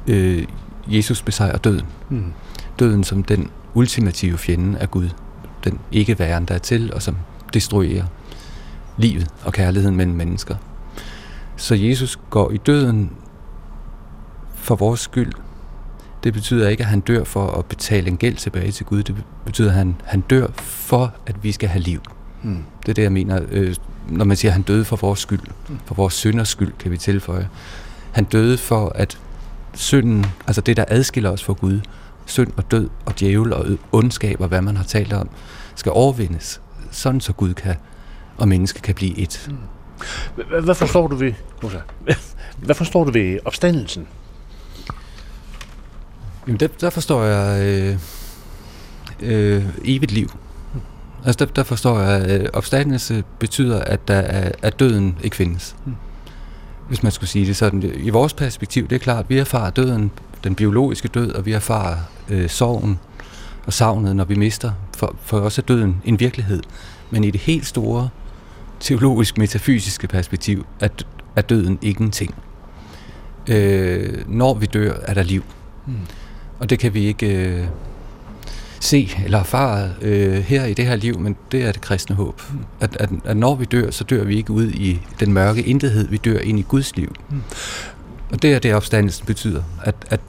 øh, 0.08 0.48
Jesus 0.88 1.22
besejrer 1.22 1.58
døden. 1.58 1.86
Mm. 2.10 2.34
Døden 2.80 3.04
som 3.04 3.24
den 3.24 3.50
ultimative 3.74 4.38
fjende 4.38 4.80
af 4.80 4.92
Gud. 4.92 5.10
Den 5.64 5.80
ikke 5.92 6.20
væren, 6.20 6.46
der 6.46 6.56
er 6.56 6.60
til, 6.60 6.94
og 6.94 7.02
som 7.02 7.18
destruerer 7.54 8.06
livet 8.98 9.28
og 9.46 9.54
kærligheden 9.54 9.96
mellem 9.96 10.16
mennesker. 10.16 10.56
Så 11.56 11.76
Jesus 11.76 12.20
går 12.30 12.52
i 12.52 12.58
døden 12.58 13.12
for 14.56 14.76
vores 14.76 15.00
skyld, 15.00 15.34
det 16.24 16.34
betyder 16.34 16.70
ikke, 16.70 16.84
at 16.84 16.90
han 16.90 17.00
dør 17.00 17.24
for 17.24 17.48
at 17.48 17.66
betale 17.66 18.08
en 18.08 18.18
gæld 18.18 18.36
tilbage 18.36 18.72
til 18.72 18.86
Gud. 18.86 19.04
Det 19.04 19.16
betyder, 19.46 19.70
at 19.70 19.76
han, 19.76 19.96
han 20.04 20.22
dør 20.22 20.48
for, 20.56 21.14
at 21.26 21.44
vi 21.44 21.52
skal 21.52 21.70
have 21.70 21.82
liv. 21.82 22.02
Mm. 22.44 22.64
Det 22.86 22.90
er 22.90 22.94
det, 22.94 23.04
jeg 23.04 23.12
mener. 23.12 23.42
Øh, 23.52 23.76
når 24.10 24.26
man 24.26 24.38
siger, 24.38 24.50
at 24.50 24.54
han 24.54 24.62
døde 24.62 24.86
for 24.86 24.96
vores 24.96 25.20
skyld, 25.20 25.40
hmm. 25.68 25.80
for 25.86 25.96
vores 25.96 26.14
synders 26.14 26.50
skyld, 26.50 26.74
kan 26.80 26.92
vi 26.92 26.98
tilføje. 26.98 27.50
Han 28.12 28.24
døde 28.24 28.58
for, 28.58 28.92
at 28.96 29.18
synden, 29.74 30.26
altså 30.48 30.62
det, 30.62 30.78
der 30.78 30.86
adskiller 30.88 31.30
os 31.30 31.44
fra 31.44 31.54
Gud, 31.54 31.80
synd 32.26 32.52
og 32.58 32.72
død 32.72 32.90
og 33.06 33.20
djævel 33.20 33.54
og 33.54 33.66
ondskab 33.92 34.42
og 34.42 34.48
hvad 34.48 34.62
man 34.62 34.78
har 34.78 34.84
talt 34.84 35.14
om, 35.14 35.30
skal 35.76 35.92
overvindes, 35.92 36.62
sådan 36.92 37.22
så 37.22 37.34
Gud 37.34 37.54
kan 37.54 37.76
og 38.38 38.48
menneske 38.48 38.82
kan 38.82 38.96
blive 38.96 39.18
et. 39.18 39.50
Mm. 39.52 40.64
Hvad 40.64 40.76
forstår 40.76 41.08
du 41.08 41.16
ved, 41.16 41.34
hvad 42.58 42.76
forstår 42.76 43.04
du 43.04 43.12
ved 43.12 43.40
opstandelsen? 43.46 44.08
Jamen, 46.48 46.60
der, 46.60 46.68
der 46.68 46.90
forstår 46.90 47.24
jeg 47.24 47.68
øh, 47.68 47.98
øh, 49.22 49.66
evigt 49.86 50.12
liv. 50.12 50.32
Altså, 51.26 51.46
der, 51.46 51.52
der 51.52 51.64
forstår 51.64 52.00
jeg, 52.00 52.22
at 52.22 52.42
øh, 52.42 52.48
opstandelse 52.54 53.24
betyder, 53.40 53.80
at, 53.80 54.08
der 54.08 54.16
er, 54.16 54.52
at 54.62 54.80
døden 54.80 55.18
ikke 55.24 55.36
findes. 55.36 55.76
Hmm. 55.84 55.96
Hvis 56.88 57.04
man 57.04 57.12
skulle 57.12 57.30
sige 57.30 57.46
det 57.46 57.56
sådan. 57.56 57.84
I 57.98 58.10
vores 58.10 58.34
perspektiv, 58.34 58.88
det 58.88 58.96
er 58.96 59.00
klart, 59.00 59.24
at 59.24 59.30
vi 59.30 59.38
erfarer 59.38 59.70
døden, 59.70 60.12
den 60.44 60.56
biologiske 60.56 61.08
død, 61.08 61.32
og 61.32 61.46
vi 61.46 61.52
erfarer 61.52 61.98
øh, 62.30 62.50
sorgen 62.50 63.00
og 63.66 63.74
savnet, 63.74 64.16
når 64.16 64.24
vi 64.24 64.36
mister. 64.36 64.72
For, 64.98 65.16
for 65.24 65.40
os 65.40 65.58
er 65.58 65.62
døden 65.62 66.02
en 66.06 66.20
virkelighed. 66.20 66.64
Men 67.12 67.24
i 67.24 67.32
det 67.32 67.42
helt 67.42 67.66
store 67.66 68.10
teologisk 68.80 69.38
metafysiske 69.38 70.08
perspektiv, 70.08 70.66
er, 70.80 70.88
er 71.36 71.42
døden 71.42 71.80
ingenting. 71.82 72.36
Øh, 73.48 74.30
når 74.30 74.54
vi 74.54 74.66
dør, 74.66 74.94
er 75.04 75.14
der 75.14 75.24
liv. 75.24 75.44
Hmm. 75.86 75.98
Og 76.62 76.70
det 76.70 76.80
kan 76.80 76.94
vi 76.94 77.06
ikke 77.06 77.46
øh, 77.46 77.66
se 78.80 79.10
eller 79.26 79.40
erfare 79.40 79.90
øh, 80.02 80.34
her 80.34 80.66
i 80.66 80.74
det 80.74 80.86
her 80.86 80.96
liv, 80.96 81.20
men 81.20 81.36
det 81.52 81.64
er 81.64 81.72
det 81.72 81.82
kristne 81.82 82.16
håb. 82.16 82.42
Mm. 82.52 82.60
At, 82.80 82.98
at, 83.00 83.10
at 83.26 83.38
når 83.38 83.56
vi 83.56 83.66
dør, 83.66 83.92
så 83.92 84.04
dør 84.04 84.24
vi 84.24 84.38
ikke 84.38 84.52
ud 84.52 84.68
i 84.68 85.02
den 85.20 85.34
mørke 85.34 85.64
intethed, 85.64 86.08
vi 86.08 86.18
dør 86.18 86.40
ind 86.40 86.60
i 86.60 86.62
Guds 86.62 86.96
liv. 86.96 87.16
Mm. 87.30 87.42
Og 88.32 88.42
det 88.42 88.54
er 88.54 88.60
det, 88.60 88.74
opstandelsen 88.74 89.26
betyder, 89.26 89.64
at, 89.84 89.96
at 90.10 90.20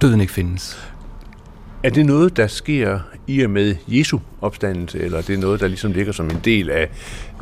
døden 0.00 0.20
ikke 0.20 0.32
findes. 0.32 0.78
Er 1.82 1.90
det 1.90 2.06
noget, 2.06 2.36
der 2.36 2.46
sker 2.46 3.00
i 3.26 3.42
og 3.42 3.50
med 3.50 3.76
Jesu 3.88 4.18
opstandelse, 4.40 4.98
eller 4.98 5.18
er 5.18 5.22
det 5.22 5.38
noget, 5.38 5.60
der 5.60 5.68
ligesom 5.68 5.92
ligger 5.92 6.12
som 6.12 6.30
en 6.30 6.40
del 6.44 6.70
af, 6.70 6.90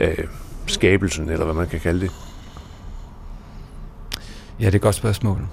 af 0.01 0.25
skabelsen, 0.67 1.31
eller 1.31 1.45
hvad 1.45 1.55
man 1.55 1.69
kan 1.69 1.81
kalde 1.81 2.01
det? 2.01 2.11
Ja, 4.61 4.67
det 4.67 4.73
er 4.73 4.77
et 4.77 4.83
godt 4.83 4.95
spørgsmål. 4.95 5.47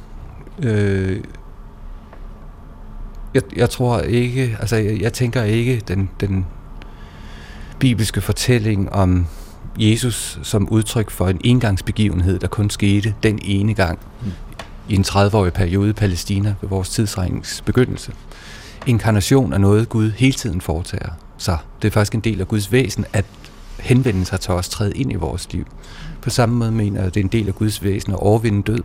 Øh, 0.63 1.19
jeg, 3.33 3.41
jeg 3.55 3.69
tror 3.69 3.99
ikke, 3.99 4.57
altså 4.59 4.75
jeg, 4.75 5.01
jeg 5.01 5.13
tænker 5.13 5.43
ikke 5.43 5.81
den, 5.87 6.09
den 6.19 6.45
bibelske 7.79 8.21
fortælling 8.21 8.93
om 8.93 9.27
Jesus 9.79 10.39
som 10.43 10.69
udtryk 10.69 11.09
for 11.09 11.27
en 11.27 11.41
engangsbegivenhed, 11.43 12.39
der 12.39 12.47
kun 12.47 12.69
skete 12.69 13.15
den 13.23 13.39
ene 13.41 13.73
gang 13.73 13.99
mm. 14.21 14.31
i 14.89 14.95
en 14.95 15.05
30-årig 15.07 15.53
periode 15.53 15.89
i 15.89 15.93
Palæstina 15.93 16.55
ved 16.61 16.69
vores 16.69 16.89
tidsregnings 16.89 17.61
begyndelse. 17.61 18.11
Inkarnation 18.87 19.53
er 19.53 19.57
noget, 19.57 19.89
Gud 19.89 20.11
hele 20.11 20.33
tiden 20.33 20.61
foretager 20.61 21.11
sig. 21.37 21.57
Det 21.81 21.87
er 21.87 21.91
faktisk 21.91 22.15
en 22.15 22.19
del 22.19 22.41
af 22.41 22.47
Guds 22.47 22.71
væsen, 22.71 23.05
at 23.13 23.25
henvende 23.79 24.25
sig 24.25 24.39
til 24.39 24.53
os, 24.53 24.69
træde 24.69 24.91
ind 24.91 25.11
i 25.11 25.15
vores 25.15 25.53
liv. 25.53 25.65
På 26.21 26.29
samme 26.29 26.55
måde 26.55 26.71
mener 26.71 26.99
jeg, 26.99 27.07
at 27.07 27.13
det 27.13 27.19
er 27.19 27.23
en 27.23 27.31
del 27.31 27.47
af 27.47 27.55
Guds 27.55 27.83
væsen 27.83 28.13
at 28.13 28.19
overvinde 28.19 28.61
død. 28.61 28.83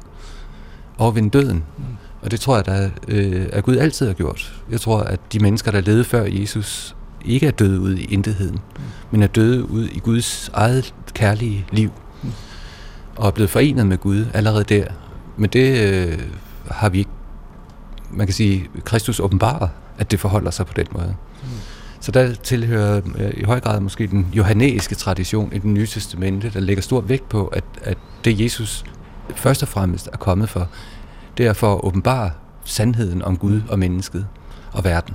Overvinde 0.98 1.31
døden. 1.31 1.64
Mm. 1.78 1.85
Og 2.22 2.30
det 2.30 2.40
tror 2.40 2.56
jeg, 2.56 2.66
da, 2.66 2.90
øh, 3.08 3.46
at 3.52 3.64
Gud 3.64 3.76
altid 3.76 4.06
har 4.06 4.14
gjort. 4.14 4.62
Jeg 4.70 4.80
tror, 4.80 5.00
at 5.00 5.20
de 5.32 5.38
mennesker, 5.38 5.70
der 5.70 5.80
levede 5.80 6.04
før 6.04 6.24
Jesus, 6.24 6.96
ikke 7.24 7.46
er 7.46 7.50
døde 7.50 7.80
ud 7.80 7.96
i 7.96 8.04
intetheden, 8.04 8.54
mm. 8.76 8.82
men 9.11 9.22
er 9.22 9.26
døde 9.26 9.70
ud 9.70 9.85
i 9.85 9.98
Guds 9.98 10.50
eget 10.54 10.94
kærlige 11.14 11.66
liv. 11.72 11.90
Mm. 12.22 12.32
Og 13.16 13.26
er 13.26 13.30
blevet 13.30 13.50
forenet 13.50 13.87
med 13.87 13.98
Gud 13.98 14.26
allerede 14.35 14.64
der. 14.64 14.85
Men 15.37 15.50
det 15.50 15.92
øh, 15.92 16.18
har 16.70 16.88
vi 16.88 16.98
ikke, 16.98 17.11
man 18.11 18.26
kan 18.26 18.35
sige, 18.35 18.68
Kristus 18.85 19.20
åbenbarer, 19.20 19.68
at 19.98 20.11
det 20.11 20.20
forholder 20.20 20.50
sig 20.50 20.66
på 20.66 20.72
den 20.76 20.87
måde. 20.92 21.14
Mm. 21.42 21.48
Så 22.00 22.12
der 22.12 22.35
tilhører 22.35 23.00
øh, 23.18 23.30
i 23.37 23.42
høj 23.42 23.61
grad 23.61 23.80
måske 23.80 24.06
den 24.06 24.26
johannæiske 24.32 24.94
tradition 24.94 25.52
i 25.52 25.58
den 25.58 25.74
nye 25.74 25.87
testamente, 25.87 26.50
der 26.54 26.61
lægger 26.61 26.82
stor 26.82 27.00
vægt 27.00 27.28
på, 27.28 27.46
at, 27.46 27.64
at 27.82 27.98
det 28.24 28.40
Jesus 28.40 28.85
først 29.35 29.62
og 29.62 29.68
fremmest 29.68 30.08
er 30.12 30.16
kommet 30.16 30.48
for, 30.48 30.68
det 31.38 31.47
er 31.47 31.53
for 31.53 31.75
at 31.75 31.81
åbenbare 31.85 32.31
sandheden 32.64 33.23
om 33.23 33.37
Gud 33.37 33.61
og 33.68 33.79
mennesket 33.79 34.27
og 34.73 34.85
verden. 34.85 35.14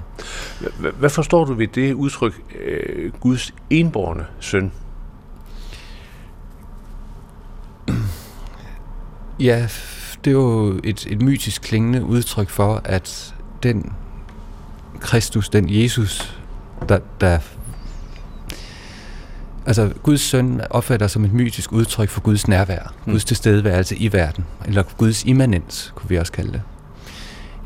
Hvad 0.99 1.09
forstår 1.09 1.45
du 1.45 1.53
ved 1.53 1.67
det 1.67 1.93
udtryk, 1.93 2.41
øh, 2.59 3.11
Guds 3.19 3.53
enborne 3.69 4.25
søn? 4.39 4.71
Ja, 9.39 9.67
det 10.25 10.31
er 10.31 10.35
jo 10.35 10.79
et, 10.83 11.07
et 11.09 11.21
mytisk 11.21 11.61
klingende 11.61 12.03
udtryk 12.03 12.49
for, 12.49 12.81
at 12.83 13.35
den 13.63 13.93
Kristus, 14.99 15.49
den 15.49 15.65
Jesus, 15.69 16.39
der, 16.89 16.99
der 17.21 17.39
Altså, 19.67 19.91
Guds 20.03 20.21
søn 20.21 20.61
opfatter 20.69 21.07
som 21.07 21.25
et 21.25 21.33
mytisk 21.33 21.71
udtryk 21.71 22.09
for 22.09 22.21
Guds 22.21 22.47
nærvær, 22.47 22.93
mm. 23.05 23.11
Guds 23.11 23.25
tilstedeværelse 23.25 23.95
i 23.95 24.13
verden, 24.13 24.45
eller 24.65 24.83
Guds 24.97 25.23
immanens, 25.23 25.93
kunne 25.95 26.09
vi 26.09 26.15
også 26.15 26.31
kalde 26.31 26.51
det. 26.51 26.61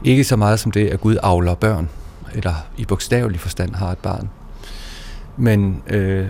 Ikke 0.04 0.24
så 0.24 0.36
meget 0.36 0.60
som 0.60 0.72
det, 0.72 0.88
at 0.88 1.02
Gud 1.02 1.18
avler 1.24 1.56
børn, 1.56 1.90
eller 2.34 2.54
i 2.78 2.86
bogstavelig 2.86 3.40
forstand 3.40 3.76
har 3.76 3.92
et 3.92 3.98
barn. 3.98 4.30
Men 5.38 5.82
øh, 5.88 6.26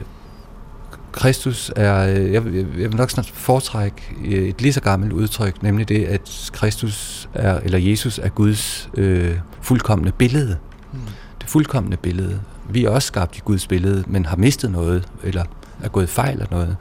Kristus 1.12 1.72
er, 1.76 2.08
øh, 2.08 2.34
jeg, 2.34 2.46
jeg 2.54 2.92
vil 2.92 2.96
nok 2.96 3.10
snart 3.10 3.32
foretrække 3.34 4.02
et 4.24 4.62
lige 4.62 4.74
så 4.74 4.82
gammelt 4.82 5.14
udtryk, 5.14 5.64
nemlig 5.64 5.90
det, 5.90 6.06
at 6.06 6.50
Kristus 6.54 7.30
er, 7.34 7.60
eller 7.60 7.78
Jesus 7.78 8.20
er 8.20 8.30
Guds 8.30 8.90
øh, 8.94 9.38
fuldkommende 9.62 10.12
billede. 10.12 10.58
Mm. 10.94 11.00
Det 11.42 11.50
fuldkommende 11.50 11.98
billede. 11.98 12.42
Vi 12.70 12.86
er 12.86 12.90
også 12.90 13.08
skabt 13.08 13.38
i 13.38 13.42
Guds 13.46 13.68
billede, 13.68 14.04
men 14.08 14.26
har 14.26 14.38
mistet 14.38 14.72
noget, 14.72 15.08
eller 15.24 15.44
er 15.84 15.90
gået 15.90 16.10
fejl 16.10 16.34
eller 16.34 16.48
noget. 16.52 16.78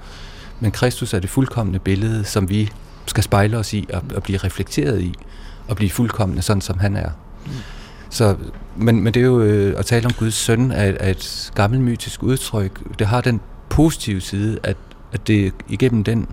Men 0.60 0.70
Kristus 0.70 1.14
er 1.14 1.18
det 1.18 1.30
fuldkommende 1.30 1.78
billede, 1.78 2.24
som 2.24 2.48
vi 2.48 2.70
skal 3.06 3.24
spejle 3.24 3.58
os 3.58 3.74
i 3.74 3.88
og, 3.92 4.02
og 4.14 4.22
blive 4.22 4.38
reflekteret 4.38 5.00
i, 5.00 5.14
og 5.68 5.76
blive 5.76 5.90
fuldkommende 5.90 6.42
sådan, 6.42 6.60
som 6.60 6.78
han 6.78 6.96
er. 6.96 7.10
Mm. 7.46 7.52
Så, 8.10 8.36
men, 8.76 9.02
men 9.02 9.14
det 9.14 9.20
er 9.20 9.26
jo 9.26 9.40
øh, 9.40 9.78
at 9.78 9.86
tale 9.86 10.06
om 10.06 10.12
Guds 10.12 10.34
søn 10.34 10.70
er, 10.70 10.92
er 11.00 11.10
et 11.10 11.52
gammelt 11.54 11.82
mytisk 11.82 12.22
udtryk. 12.22 12.98
Det 12.98 13.06
har 13.06 13.20
den 13.20 13.40
positive 13.68 14.20
side, 14.20 14.58
at, 14.62 14.76
at 15.12 15.26
det 15.26 15.52
igennem 15.68 16.04
den 16.04 16.26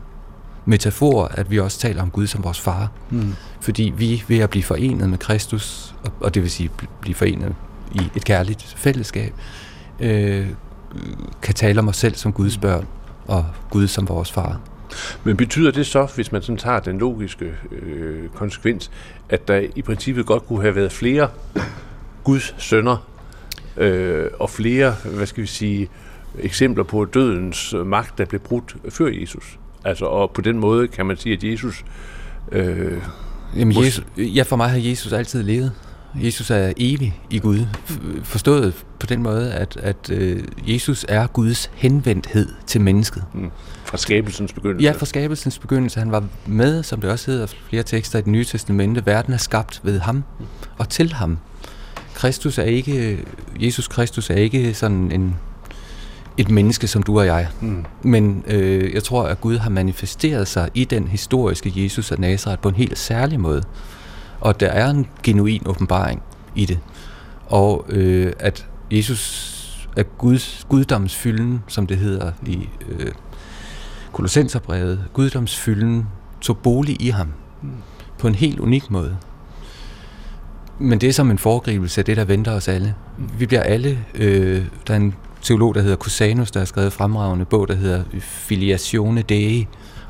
metafor, 0.65 1.25
at 1.25 1.51
vi 1.51 1.59
også 1.59 1.79
taler 1.79 2.01
om 2.01 2.09
Gud 2.09 2.27
som 2.27 2.43
vores 2.43 2.59
far. 2.59 2.91
Mm. 3.09 3.35
Fordi 3.61 3.93
vi 3.97 4.23
ved 4.27 4.39
at 4.39 4.49
blive 4.49 4.63
forenet 4.63 5.09
med 5.09 5.17
Kristus, 5.17 5.95
og, 6.03 6.11
og 6.19 6.33
det 6.33 6.41
vil 6.41 6.51
sige 6.51 6.69
blive 7.01 7.15
forenet 7.15 7.55
i 7.93 8.01
et 8.15 8.25
kærligt 8.25 8.63
fællesskab, 8.77 9.33
øh, 9.99 10.47
kan 11.41 11.55
tale 11.55 11.79
om 11.79 11.87
os 11.87 11.97
selv 11.97 12.15
som 12.15 12.33
Guds 12.33 12.57
børn, 12.57 12.87
og 13.27 13.45
Gud 13.69 13.87
som 13.87 14.09
vores 14.09 14.31
far. 14.31 14.59
Men 15.23 15.37
betyder 15.37 15.71
det 15.71 15.85
så, 15.85 16.07
hvis 16.15 16.31
man 16.31 16.41
sådan 16.41 16.57
tager 16.57 16.79
den 16.79 16.97
logiske 16.97 17.53
øh, 17.71 18.29
konsekvens, 18.29 18.91
at 19.29 19.47
der 19.47 19.67
i 19.75 19.81
princippet 19.81 20.25
godt 20.25 20.47
kunne 20.47 20.61
have 20.61 20.75
været 20.75 20.91
flere 20.91 21.29
Guds 22.23 22.55
sønner, 22.57 23.07
øh, 23.77 24.25
og 24.39 24.49
flere, 24.49 24.95
hvad 25.15 25.25
skal 25.25 25.41
vi 25.41 25.47
sige, 25.47 25.89
eksempler 26.39 26.83
på 26.83 27.05
dødens 27.05 27.75
magt, 27.85 28.17
der 28.17 28.25
blev 28.25 28.41
brudt 28.41 28.75
før 28.89 29.07
Jesus? 29.07 29.59
Altså, 29.83 30.05
og 30.05 30.31
på 30.31 30.41
den 30.41 30.59
måde 30.59 30.87
kan 30.87 31.05
man 31.05 31.17
sige, 31.17 31.33
at 31.33 31.43
Jesus... 31.43 31.85
Øh, 32.51 33.01
Jamen, 33.55 33.83
Jesus, 33.83 34.05
ja, 34.17 34.43
for 34.43 34.55
mig 34.55 34.69
har 34.69 34.77
Jesus 34.77 35.13
altid 35.13 35.43
levet. 35.43 35.71
Jesus 36.23 36.49
er 36.49 36.73
evig 36.77 37.19
i 37.29 37.39
Gud. 37.39 37.65
Forstået 38.23 38.73
på 38.99 39.05
den 39.05 39.23
måde, 39.23 39.53
at, 39.53 39.77
at 39.77 40.09
øh, 40.11 40.43
Jesus 40.67 41.05
er 41.09 41.27
Guds 41.27 41.71
henvendthed 41.73 42.49
til 42.67 42.81
mennesket. 42.81 43.23
Mm. 43.33 43.51
Fra 43.85 43.97
skabelsens 43.97 44.53
begyndelse? 44.53 44.83
Ja, 44.85 44.91
fra 44.91 45.05
skabelsens 45.05 45.59
begyndelse. 45.59 45.99
Han 45.99 46.11
var 46.11 46.23
med, 46.45 46.83
som 46.83 47.01
det 47.01 47.09
også 47.09 47.31
hedder 47.31 47.47
flere 47.69 47.83
tekster 47.83 48.19
i 48.19 48.21
det 48.21 48.31
nye 48.31 48.45
testamente. 48.45 49.05
Verden 49.05 49.33
er 49.33 49.37
skabt 49.37 49.81
ved 49.83 49.99
ham 49.99 50.23
og 50.77 50.89
til 50.89 51.13
ham. 51.13 51.37
Kristus 52.13 52.57
er 52.57 52.63
ikke, 52.63 53.19
Jesus 53.59 53.87
Kristus 53.87 54.29
er 54.29 54.35
ikke 54.35 54.73
sådan 54.73 55.11
en, 55.11 55.35
et 56.37 56.49
menneske 56.49 56.87
som 56.87 57.03
du 57.03 57.19
og 57.19 57.25
jeg. 57.25 57.47
Mm. 57.61 57.85
Men 58.01 58.43
øh, 58.47 58.93
jeg 58.93 59.03
tror, 59.03 59.23
at 59.23 59.41
Gud 59.41 59.57
har 59.57 59.69
manifesteret 59.69 60.47
sig 60.47 60.69
i 60.73 60.83
den 60.83 61.07
historiske 61.07 61.73
Jesus 61.75 62.11
af 62.11 62.19
Nazareth 62.19 62.61
på 62.61 62.69
en 62.69 62.75
helt 62.75 62.97
særlig 62.97 63.39
måde 63.39 63.63
og 64.41 64.59
der 64.59 64.67
er 64.67 64.89
en 64.89 65.07
genuin 65.23 65.61
åbenbaring 65.65 66.23
i 66.55 66.65
det. 66.65 66.79
Og 67.45 67.85
øh, 67.89 68.33
at 68.39 68.67
Jesus 68.91 69.53
er 69.97 70.03
Guds, 70.03 70.65
guddomsfylden, 70.69 71.63
som 71.67 71.87
det 71.87 71.97
hedder 71.97 72.31
i 72.45 72.69
øh, 72.89 73.11
Kolossenserbrevet, 74.11 75.03
guddomsfylden 75.13 76.07
tog 76.41 76.57
bolig 76.57 77.01
i 77.01 77.09
ham 77.09 77.27
mm. 77.61 77.69
på 78.19 78.27
en 78.27 78.35
helt 78.35 78.59
unik 78.59 78.91
måde. 78.91 79.17
Men 80.79 81.01
det 81.01 81.09
er 81.09 81.13
som 81.13 81.31
en 81.31 81.37
foregribelse 81.37 82.01
af 82.01 82.05
det, 82.05 82.17
der 82.17 82.25
venter 82.25 82.51
os 82.51 82.67
alle. 82.67 82.95
Vi 83.37 83.45
bliver 83.45 83.63
alle, 83.63 83.99
øh, 84.15 84.65
der 84.87 84.93
er 84.93 84.97
en 84.97 85.15
teolog, 85.41 85.75
der 85.75 85.81
hedder 85.81 85.95
Cusanus, 85.95 86.51
der 86.51 86.59
har 86.59 86.65
skrevet 86.65 86.93
fremragende 86.93 87.45
bog, 87.45 87.67
der 87.67 87.75
hedder 87.75 88.03
Filiatione 88.19 89.21
Dei, 89.21 89.67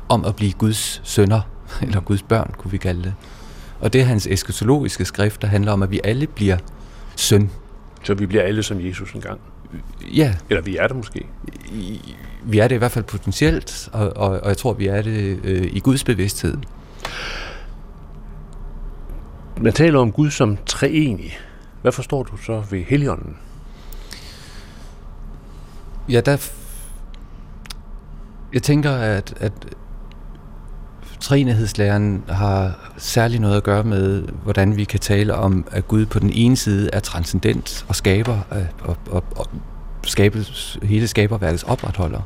om 0.08 0.24
at 0.24 0.36
blive 0.36 0.52
Guds 0.52 1.00
sønner, 1.04 1.40
eller 1.82 2.00
Guds 2.00 2.22
børn, 2.22 2.54
kunne 2.58 2.70
vi 2.70 2.78
kalde 2.78 3.02
det. 3.02 3.14
Og 3.80 3.92
det 3.92 4.00
er 4.00 4.04
hans 4.04 4.26
eskatologiske 4.26 5.04
skrift, 5.04 5.42
der 5.42 5.48
handler 5.48 5.72
om, 5.72 5.82
at 5.82 5.90
vi 5.90 6.00
alle 6.04 6.26
bliver 6.26 6.56
søn. 7.16 7.50
Så 8.02 8.14
vi 8.14 8.26
bliver 8.26 8.42
alle 8.42 8.62
som 8.62 8.86
Jesus 8.86 9.12
engang? 9.12 9.40
Ja. 10.14 10.34
Eller 10.50 10.62
vi 10.62 10.76
er 10.76 10.86
det 10.86 10.96
måske? 10.96 11.26
Vi 12.44 12.58
er 12.58 12.68
det 12.68 12.74
i 12.74 12.78
hvert 12.78 12.92
fald 12.92 13.04
potentielt, 13.04 13.88
og, 13.92 14.16
og, 14.16 14.40
og 14.40 14.48
jeg 14.48 14.56
tror, 14.56 14.72
vi 14.72 14.86
er 14.86 15.02
det 15.02 15.40
øh, 15.44 15.68
i 15.72 15.80
Guds 15.80 16.04
bevidsthed. 16.04 16.56
Man 19.60 19.72
taler 19.72 20.00
om 20.00 20.12
Gud 20.12 20.30
som 20.30 20.58
treenig. 20.66 21.38
Hvad 21.82 21.92
forstår 21.92 22.22
du 22.22 22.36
så 22.36 22.62
ved 22.70 22.84
Helligånden? 22.84 23.36
Ja, 26.08 26.20
der... 26.20 26.50
Jeg 28.52 28.62
tænker, 28.62 28.92
at, 28.92 29.34
at 29.40 29.52
træenighedslæren 31.20 32.24
har 32.28 32.92
særligt 32.96 33.40
noget 33.40 33.56
at 33.56 33.62
gøre 33.62 33.84
med, 33.84 34.22
hvordan 34.22 34.76
vi 34.76 34.84
kan 34.84 35.00
tale 35.00 35.34
om, 35.34 35.64
at 35.70 35.88
Gud 35.88 36.06
på 36.06 36.18
den 36.18 36.30
ene 36.32 36.56
side 36.56 36.90
er 36.92 37.00
transcendent 37.00 37.84
og 37.88 37.96
skaber 37.96 38.38
øh, 38.52 38.64
og, 38.82 38.96
og, 39.10 39.24
og 39.36 39.46
skabes, 40.04 40.78
hele 40.82 41.08
skaberværkets 41.08 41.62
opretholder. 41.62 42.20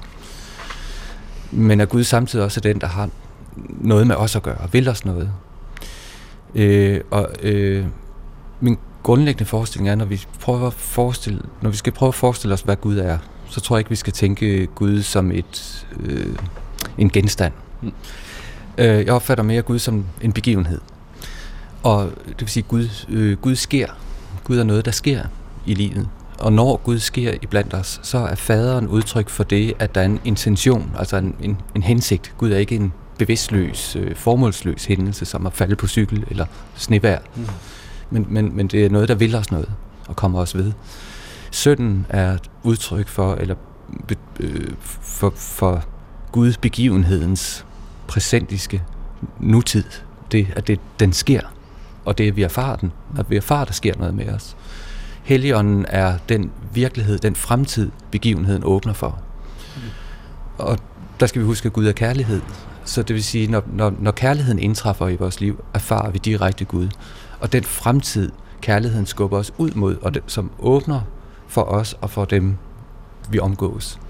Men 1.51 1.81
at 1.81 1.89
Gud 1.89 2.05
samtidig 2.05 2.45
også 2.45 2.61
er 2.61 2.63
den, 2.63 2.81
der 2.81 2.87
har 2.87 3.09
noget 3.69 4.07
med 4.07 4.17
os 4.17 4.37
at 4.37 4.43
gøre, 4.43 4.57
og 4.57 4.73
vil 4.73 4.89
os 4.89 5.05
noget. 5.05 5.31
Øh, 6.55 7.01
og 7.11 7.29
øh, 7.43 7.87
min 8.61 8.79
grundlæggende 9.03 9.45
forestilling 9.45 9.89
er, 9.89 9.95
når 9.95 10.05
vi, 10.05 10.27
prøver 10.41 10.67
at 10.67 10.73
forestille, 10.73 11.41
når 11.63 11.71
vi 11.71 11.77
skal 11.77 11.93
prøve 11.93 12.09
at 12.09 12.15
forestille 12.15 12.55
os, 12.55 12.61
hvad 12.61 12.77
Gud 12.77 12.99
er, 12.99 13.19
så 13.51 13.61
tror 13.61 13.77
jeg 13.77 13.81
ikke, 13.81 13.91
vi 13.91 13.97
skal 13.97 14.13
tænke 14.13 14.67
Gud 14.67 15.03
som 15.03 15.33
et, 15.33 15.87
øh, 16.01 16.37
en 16.99 17.11
genstand. 17.11 17.53
Mm. 17.83 17.93
Øh, 18.79 18.87
jeg 18.87 19.11
opfatter 19.11 19.45
mere 19.45 19.63
Gud 19.63 19.79
som 19.79 20.05
en 20.21 20.33
begivenhed. 20.33 20.81
Og 21.83 22.11
det 22.29 22.41
vil 22.41 22.49
sige, 22.49 22.63
Gud, 22.69 23.07
øh, 23.09 23.37
Gud 23.37 23.55
sker. 23.55 23.87
Gud 24.45 24.59
er 24.59 24.65
noget, 24.65 24.85
der 24.85 24.91
sker 24.91 25.23
i 25.67 25.75
livet. 25.75 26.09
Og 26.39 26.53
når 26.53 26.77
Gud 26.77 26.99
sker 26.99 27.35
i 27.43 27.47
blandt 27.47 27.75
os, 27.75 28.01
så 28.03 28.19
er 28.19 28.35
faderen 28.35 28.89
udtryk 28.89 29.29
for 29.29 29.45
det, 29.45 29.75
at 29.79 29.95
der 29.95 30.01
er 30.01 30.05
en 30.05 30.21
intention, 30.25 30.91
altså 30.99 31.17
en, 31.17 31.35
en, 31.41 31.59
en 31.75 31.83
hensigt. 31.83 32.35
Gud 32.39 32.53
er 32.53 32.59
ikke 32.59 32.77
en 32.77 32.93
bevidstløs, 33.19 33.97
øh, 33.97 34.17
formålsløs 34.17 34.85
hændelse, 34.85 35.25
som 35.25 35.47
at 35.47 35.53
falde 35.53 35.77
på 35.77 35.87
cykel 35.87 36.25
eller 36.31 36.47
snevær. 36.75 37.19
Mm. 37.37 37.47
Men, 38.11 38.27
men, 38.29 38.57
men 38.57 38.67
det 38.67 38.85
er 38.87 38.91
noget, 38.91 39.09
der 39.09 39.15
vil 39.15 39.35
os 39.35 39.51
noget 39.51 39.69
og 40.09 40.17
kommer 40.17 40.41
os 40.41 40.55
ved. 40.55 40.73
Sønden 41.51 42.07
er 42.09 42.33
et 42.33 42.51
udtryk 42.63 43.09
for, 43.09 43.35
eller 43.35 43.55
øh, 44.41 44.71
for, 45.01 45.33
for 45.37 45.85
Guds 46.33 46.57
begivenhedens 46.57 47.67
præsentiske 48.13 48.83
nutid. 49.41 49.85
Det, 50.33 50.47
at 50.57 50.67
det, 50.67 50.81
den 51.01 51.13
sker, 51.13 51.41
og 52.05 52.19
det 52.19 52.27
er, 52.27 52.31
at 52.31 52.37
vi 52.37 52.43
erfarer 52.43 52.77
den, 52.77 52.93
at 53.19 53.31
vi 53.31 53.37
erfarer, 53.37 53.65
der 53.65 53.73
sker 53.73 53.95
noget 53.99 54.15
med 54.15 54.29
os. 54.29 54.57
Helligånden 55.23 55.87
er 55.89 56.19
den 56.29 56.51
virkelighed, 56.73 57.19
den 57.19 57.35
fremtid, 57.35 57.91
begivenheden 58.11 58.65
åbner 58.65 58.93
for. 58.93 59.19
Mm. 59.77 59.83
Og 60.59 60.79
der 61.21 61.27
skal 61.27 61.41
vi 61.41 61.47
huske, 61.47 61.67
at 61.67 61.73
Gud 61.73 61.87
er 61.87 61.93
kærlighed. 61.93 62.41
Så 62.85 63.03
det 63.03 63.15
vil 63.15 63.25
sige, 63.25 63.47
når, 63.47 63.63
når, 63.73 63.95
når 63.99 64.11
kærligheden 64.11 64.59
indtræffer 64.59 65.09
i 65.09 65.17
vores 65.17 65.41
liv, 65.41 65.65
erfarer 65.75 66.11
vi 66.11 66.19
direkte 66.19 66.65
Gud. 66.65 66.89
Og 67.41 67.53
den 67.53 67.65
fremtid, 67.65 68.33
kærligheden 68.61 69.07
skubber 69.07 69.39
os 69.39 69.53
ud 69.59 69.71
mod, 69.71 69.97
og 70.03 70.15
det, 70.15 70.23
som 70.27 70.51
åbner 70.59 71.01
for 71.49 71.63
os 71.63 71.97
og 72.01 72.11
for 72.11 72.25
dem, 72.25 72.57
vi 73.31 73.39
omgås. 73.39 74.01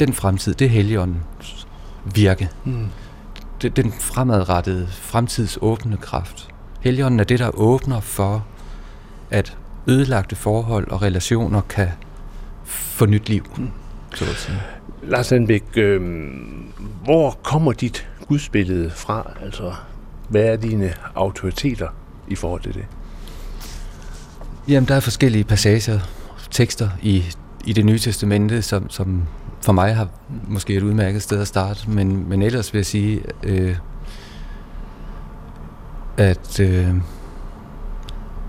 Den 0.00 0.12
fremtid, 0.12 0.54
det 0.54 0.64
er 0.64 0.68
Helligåndens 0.70 1.66
virke. 2.14 2.48
Mm 2.64 2.88
den 3.62 3.92
fremadrettede, 3.92 4.86
fremtidsåbne 4.90 5.96
kraft. 5.96 6.48
Helligånden 6.80 7.20
er 7.20 7.24
det, 7.24 7.38
der 7.38 7.50
åbner 7.54 8.00
for, 8.00 8.46
at 9.30 9.56
ødelagte 9.86 10.36
forhold 10.36 10.90
og 10.90 11.02
relationer 11.02 11.60
kan 11.60 11.88
få 12.64 13.06
nyt 13.06 13.28
liv. 13.28 13.44
Så 14.14 14.24
at 14.24 14.36
sige. 14.36 14.62
Lars 15.02 15.32
Anbæk, 15.32 15.64
øh, 15.76 16.30
hvor 17.04 17.30
kommer 17.42 17.72
dit 17.72 18.08
gudsbillede 18.28 18.90
fra? 18.90 19.30
Altså, 19.42 19.72
hvad 20.28 20.42
er 20.42 20.56
dine 20.56 20.94
autoriteter 21.14 21.88
i 22.28 22.34
forhold 22.34 22.62
til 22.62 22.74
det? 22.74 22.86
Jamen, 24.68 24.88
der 24.88 24.94
er 24.94 25.00
forskellige 25.00 25.44
passager, 25.44 26.00
tekster 26.50 26.88
i, 27.02 27.24
i 27.64 27.72
det 27.72 27.84
nye 27.84 27.98
testamente, 27.98 28.62
som, 28.62 28.90
som 28.90 29.22
for 29.60 29.72
mig 29.72 29.96
har 29.96 30.08
måske 30.48 30.74
et 30.74 30.82
udmærket 30.82 31.22
sted 31.22 31.40
at 31.40 31.48
starte, 31.48 31.90
men, 31.90 32.28
men 32.28 32.42
ellers 32.42 32.72
vil 32.72 32.78
jeg 32.78 32.86
sige, 32.86 33.22
øh, 33.42 33.76
at 36.16 36.60
øh, 36.60 36.94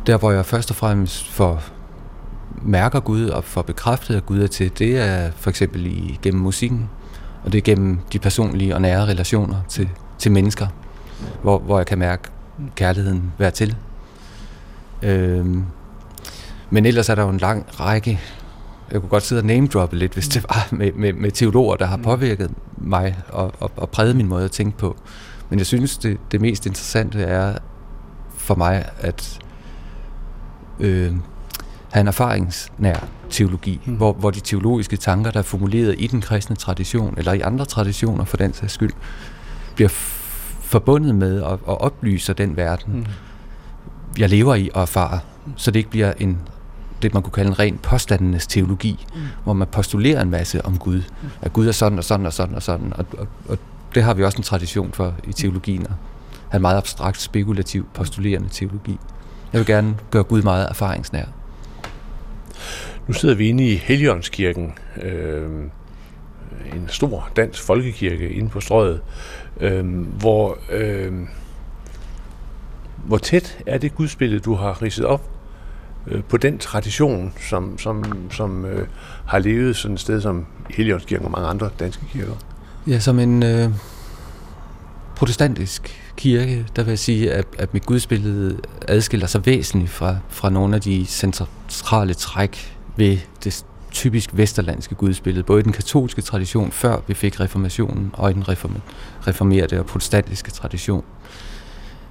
der 0.07 0.17
hvor 0.17 0.31
jeg 0.31 0.45
først 0.45 0.69
og 0.69 0.75
fremmest 0.75 1.27
får 1.27 1.63
mærker 2.61 2.99
Gud 2.99 3.25
og 3.25 3.43
får 3.43 3.61
bekræftet, 3.61 4.15
at 4.15 4.25
Gud 4.25 4.41
er 4.41 4.47
til, 4.47 4.71
det 4.79 4.97
er 4.97 5.31
for 5.35 5.49
eksempel 5.49 5.85
i, 5.85 6.19
gennem 6.21 6.41
musikken, 6.41 6.89
og 7.43 7.51
det 7.51 7.57
er 7.57 7.61
gennem 7.61 7.99
de 8.13 8.19
personlige 8.19 8.75
og 8.75 8.81
nære 8.81 9.05
relationer 9.05 9.61
til, 9.69 9.89
til 10.17 10.31
mennesker, 10.31 10.67
hvor, 11.41 11.59
hvor 11.59 11.79
jeg 11.79 11.85
kan 11.85 11.97
mærke 11.97 12.23
kærligheden 12.75 13.33
være 13.37 13.51
til. 13.51 13.75
Øh, 15.01 15.45
men 16.69 16.85
ellers 16.85 17.09
er 17.09 17.15
der 17.15 17.23
jo 17.23 17.29
en 17.29 17.37
lang 17.37 17.65
række 17.79 18.19
jeg 18.91 19.01
kunne 19.01 19.09
godt 19.09 19.23
sidde 19.23 19.39
og 19.39 19.45
name-droppe 19.45 19.97
lidt, 19.97 20.13
hvis 20.13 20.27
det 20.27 20.45
var 20.49 20.67
med, 20.71 20.91
med, 20.91 21.13
med 21.13 21.31
teologer, 21.31 21.75
der 21.75 21.85
har 21.85 21.97
mm. 21.97 22.03
påvirket 22.03 22.51
mig 22.77 23.17
og, 23.29 23.53
og, 23.59 23.71
og 23.75 23.89
præget 23.89 24.15
min 24.15 24.27
måde 24.27 24.45
at 24.45 24.51
tænke 24.51 24.77
på. 24.77 24.97
Men 25.49 25.59
jeg 25.59 25.65
synes, 25.65 25.97
det, 25.97 26.17
det 26.31 26.41
mest 26.41 26.65
interessante 26.65 27.21
er 27.21 27.57
for 28.37 28.55
mig 28.55 28.89
at 28.99 29.39
øh, 30.79 31.13
have 31.89 32.01
en 32.01 32.07
erfaringsnær 32.07 33.07
teologi, 33.29 33.81
mm. 33.85 33.93
hvor, 33.93 34.13
hvor 34.13 34.31
de 34.31 34.39
teologiske 34.39 34.97
tanker, 34.97 35.31
der 35.31 35.39
er 35.39 35.43
formuleret 35.43 35.95
i 35.97 36.07
den 36.07 36.21
kristne 36.21 36.55
tradition, 36.55 37.13
eller 37.17 37.33
i 37.33 37.41
andre 37.41 37.65
traditioner 37.65 38.25
for 38.25 38.37
den 38.37 38.53
sags 38.53 38.73
skyld, 38.73 38.93
bliver 39.75 39.89
forbundet 40.61 41.15
med 41.15 41.41
og, 41.41 41.59
og 41.65 41.81
oplyser 41.81 42.33
den 42.33 42.57
verden, 42.57 42.93
mm. 42.93 43.05
jeg 44.17 44.29
lever 44.29 44.55
i 44.55 44.69
og 44.73 44.81
erfarer, 44.81 45.19
så 45.55 45.71
det 45.71 45.79
ikke 45.79 45.89
bliver 45.89 46.13
en 46.17 46.37
det, 47.01 47.13
man 47.13 47.23
kunne 47.23 47.31
kalde 47.31 47.49
en 47.49 47.59
ren 47.59 47.77
påstandenes 47.77 48.47
teologi, 48.47 49.05
mm. 49.15 49.21
hvor 49.43 49.53
man 49.53 49.67
postulerer 49.67 50.21
en 50.21 50.29
masse 50.29 50.65
om 50.65 50.77
Gud. 50.77 50.97
Mm. 50.97 51.29
At 51.41 51.53
Gud 51.53 51.67
er 51.67 51.71
sådan 51.71 51.97
og 51.97 52.03
sådan 52.03 52.25
og 52.25 52.33
sådan 52.33 52.55
og 52.55 52.63
sådan. 52.63 52.93
Og, 52.95 53.05
og, 53.17 53.27
og 53.49 53.57
det 53.95 54.03
har 54.03 54.13
vi 54.13 54.23
også 54.23 54.37
en 54.37 54.43
tradition 54.43 54.91
for 54.91 55.15
i 55.27 55.33
teologien. 55.33 55.81
At 55.81 55.91
have 56.49 56.57
en 56.57 56.61
meget 56.61 56.77
abstrakt, 56.77 57.21
spekulativ, 57.21 57.87
postulerende 57.93 58.49
teologi. 58.49 58.99
Jeg 59.53 59.59
vil 59.59 59.65
gerne 59.65 59.97
gøre 60.11 60.23
Gud 60.23 60.41
meget 60.41 60.69
erfaringsnær. 60.69 61.25
Nu 63.07 63.13
sidder 63.13 63.35
vi 63.35 63.47
inde 63.47 63.69
i 63.69 63.75
Helligåndskirken, 63.75 64.73
øh, 65.01 65.49
en 66.75 66.87
stor 66.87 67.29
dansk 67.35 67.63
folkekirke 67.63 68.29
inde 68.29 68.49
på 68.49 68.59
strøget, 68.59 69.01
øh, 69.59 69.85
hvor, 69.99 70.57
øh, 70.71 71.13
hvor 73.05 73.17
tæt 73.17 73.57
er 73.65 73.77
det 73.77 73.95
gudsbillede, 73.95 74.39
du 74.39 74.55
har 74.55 74.81
ridset 74.81 75.05
op 75.05 75.38
øh, 76.09 76.23
på 76.23 76.37
den 76.37 76.57
tradition, 76.57 77.33
som, 77.49 77.77
som, 77.77 78.03
som 78.31 78.65
øh, 78.65 78.87
har 79.25 79.39
levet 79.39 79.75
sådan 79.75 79.93
et 79.93 79.99
sted 79.99 80.21
som 80.21 80.45
Helligåndskirken 80.69 81.25
og 81.25 81.31
mange 81.31 81.47
andre 81.47 81.69
danske 81.79 82.05
kirker? 82.11 82.33
Ja, 82.87 82.99
som 82.99 83.19
en 83.19 83.43
øh, 83.43 83.69
protestantisk 85.15 86.01
kirke, 86.17 86.65
der 86.75 86.83
vil 86.83 86.91
jeg 86.91 86.99
sige, 86.99 87.31
at, 87.31 87.45
at 87.57 87.73
mit 87.73 87.85
gudsbillede 87.85 88.57
adskiller 88.87 89.27
sig 89.27 89.45
væsentligt 89.45 89.91
fra, 89.91 90.17
fra 90.29 90.49
nogle 90.49 90.75
af 90.75 90.81
de 90.81 91.05
centrale 91.05 92.13
træk 92.13 92.75
ved 92.95 93.17
det 93.43 93.65
typisk 93.91 94.29
vesterlandske 94.33 94.95
gudsbillede, 94.95 95.43
både 95.43 95.59
i 95.59 95.63
den 95.63 95.71
katolske 95.71 96.21
tradition, 96.21 96.71
før 96.71 96.97
vi 97.07 97.13
fik 97.13 97.39
reformationen, 97.39 98.11
og 98.13 98.31
i 98.31 98.33
den 98.33 98.45
reformerede 99.27 99.79
og 99.79 99.85
protestantiske 99.85 100.51
tradition. 100.51 101.03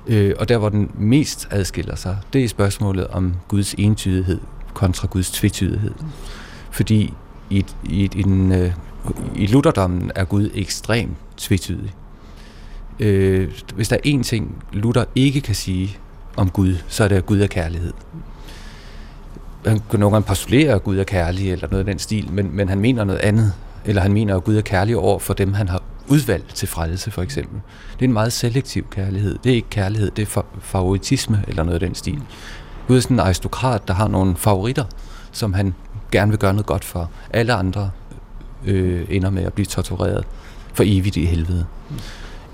Øh, 0.09 0.35
og 0.39 0.49
der, 0.49 0.59
hvor 0.59 0.69
den 0.69 0.91
mest 0.99 1.49
adskiller 1.51 1.97
sig, 1.97 2.19
det 2.33 2.45
er 2.45 2.49
spørgsmålet 2.49 3.07
om 3.07 3.35
Guds 3.49 3.75
entydighed 3.75 4.41
kontra 4.75 5.09
Guds 5.11 5.31
tvetydighed. 5.31 5.95
Fordi 6.71 7.15
i, 7.51 7.65
i, 7.85 8.11
i, 8.15 8.23
den, 8.23 8.53
øh, 8.53 8.73
i 9.37 9.47
lutherdommen 9.47 10.11
er 10.15 10.25
Gud 10.25 10.51
ekstremt 10.55 11.17
tvetydig. 11.37 11.95
Øh, 13.01 13.49
hvis 13.75 13.89
der 13.89 13.97
er 13.97 14.19
én 14.19 14.23
ting, 14.23 14.65
Luther 14.73 15.05
ikke 15.15 15.41
kan 15.41 15.55
sige 15.55 15.97
om 16.37 16.51
Gud, 16.51 16.77
så 16.89 17.05
er 17.05 17.09
det, 17.09 17.17
at 17.17 17.27
Gud 17.27 17.41
er 17.41 17.47
kærlighed. 17.47 17.93
Han 19.67 19.81
kan 19.91 20.01
nogle 20.01 20.15
gange 20.15 20.27
postulere, 20.27 20.75
at 20.75 20.85
Gud 20.85 20.99
er 20.99 21.05
kærlig, 21.05 21.53
eller 21.53 21.69
noget 21.71 21.79
af 21.79 21.93
den 21.93 21.99
stil, 21.99 22.33
men, 22.33 22.57
men 22.57 22.69
han 22.69 22.81
mener 22.81 23.05
noget 23.05 23.21
andet. 23.21 23.53
Eller 23.85 24.03
han 24.03 24.13
mener, 24.13 24.37
at 24.37 24.45
Gud 24.45 24.57
er 24.57 24.61
kærlig 24.61 24.97
over 24.97 25.19
for 25.19 25.35
dem, 25.35 25.53
han 25.53 25.69
har 25.69 25.83
udvalgt 26.09 26.55
til 26.55 26.69
frelse, 26.69 27.11
for 27.11 27.23
eksempel. 27.23 27.61
Det 27.93 28.01
er 28.01 28.09
en 28.09 28.13
meget 28.13 28.33
selektiv 28.33 28.87
kærlighed. 28.91 29.39
Det 29.45 29.53
er 29.53 29.57
ikke 29.57 29.71
kærlighed, 29.71 30.11
det 30.11 30.29
er 30.37 30.43
favoritisme 30.61 31.45
eller 31.49 31.63
noget 31.63 31.75
af 31.75 31.81
den 31.81 31.95
stil. 31.95 32.23
Gud 32.89 32.97
er 32.97 33.01
sådan 33.01 33.17
en 33.17 33.21
aristokrat, 33.21 33.89
der 33.89 33.95
har 33.95 34.09
nogle 34.09 34.37
favoritter, 34.37 34.85
som 35.33 35.53
han 35.53 35.75
gerne 36.13 36.31
vil 36.31 36.39
gøre 36.39 36.53
noget 36.53 36.67
godt 36.67 36.85
for. 36.85 37.11
Alle 37.31 37.55
andre 37.55 37.91
øh, 38.65 39.07
ender 39.09 39.31
med 39.31 39.43
at 39.45 39.53
blive 39.53 39.67
tortureret 39.67 40.25
for 40.75 40.85
evigt 40.87 41.17
i 41.17 41.25
helvede. 41.25 41.67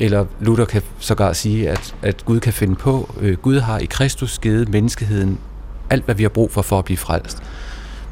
Eller 0.00 0.26
Luther 0.40 0.64
kan 0.64 0.82
sågar 0.98 1.32
sige, 1.32 1.70
at, 1.70 1.94
at 2.02 2.24
Gud 2.24 2.40
kan 2.40 2.52
finde 2.52 2.74
på, 2.74 3.14
øh, 3.20 3.36
Gud 3.36 3.60
har 3.60 3.78
i 3.78 3.84
Kristus 3.84 4.38
givet 4.38 4.68
menneskeheden 4.68 5.38
alt, 5.90 6.04
hvad 6.04 6.14
vi 6.14 6.22
har 6.22 6.30
brug 6.30 6.50
for 6.50 6.62
for 6.62 6.78
at 6.78 6.84
blive 6.84 6.96
frelst. 6.96 7.42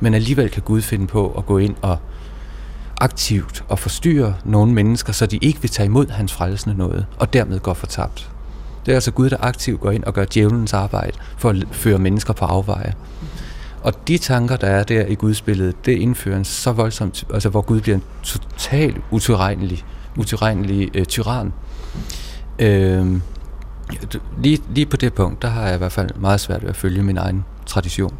men 0.00 0.14
alligevel 0.14 0.50
kan 0.50 0.62
Gud 0.62 0.82
finde 0.82 1.06
på 1.06 1.34
at 1.38 1.46
gå 1.46 1.58
ind 1.58 1.74
og 1.82 1.98
aktivt 3.02 3.64
og 3.68 3.78
forstyrre 3.78 4.34
nogle 4.44 4.72
mennesker, 4.72 5.12
så 5.12 5.26
de 5.26 5.36
ikke 5.36 5.60
vil 5.60 5.70
tage 5.70 5.86
imod 5.86 6.08
hans 6.08 6.32
frelsende 6.32 6.76
noget, 6.76 7.06
og 7.18 7.32
dermed 7.32 7.60
går 7.60 7.74
fortabt. 7.74 8.30
Det 8.86 8.92
er 8.92 8.96
altså 8.96 9.10
Gud, 9.10 9.30
der 9.30 9.36
aktivt 9.40 9.80
går 9.80 9.90
ind 9.90 10.04
og 10.04 10.14
gør 10.14 10.24
djævelens 10.34 10.72
arbejde 10.72 11.12
for 11.38 11.50
at 11.50 11.56
føre 11.72 11.98
mennesker 11.98 12.32
på 12.32 12.44
afveje. 12.44 12.94
Og 13.82 14.08
de 14.08 14.18
tanker, 14.18 14.56
der 14.56 14.66
er 14.66 14.84
der 14.84 15.06
i 15.06 15.14
Guds 15.14 15.42
billede, 15.42 15.72
det 15.84 15.92
indfører 15.92 16.36
en 16.36 16.44
så 16.44 16.72
voldsomt, 16.72 17.24
altså 17.34 17.48
hvor 17.48 17.60
Gud 17.60 17.80
bliver 17.80 17.96
en 17.96 18.02
total 18.22 18.94
utilregnelig, 19.10 19.84
utilregnelig 20.16 20.90
øh, 20.94 21.04
tyran. 21.04 21.52
Øh, 22.58 23.20
lige, 24.38 24.62
lige 24.74 24.86
på 24.86 24.96
det 24.96 25.14
punkt, 25.14 25.42
der 25.42 25.48
har 25.48 25.66
jeg 25.66 25.74
i 25.74 25.78
hvert 25.78 25.92
fald 25.92 26.10
meget 26.14 26.40
svært 26.40 26.62
ved 26.62 26.70
at 26.70 26.76
følge 26.76 27.02
min 27.02 27.16
egen 27.16 27.44
tradition. 27.66 28.14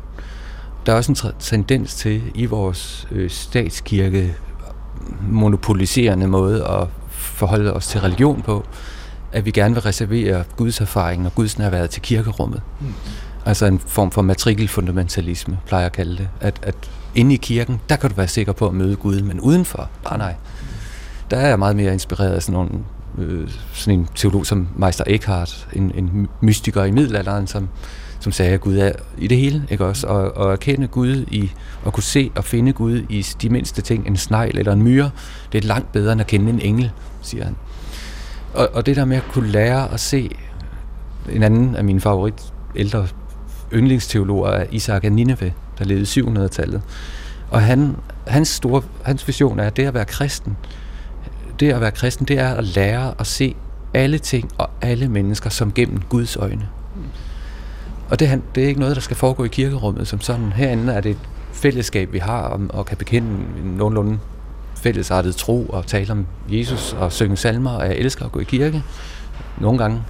Der 0.87 0.93
er 0.93 0.97
også 0.97 1.13
en 1.13 1.33
tendens 1.39 1.95
til 1.95 2.23
i 2.35 2.47
vores 2.47 3.09
øh, 3.11 3.31
statskirke 3.31 4.37
monopoliserende 5.31 6.27
måde 6.27 6.65
at 6.65 6.89
forholde 7.11 7.73
os 7.73 7.87
til 7.87 8.01
religion 8.01 8.43
på, 8.43 8.65
at 9.33 9.45
vi 9.45 9.51
gerne 9.51 9.75
vil 9.75 9.83
reservere 9.83 10.45
Guds 10.57 10.81
erfaring 10.81 11.27
og 11.27 11.35
Guds 11.35 11.59
nærværet 11.59 11.91
til 11.91 12.03
kirkerummet. 12.03 12.63
Mm. 12.81 12.87
Altså 13.45 13.67
en 13.67 13.79
form 13.79 14.11
for 14.11 14.23
matrikelfundamentalisme, 14.23 15.59
plejer 15.67 15.83
jeg 15.83 15.87
at 15.87 15.93
kalde 15.93 16.17
det. 16.17 16.29
At, 16.41 16.61
at 16.63 16.91
inde 17.15 17.35
i 17.35 17.37
kirken, 17.37 17.81
der 17.89 17.97
kan 17.97 18.11
du 18.11 18.17
være 18.17 18.29
sikker 18.29 18.53
på 18.53 18.67
at 18.69 18.75
møde 18.75 18.97
Gud, 18.97 19.23
men 19.23 19.41
udenfor, 19.41 19.91
nej 20.05 20.19
nej. 20.19 20.35
Der 21.31 21.37
er 21.37 21.49
jeg 21.49 21.59
meget 21.59 21.77
mere 21.77 21.93
inspireret 21.93 22.33
af 22.33 22.43
sådan, 22.43 22.53
nogle, 22.53 22.71
øh, 23.19 23.51
sådan 23.73 23.99
en 23.99 24.09
teolog 24.15 24.47
som 24.47 24.69
Meister 24.77 25.05
Eckhart, 25.07 25.69
en, 25.73 25.93
en 25.95 26.29
mystiker 26.41 26.85
i 26.85 26.91
middelalderen, 26.91 27.47
som, 27.47 27.69
som 28.23 28.33
sagde, 28.33 28.53
at 28.53 28.61
Gud 28.61 28.77
er 28.77 28.93
i 29.19 29.27
det 29.27 29.39
hele, 29.39 29.67
ikke 29.71 29.85
også? 29.85 30.07
Og, 30.07 30.37
og 30.37 30.53
erkende 30.53 30.87
Gud 30.87 31.17
i, 31.17 31.51
og 31.85 31.93
kunne 31.93 32.03
se 32.03 32.31
og 32.37 32.45
finde 32.45 32.73
Gud 32.73 33.03
i 33.09 33.27
de 33.43 33.49
mindste 33.49 33.83
ting, 33.83 34.07
en 34.07 34.17
snegl 34.17 34.59
eller 34.59 34.73
en 34.73 34.83
myre, 34.83 35.11
det 35.53 35.65
er 35.65 35.69
langt 35.69 35.93
bedre 35.93 36.13
end 36.13 36.21
at 36.21 36.27
kende 36.27 36.51
en 36.51 36.61
engel, 36.61 36.91
siger 37.23 37.45
han. 37.45 37.57
Og, 38.55 38.69
og 38.73 38.87
det 38.87 38.97
der 38.97 39.05
med 39.05 39.17
at 39.17 39.25
kunne 39.33 39.49
lære 39.49 39.93
at 39.93 40.01
se 40.01 40.31
en 41.33 41.43
anden 41.43 41.75
af 41.75 41.85
mine 41.85 42.01
favorit 42.01 42.53
ældre 42.77 43.07
yndlingsteologer 43.73 44.51
er 44.51 44.67
Isaac 44.71 45.05
af 45.05 45.13
Nineve, 45.13 45.53
der 45.79 45.85
levede 45.85 46.03
i 46.03 46.23
700-tallet. 46.23 46.83
Og 47.51 47.63
han, 47.63 47.97
hans, 48.27 48.49
store, 48.49 48.83
hans 49.05 49.29
vision 49.29 49.59
er, 49.59 49.65
at 49.65 49.77
det 49.77 49.87
at 49.87 49.95
være 49.95 50.05
kristen, 50.05 50.57
det 51.61 51.73
at 51.73 51.81
være 51.81 51.91
kristen, 51.91 52.27
det 52.27 52.39
er 52.39 52.55
at 52.55 52.65
lære 52.65 53.15
at 53.19 53.27
se 53.27 53.57
alle 53.95 54.19
ting 54.19 54.51
og 54.59 54.71
alle 54.81 55.09
mennesker 55.09 55.51
som 55.51 55.73
gennem 55.73 56.01
Guds 56.09 56.37
øjne. 56.37 56.69
Og 58.13 58.21
det, 58.21 58.43
det 58.55 58.65
er 58.65 58.69
ikke 58.69 58.81
noget, 58.81 58.97
der 58.97 59.03
skal 59.03 59.17
foregå 59.17 59.45
i 59.45 59.49
kirkerummet 59.49 60.09
som 60.09 60.21
sådan. 60.21 60.53
Herinde 60.53 60.93
er 60.93 61.01
det 61.01 61.11
et 61.11 61.19
fællesskab, 61.53 62.13
vi 62.13 62.19
har, 62.19 62.41
og, 62.41 62.61
og 62.69 62.87
kan 62.87 62.97
bekende 62.97 63.29
en 63.65 63.71
nogenlunde 63.77 64.19
fællesartet 64.77 65.37
tro 65.37 65.67
og 65.67 65.87
tale 65.87 66.13
om 66.13 66.27
Jesus 66.49 66.93
og 66.93 67.13
synge 67.13 67.37
salmer, 67.37 67.71
og 67.71 67.87
jeg 67.87 67.97
elsker 67.97 68.25
at 68.25 68.33
gå 68.33 68.41
i 68.41 68.45
kirke 68.45 68.83
nogle 69.61 69.79
gange. 69.79 70.03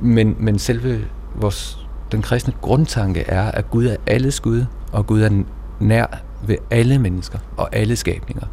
Men, 0.00 0.36
men 0.38 0.58
selve 0.58 1.04
vores, 1.34 1.78
den 2.12 2.22
kristne 2.22 2.52
grundtanke 2.60 3.20
er, 3.20 3.50
at 3.50 3.70
Gud 3.70 3.86
er 3.86 3.96
alles 4.06 4.40
Gud, 4.40 4.64
og 4.92 5.06
Gud 5.06 5.22
er 5.22 5.42
nær 5.80 6.06
ved 6.46 6.56
alle 6.70 6.98
mennesker 6.98 7.38
og 7.56 7.76
alle 7.76 7.96
skabninger. 7.96 8.46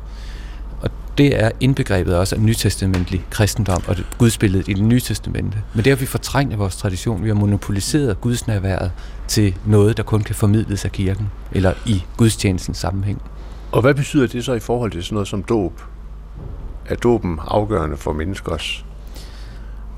Det 1.17 1.43
er 1.43 1.51
indbegrebet 1.59 2.17
også 2.17 2.35
af 2.35 2.41
nytestamentlig 2.41 3.25
kristendom 3.29 3.83
og 3.87 3.95
gudsbilledet 4.17 4.67
i 4.67 4.73
det 4.73 4.83
nye 4.83 4.99
testamente. 4.99 5.57
Men 5.73 5.85
det 5.85 5.91
har 5.91 5.97
vi 5.97 6.05
fortrængt 6.05 6.53
i 6.53 6.55
vores 6.55 6.75
tradition. 6.75 7.23
Vi 7.23 7.27
har 7.27 7.35
monopoliseret 7.35 8.21
Guds 8.21 8.47
nærværet 8.47 8.91
til 9.27 9.55
noget, 9.65 9.97
der 9.97 10.03
kun 10.03 10.21
kan 10.21 10.35
formidles 10.35 10.85
af 10.85 10.91
kirken, 10.91 11.31
eller 11.51 11.73
i 11.85 12.03
gudstjenestens 12.17 12.77
sammenhæng. 12.77 13.21
Og 13.71 13.81
hvad 13.81 13.93
betyder 13.93 14.27
det 14.27 14.45
så 14.45 14.53
i 14.53 14.59
forhold 14.59 14.91
til 14.91 15.03
sådan 15.03 15.13
noget 15.13 15.27
som 15.27 15.43
dåb? 15.43 15.81
Er 16.85 16.95
dåben 16.95 17.39
afgørende 17.47 17.97
for 17.97 18.13
menneskers 18.13 18.85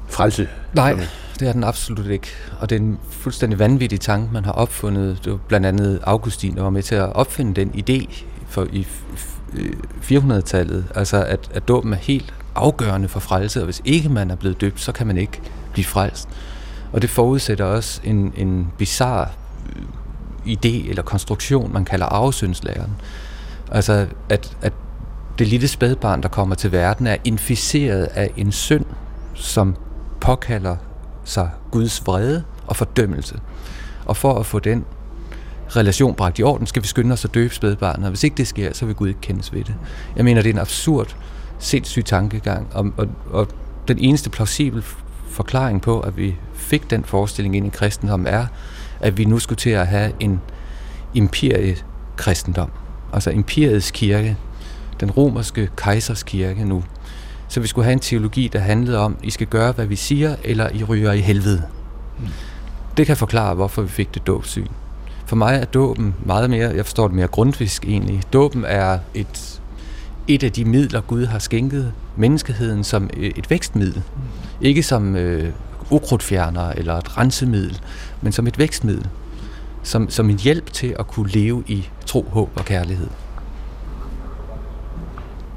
frelse? 0.08 0.49
Nej, 0.73 0.99
det 1.39 1.47
er 1.47 1.53
den 1.53 1.63
absolut 1.63 2.06
ikke. 2.06 2.27
Og 2.60 2.69
det 2.69 2.75
er 2.75 2.80
en 2.80 2.97
fuldstændig 3.10 3.60
vanvittig 3.60 3.99
tanke, 3.99 4.34
man 4.34 4.45
har 4.45 4.51
opfundet. 4.51 5.19
Det 5.23 5.32
var 5.32 5.39
blandt 5.47 5.67
andet 5.67 5.99
Augustin, 6.03 6.56
der 6.56 6.63
var 6.63 6.69
med 6.69 6.84
til 6.84 6.95
at 6.95 7.13
opfinde 7.13 7.53
den 7.53 7.69
idé 7.69 8.23
for 8.47 8.67
i 8.71 8.88
400-tallet. 10.01 10.77
Øh, 10.77 10.83
altså, 10.95 11.23
at, 11.23 11.49
at 11.53 11.67
dåben 11.67 11.93
er 11.93 11.97
helt 11.97 12.33
afgørende 12.55 13.07
for 13.07 13.19
frelse, 13.19 13.60
og 13.60 13.65
hvis 13.65 13.81
ikke 13.86 14.10
man 14.10 14.31
er 14.31 14.36
blevet 14.36 14.62
døbt, 14.62 14.81
så 14.81 14.91
kan 14.91 15.07
man 15.07 15.17
ikke 15.17 15.41
blive 15.73 15.86
frelst. 15.86 16.29
Og 16.91 17.01
det 17.01 17.10
forudsætter 17.10 17.65
også 17.65 18.01
en, 18.03 18.33
en 18.38 18.67
bizarre 18.77 19.27
øh, 19.75 19.83
idé 20.53 20.89
eller 20.89 21.01
konstruktion, 21.01 21.73
man 21.73 21.86
kalder 21.86 22.05
arvesyndslæren. 22.05 22.91
Altså, 23.71 24.07
at, 24.29 24.57
at 24.62 24.73
det 25.39 25.47
lille 25.47 25.67
spædbarn, 25.67 26.23
der 26.23 26.29
kommer 26.29 26.55
til 26.55 26.71
verden, 26.71 27.07
er 27.07 27.17
inficeret 27.23 28.03
af 28.03 28.31
en 28.38 28.51
synd, 28.51 28.86
som 29.33 29.75
påkalder 30.21 30.75
sig 31.23 31.49
Guds 31.71 32.07
vrede 32.07 32.43
og 32.67 32.75
fordømmelse. 32.75 33.39
Og 34.05 34.17
for 34.17 34.39
at 34.39 34.45
få 34.45 34.60
den 34.60 34.86
relation 35.75 36.13
bragt 36.15 36.39
i 36.39 36.43
orden, 36.43 36.67
skal 36.67 36.82
vi 36.82 36.88
skynde 36.88 37.13
os 37.13 37.25
at 37.25 37.34
døbe 37.34 37.56
spædbarnet. 37.56 38.06
Og 38.06 38.10
hvis 38.10 38.23
ikke 38.23 38.38
det 38.38 38.47
sker, 38.47 38.73
så 38.73 38.86
vil 38.86 38.95
Gud 38.95 39.08
ikke 39.08 39.21
kendes 39.21 39.53
ved 39.53 39.63
det. 39.63 39.75
Jeg 40.15 40.25
mener, 40.25 40.41
det 40.41 40.49
er 40.49 40.53
en 40.53 40.60
absurd, 40.60 41.15
sindssyg 41.60 42.06
tankegang. 42.06 42.67
Og, 42.73 42.86
og, 42.97 43.08
og 43.32 43.47
den 43.88 43.97
eneste 43.99 44.30
plausibel 44.30 44.84
forklaring 45.30 45.82
på, 45.82 45.99
at 45.99 46.17
vi 46.17 46.36
fik 46.53 46.89
den 46.89 47.03
forestilling 47.03 47.56
ind 47.56 47.65
i 47.65 47.69
kristendommen, 47.69 48.27
er, 48.27 48.45
at 48.99 49.17
vi 49.17 49.25
nu 49.25 49.39
skulle 49.39 49.58
til 49.58 49.69
at 49.69 49.88
have 49.88 50.12
en 50.19 50.41
imperiekristendom 51.13 52.71
altså 53.13 53.30
imperiets 53.30 53.91
kirke, 53.91 54.38
den 54.99 55.12
romerske 55.12 55.69
kejsers 55.75 56.23
kirke 56.23 56.65
nu. 56.65 56.84
Så 57.47 57.60
vi 57.60 57.67
skulle 57.67 57.86
have 57.86 57.93
en 57.93 57.99
teologi, 57.99 58.47
der 58.53 58.60
handlede 58.60 58.97
om, 58.97 59.17
I 59.23 59.32
skal 59.32 59.47
gøre, 59.47 59.71
hvad 59.71 59.86
vi 59.86 59.95
siger, 59.95 60.36
eller 60.43 60.69
I 60.73 60.84
ryger 60.84 61.12
i 61.12 61.19
helvede. 61.19 61.63
Mm. 62.19 62.27
Det 62.97 63.06
kan 63.06 63.17
forklare, 63.17 63.56
hvorfor 63.56 63.82
vi 63.82 63.89
fik 63.89 64.13
det 64.13 64.27
dåbsyn. 64.27 64.67
For 65.27 65.35
mig 65.35 65.55
er 65.55 65.65
dåben 65.65 66.15
meget 66.25 66.49
mere, 66.49 66.69
jeg 66.75 66.85
forstår 66.85 67.07
det 67.07 67.15
mere 67.15 67.27
grundvisk 67.27 67.85
egentlig. 67.85 68.21
Dåben 68.33 68.65
er 68.65 68.99
et, 69.13 69.61
et 70.27 70.43
af 70.43 70.51
de 70.51 70.65
midler, 70.65 71.01
Gud 71.01 71.25
har 71.25 71.39
skænket 71.39 71.93
menneskeheden 72.15 72.83
som 72.83 73.09
et 73.17 73.49
vækstmiddel. 73.49 74.03
Mm. 74.15 74.21
Ikke 74.61 74.83
som 74.83 75.15
øh, 75.15 75.53
ukrudtfjerner 75.91 76.69
eller 76.69 76.93
et 76.93 77.17
rensemiddel, 77.17 77.79
men 78.21 78.31
som 78.31 78.47
et 78.47 78.59
vækstmiddel 78.59 79.07
som, 79.87 80.09
som 80.09 80.29
en 80.29 80.39
hjælp 80.39 80.73
til 80.73 80.95
at 80.99 81.07
kunne 81.07 81.29
leve 81.29 81.63
i 81.67 81.89
tro, 82.05 82.25
håb 82.29 82.49
og 82.55 82.65
kærlighed. 82.65 83.07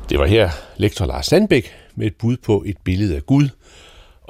Det 0.09 0.18
var 0.18 0.26
her 0.26 0.50
lektor 0.76 1.06
Lars 1.06 1.26
Sandbæk 1.26 1.72
med 1.94 2.06
et 2.06 2.14
bud 2.14 2.37
på 2.37 2.62
et 2.66 2.76
billede 2.85 3.16
af 3.16 3.26
Gud. 3.26 3.48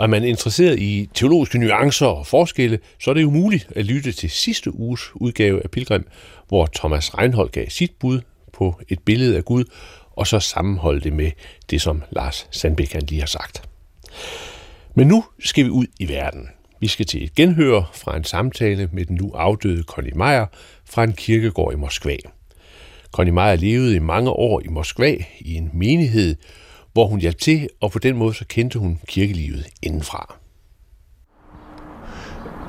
Og 0.01 0.05
er 0.05 0.09
man 0.09 0.25
interesseret 0.25 0.79
i 0.79 1.09
teologiske 1.15 1.59
nuancer 1.59 2.07
og 2.07 2.27
forskelle, 2.27 2.79
så 3.01 3.11
er 3.11 3.15
det 3.15 3.23
jo 3.23 3.31
muligt 3.31 3.69
at 3.77 3.85
lytte 3.85 4.13
til 4.13 4.31
sidste 4.31 4.75
uges 4.75 5.01
udgave 5.15 5.63
af 5.63 5.71
Pilgrim, 5.71 6.07
hvor 6.49 6.69
Thomas 6.75 7.19
Reinhold 7.19 7.51
gav 7.51 7.67
sit 7.69 7.93
bud 7.99 8.21
på 8.53 8.81
et 8.89 8.99
billede 8.99 9.37
af 9.37 9.45
Gud, 9.45 9.65
og 10.17 10.27
så 10.27 10.41
sammenholde 10.41 11.01
det 11.01 11.13
med 11.13 11.31
det, 11.71 11.83
som 11.83 12.03
Lars 12.11 12.49
Sandbæk 12.51 12.97
lige 13.09 13.21
har 13.21 13.27
sagt. 13.27 13.69
Men 14.95 15.09
nu 15.09 15.25
skal 15.45 15.65
vi 15.65 15.71
ud 15.71 15.87
i 15.99 16.09
verden. 16.09 16.49
Vi 16.81 16.89
skal 16.89 17.07
til 17.07 17.25
et 17.25 17.35
genhør 17.35 17.91
fra 17.95 18.17
en 18.17 18.25
samtale 18.25 18.89
med 18.93 19.07
den 19.07 19.17
nu 19.21 19.33
afdøde 19.35 19.83
Connie 19.83 20.15
Meyer 20.15 20.47
fra 20.85 21.05
en 21.05 21.13
kirkegård 21.13 21.73
i 21.73 21.77
Moskva. 21.77 22.17
Connie 23.13 23.35
Meyer 23.35 23.57
levede 23.57 23.97
i 23.97 23.99
mange 23.99 24.31
år 24.31 24.61
i 24.65 24.69
Moskva 24.69 25.17
i 25.41 25.55
en 25.55 25.71
menighed, 25.73 26.37
hvor 26.92 27.07
hun 27.07 27.20
hjalp 27.20 27.38
til, 27.38 27.68
og 27.81 27.90
på 27.90 27.98
den 27.98 28.16
måde 28.16 28.35
så 28.35 28.44
kendte 28.48 28.79
hun 28.79 28.98
kirkelivet 29.07 29.66
indenfra. 29.83 30.35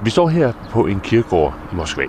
Vi 0.03 0.09
står 0.09 0.27
her 0.29 0.53
på 0.71 0.85
en 0.85 0.99
kirkegård 0.99 1.53
i 1.71 1.75
Moskva. 1.75 2.05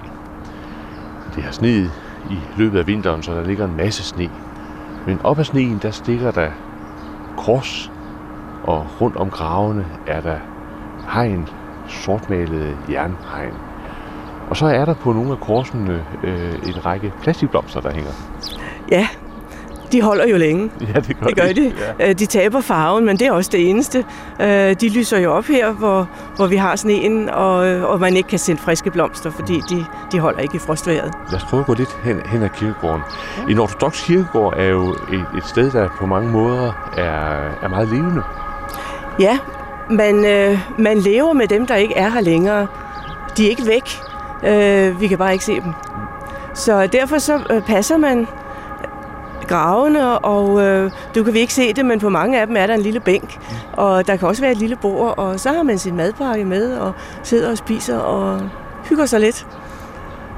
Det 1.35 1.42
har 1.42 1.53
sneet 1.53 1.90
i 2.31 2.37
løbet 2.58 2.79
af 2.79 2.87
vinteren, 2.87 3.23
så 3.23 3.35
der 3.35 3.46
ligger 3.46 3.65
en 3.65 3.77
masse 3.77 4.02
sne. 4.02 4.31
Men 5.06 5.21
op 5.21 5.38
ad 5.38 5.44
sneen, 5.44 5.79
der 5.83 5.90
stikker 5.90 6.31
der 6.31 6.50
kors, 7.37 7.90
og 8.65 9.00
rundt 9.00 9.17
om 9.17 9.31
gravene 9.31 9.87
er 10.06 10.21
der 10.21 10.38
hegn 11.15 11.48
sortmalede 11.88 12.77
jernhegn. 12.90 13.54
Og 14.50 14.56
så 14.56 14.67
er 14.67 14.85
der 14.85 14.94
på 14.94 15.13
nogle 15.13 15.33
af 15.33 15.40
korsene 15.40 16.06
øh, 16.25 16.54
en 16.69 16.87
række 16.87 17.13
plastikblomster, 17.23 17.81
der 17.81 17.92
hænger. 17.92 18.10
Ja, 18.90 19.08
de 19.93 20.03
holder 20.03 20.27
jo 20.29 20.37
længe. 20.37 20.71
Ja, 20.95 21.01
det 21.01 21.17
gør, 21.21 21.27
det 21.27 21.37
gør 21.37 21.47
de. 21.47 21.55
de. 21.55 21.73
Ja. 21.99 22.09
Øh, 22.09 22.19
de 22.19 22.27
taber 22.27 22.61
farven, 22.61 23.05
men 23.05 23.19
det 23.19 23.27
er 23.27 23.33
også 23.33 23.51
det 23.53 23.71
eneste. 23.71 24.05
Øh, 24.40 24.77
de 24.81 24.88
lyser 24.88 25.19
jo 25.19 25.33
op 25.33 25.45
her, 25.45 25.73
hvor, 25.73 26.09
hvor 26.37 26.47
vi 26.47 26.57
har 26.57 26.77
sneen, 26.77 27.29
og, 27.31 27.55
og 27.88 28.01
man 28.01 28.17
ikke 28.17 28.29
kan 28.29 28.38
sende 28.38 28.61
friske 28.63 28.90
blomster, 28.90 29.31
fordi 29.31 29.61
de, 29.71 29.85
de 30.13 30.19
holder 30.19 30.40
ikke 30.40 30.55
i 30.57 30.59
frostværet. 30.59 31.13
Lad 31.31 31.37
os 31.37 31.45
prøve 31.45 31.61
at 31.61 31.67
gå 31.67 31.75
lidt 31.75 31.97
hen, 32.05 32.21
hen 32.27 32.43
ad 32.43 32.49
kirkegården. 32.49 33.03
En 33.49 33.59
ortodox 33.59 34.05
kirkegård 34.05 34.55
er 34.57 34.65
jo 34.65 34.90
et, 35.13 35.25
et 35.37 35.45
sted, 35.47 35.71
der 35.71 35.88
på 35.99 36.07
mange 36.07 36.31
måder 36.31 36.93
er, 36.97 37.51
er 37.63 37.69
meget 37.69 37.88
levende. 37.88 38.23
Ja, 39.21 39.38
man, 39.90 40.25
øh, 40.25 40.59
man 40.79 40.99
lever 40.99 41.33
med 41.33 41.49
dem, 41.49 41.67
der 41.67 41.75
ikke 41.75 41.95
er 41.95 42.11
her 42.11 42.21
længere. 42.21 42.67
De 43.37 43.47
er 43.47 43.51
ikke 43.51 43.67
væk. 43.67 44.01
Øh, 44.47 45.01
vi 45.01 45.09
kan 45.09 45.19
bare 45.19 45.33
ikke 45.33 45.45
se 45.45 45.55
dem. 45.55 45.73
Så 46.55 46.87
derfor 46.87 47.19
så 47.19 47.40
øh, 47.51 47.63
passer 47.63 47.97
man 47.97 48.27
gravene, 49.49 50.19
og 50.19 50.63
øh, 50.63 50.90
du 51.15 51.25
kan 51.25 51.35
vi 51.35 51.38
ikke 51.38 51.55
se 51.55 51.73
det, 51.73 51.87
men 51.87 52.01
på 52.01 52.09
mange 52.09 52.40
af 52.40 52.47
dem 52.47 52.57
er 52.57 52.67
der 52.67 52.75
en 52.75 52.81
lille 52.81 53.01
bænk, 53.01 53.38
og 53.73 54.07
der 54.07 54.17
kan 54.17 54.29
også 54.29 54.43
være 54.43 54.53
et 54.53 54.59
lille 54.59 54.77
bord, 54.77 55.19
og 55.19 55.40
så 55.40 55.53
har 55.53 55.63
man 55.63 55.79
sin 55.79 55.97
madpakke 55.97 56.45
med, 56.45 56.77
og 56.77 56.93
sidder 57.23 57.51
og 57.51 57.59
spiser 57.59 57.99
og 57.99 58.40
hygger 58.88 59.07
sig 59.07 59.21
lidt. 59.21 59.47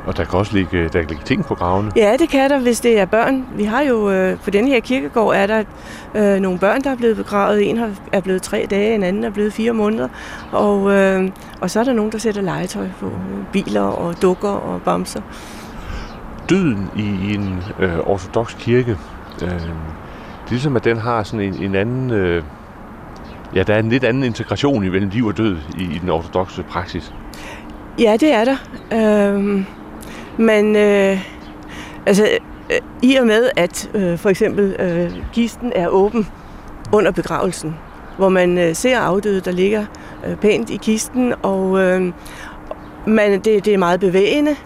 Og 0.07 0.17
der 0.17 0.25
kan 0.25 0.39
også 0.39 0.57
ligge, 0.57 0.83
der 0.83 0.89
kan 0.89 1.07
ligge 1.09 1.25
ting 1.25 1.45
på 1.45 1.55
gravene? 1.55 1.91
Ja, 1.97 2.17
det 2.19 2.29
kan 2.29 2.51
der, 2.51 2.59
hvis 2.59 2.81
det 2.81 2.99
er 2.99 3.05
børn. 3.05 3.47
Vi 3.57 3.65
har 3.65 3.83
jo, 3.83 4.11
øh, 4.11 4.39
på 4.41 4.51
den 4.51 4.69
her 4.69 4.81
kirkegård 4.81 5.37
er 5.37 5.47
der 5.47 5.65
øh, 6.15 6.41
nogle 6.41 6.59
børn, 6.59 6.81
der 6.81 6.91
er 6.91 6.97
blevet 6.97 7.17
begravet. 7.17 7.71
En 7.71 7.81
er 8.13 8.21
blevet 8.21 8.43
tre 8.43 8.67
dage, 8.71 8.95
en 8.95 9.03
anden 9.03 9.25
er 9.25 9.31
blevet 9.31 9.53
fire 9.53 9.73
måneder. 9.73 10.09
Og, 10.53 10.93
øh, 10.93 11.31
og 11.61 11.71
så 11.71 11.81
er 11.81 11.85
der 11.85 11.93
nogen, 11.93 12.13
der 12.13 12.19
sætter 12.19 12.43
legetøj 12.43 12.89
på 13.01 13.11
biler 13.53 13.81
og 13.81 14.23
dukker 14.23 14.49
og 14.49 14.83
bamser. 14.83 15.21
Døden 16.51 16.91
i, 16.97 17.03
i 17.03 17.35
en 17.35 17.63
øh, 17.81 17.99
ortodox 17.99 18.57
kirke, 18.59 18.97
øh, 19.43 19.49
det 19.49 20.51
er 20.51 20.51
ligesom, 20.51 20.77
at 20.77 20.85
den 20.85 20.97
har 20.99 21.23
sådan 21.23 21.47
en, 21.47 21.63
en 21.63 21.75
anden... 21.75 22.11
Øh, 22.11 22.43
ja, 23.55 23.63
der 23.63 23.75
er 23.75 23.79
en 23.79 23.89
lidt 23.89 24.05
anden 24.05 24.25
integration 24.25 24.85
imellem 24.85 25.11
liv 25.11 25.27
og 25.27 25.37
død 25.37 25.57
i, 25.79 25.83
i 25.83 25.99
den 25.99 26.09
ortodoxe 26.09 26.63
praksis. 26.63 27.13
Ja, 27.99 28.17
det 28.21 28.33
er 28.33 28.45
der. 28.45 28.57
Øh, 28.93 29.65
men 30.39 30.77
øh, 30.77 31.19
altså, 32.07 32.29
øh, 32.71 32.79
i 33.03 33.17
og 33.17 33.27
med, 33.27 33.51
at 33.57 33.91
øh, 33.95 34.19
for 34.19 34.31
eksempel 34.31 34.77
øh, 34.79 35.13
kisten 35.33 35.73
er 35.75 35.89
åben 35.89 36.29
under 36.93 37.11
begravelsen, 37.11 37.77
hvor 38.17 38.29
man 38.29 38.59
øh, 38.59 38.75
ser 38.75 38.99
afdøde, 38.99 39.41
der 39.41 39.51
ligger 39.53 39.85
øh, 40.27 40.37
pænt 40.37 40.71
i 40.71 40.77
kisten, 40.77 41.35
og 41.43 41.81
øh, 41.81 42.13
man, 43.07 43.33
det, 43.33 43.65
det 43.65 43.75
er 43.75 43.79
meget 43.79 44.01
bevægende, 44.01 44.57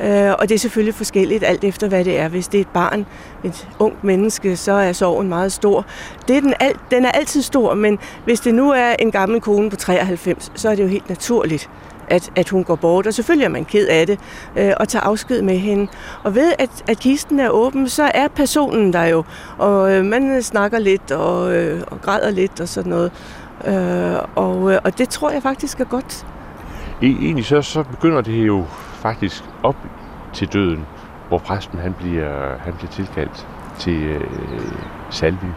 Øh, 0.00 0.32
og 0.38 0.48
det 0.48 0.54
er 0.54 0.58
selvfølgelig 0.58 0.94
forskelligt 0.94 1.44
alt 1.44 1.64
efter, 1.64 1.88
hvad 1.88 2.04
det 2.04 2.18
er. 2.18 2.28
Hvis 2.28 2.48
det 2.48 2.58
er 2.58 2.62
et 2.62 2.68
barn, 2.68 3.06
et 3.44 3.68
ungt 3.78 4.04
menneske, 4.04 4.56
så 4.56 4.72
er 4.72 4.92
sorgen 4.92 5.28
meget 5.28 5.52
stor. 5.52 5.86
Det 6.28 6.36
er 6.36 6.40
den, 6.40 6.54
al, 6.60 6.74
den 6.90 7.04
er 7.04 7.10
altid 7.10 7.42
stor, 7.42 7.74
men 7.74 7.98
hvis 8.24 8.40
det 8.40 8.54
nu 8.54 8.70
er 8.70 8.94
en 8.98 9.10
gammel 9.10 9.40
kone 9.40 9.70
på 9.70 9.76
93, 9.76 10.52
så 10.54 10.70
er 10.70 10.74
det 10.74 10.82
jo 10.82 10.88
helt 10.88 11.08
naturligt, 11.08 11.70
at, 12.08 12.30
at 12.36 12.48
hun 12.48 12.64
går 12.64 12.74
bort, 12.74 13.06
og 13.06 13.14
selvfølgelig 13.14 13.44
er 13.44 13.48
man 13.48 13.64
ked 13.64 13.86
af 13.86 14.06
det, 14.06 14.18
øh, 14.56 14.72
og 14.76 14.88
tager 14.88 15.02
afsked 15.02 15.42
med 15.42 15.58
hende. 15.58 15.86
Og 16.22 16.34
ved, 16.34 16.52
at, 16.58 16.70
at 16.88 16.98
kisten 16.98 17.40
er 17.40 17.48
åben, 17.48 17.88
så 17.88 18.10
er 18.14 18.28
personen 18.28 18.92
der 18.92 19.04
jo, 19.04 19.24
og 19.58 19.92
øh, 19.92 20.04
man 20.04 20.42
snakker 20.42 20.78
lidt 20.78 21.12
og, 21.12 21.54
øh, 21.54 21.82
og 21.86 22.00
græder 22.02 22.30
lidt 22.30 22.60
og 22.60 22.68
sådan 22.68 22.90
noget. 22.90 23.12
Øh, 23.66 24.16
og, 24.34 24.72
øh, 24.72 24.78
og 24.84 24.98
det 24.98 25.08
tror 25.08 25.30
jeg 25.30 25.42
faktisk 25.42 25.80
er 25.80 25.84
godt. 25.84 26.26
E, 27.02 27.06
egentlig 27.06 27.44
så, 27.44 27.62
så 27.62 27.82
begynder 27.82 28.20
det 28.20 28.46
jo 28.46 28.64
faktisk 28.98 29.44
op 29.62 29.76
til 30.32 30.52
døden, 30.52 30.86
hvor 31.28 31.38
præsten 31.38 31.78
han 31.78 31.94
bliver, 31.98 32.58
han 32.58 32.72
bliver 32.72 32.90
tilkaldt 32.90 33.46
til 33.78 34.02
øh, 34.02 34.20
salven. 35.10 35.54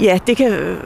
Ja, 0.00 0.18
det 0.26 0.36
kan, 0.36 0.78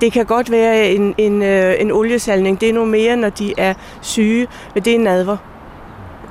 det 0.00 0.12
kan 0.12 0.26
godt 0.26 0.50
være 0.50 0.90
en, 0.90 1.14
en, 1.18 1.42
øh, 1.42 1.74
en 1.78 1.92
oliesalning. 1.92 2.60
Det 2.60 2.68
er 2.68 2.72
noget 2.72 2.88
mere, 2.88 3.16
når 3.16 3.28
de 3.28 3.54
er 3.58 3.74
syge, 4.00 4.46
men 4.74 4.82
det 4.82 4.94
er 4.94 4.98
nadver 4.98 5.36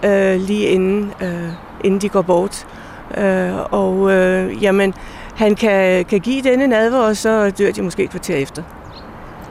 øh, 0.03 0.41
lige 0.41 0.67
inden, 0.67 1.13
øh, 1.21 1.49
inden 1.83 2.01
de 2.01 2.09
går 2.09 2.21
bort. 2.21 2.67
Øh, 3.17 3.51
og 3.71 4.11
øh, 4.11 4.63
jamen, 4.63 4.93
han 5.35 5.55
kan, 5.55 6.05
kan 6.05 6.19
give 6.19 6.41
denne 6.41 6.67
nadver, 6.67 6.99
og 6.99 7.17
så 7.17 7.49
dør 7.49 7.71
de 7.71 7.81
måske 7.81 8.03
et 8.03 8.09
kvarter 8.09 8.35
efter. 8.35 8.63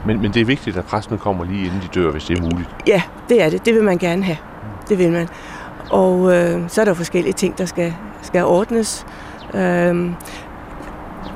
Men, 0.05 0.21
men 0.21 0.33
det 0.33 0.41
er 0.41 0.45
vigtigt, 0.45 0.77
at 0.77 0.85
præsten 0.85 1.17
kommer 1.17 1.45
lige 1.45 1.65
inden 1.65 1.79
de 1.81 1.99
dør, 1.99 2.11
hvis 2.11 2.23
det 2.23 2.37
er 2.37 2.41
muligt. 2.41 2.69
Ja, 2.87 3.01
det 3.29 3.43
er 3.43 3.49
det. 3.49 3.65
Det 3.65 3.73
vil 3.73 3.83
man 3.83 3.97
gerne 3.97 4.23
have. 4.23 4.37
Det 4.89 4.97
vil 4.97 5.11
man. 5.11 5.27
Og 5.89 6.35
øh, 6.35 6.69
så 6.69 6.81
er 6.81 6.85
der 6.85 6.93
forskellige 6.93 7.33
ting, 7.33 7.57
der 7.57 7.65
skal, 7.65 7.93
skal 8.21 8.45
ordnes. 8.45 9.05
Øh, 9.53 10.11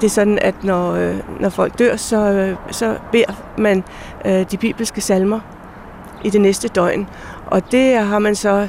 det 0.01 0.03
er 0.03 0.09
sådan, 0.09 0.39
at 0.41 0.63
når, 0.63 0.91
øh, 0.91 1.15
når 1.39 1.49
folk 1.49 1.79
dør, 1.79 1.95
så, 1.95 2.17
øh, 2.17 2.55
så 2.71 2.97
beder 3.11 3.33
man 3.57 3.83
øh, 4.25 4.45
de 4.51 4.57
bibelske 4.57 5.01
salmer 5.01 5.39
i 6.23 6.29
det 6.29 6.41
næste 6.41 6.67
døgn. 6.67 7.07
Og 7.47 7.71
det 7.71 7.97
har 7.97 8.19
man 8.19 8.35
så, 8.35 8.67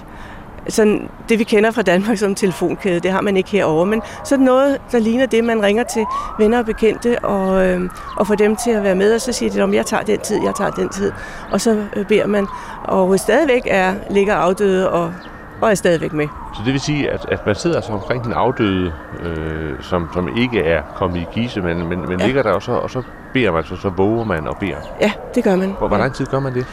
sådan, 0.69 1.09
det 1.29 1.39
vi 1.39 1.45
kender 1.45 1.71
fra 1.71 1.83
Danmark 1.83 2.19
som 2.19 2.35
telefonkæde, 2.35 3.01
det 3.01 3.11
har 3.11 3.21
man 3.21 3.37
ikke 3.37 3.51
herover, 3.51 3.85
men 3.85 4.03
så 4.25 4.37
noget, 4.37 4.79
der 4.93 4.99
ligner 4.99 5.27
det, 5.27 5.45
man 5.45 5.63
ringer 5.63 5.85
til 5.85 6.05
venner 6.39 6.59
og 6.59 6.67
bekendte 6.67 7.19
og, 7.25 7.67
øh, 7.67 7.91
og 8.17 8.27
får 8.27 8.35
dem 8.35 8.57
til 8.57 8.71
at 8.71 8.83
være 8.83 8.95
med, 8.95 9.15
og 9.15 9.21
så 9.21 9.33
siger 9.33 9.53
de, 9.53 9.63
at 9.63 9.75
jeg 9.75 9.87
tager 9.87 10.03
den 10.03 10.21
tid, 10.21 10.41
jeg 10.45 10.55
tager 10.55 10.71
den 10.71 10.89
tid, 10.89 11.13
og 11.53 11.61
så 11.61 11.85
øh, 11.97 12.07
beder 12.07 12.27
man. 12.27 12.47
Og 12.85 13.19
stadigvæk 13.21 13.63
er, 13.67 13.95
ligger 14.11 14.35
afdøde 14.35 14.91
og 14.91 15.13
og 15.61 15.71
er 15.71 15.75
stadigvæk 15.75 16.13
med. 16.13 16.29
Så 16.55 16.63
det 16.65 16.73
vil 16.73 16.81
sige, 16.81 17.11
at, 17.11 17.27
at 17.29 17.47
man 17.47 17.55
sidder 17.55 17.77
altså 17.77 17.93
omkring 17.93 18.25
den 18.25 18.33
afdøde, 18.33 18.93
øh, 19.23 19.83
som, 19.83 20.09
som 20.15 20.37
ikke 20.37 20.63
er 20.63 20.83
kommet 20.97 21.21
i 21.21 21.27
gise, 21.35 21.61
men, 21.63 21.89
men, 21.89 22.09
men 22.09 22.21
ja. 22.21 22.27
ligger 22.27 22.43
der, 22.43 22.53
og 22.53 22.63
så, 22.63 22.73
og 22.73 22.91
så 22.91 23.03
beder 23.33 23.53
man, 23.53 23.65
så, 23.65 23.77
så 23.77 23.89
våger 23.89 24.25
man 24.25 24.49
og 24.49 24.57
beder? 24.57 24.77
Ja, 25.01 25.13
det 25.35 25.45
gør 25.45 25.57
man. 25.57 25.75
Hvor, 25.79 25.89
hvor 25.89 25.99
lang 25.99 26.15
tid 26.15 26.27
gør 26.27 26.41
man 26.41 26.55
det? 26.55 26.67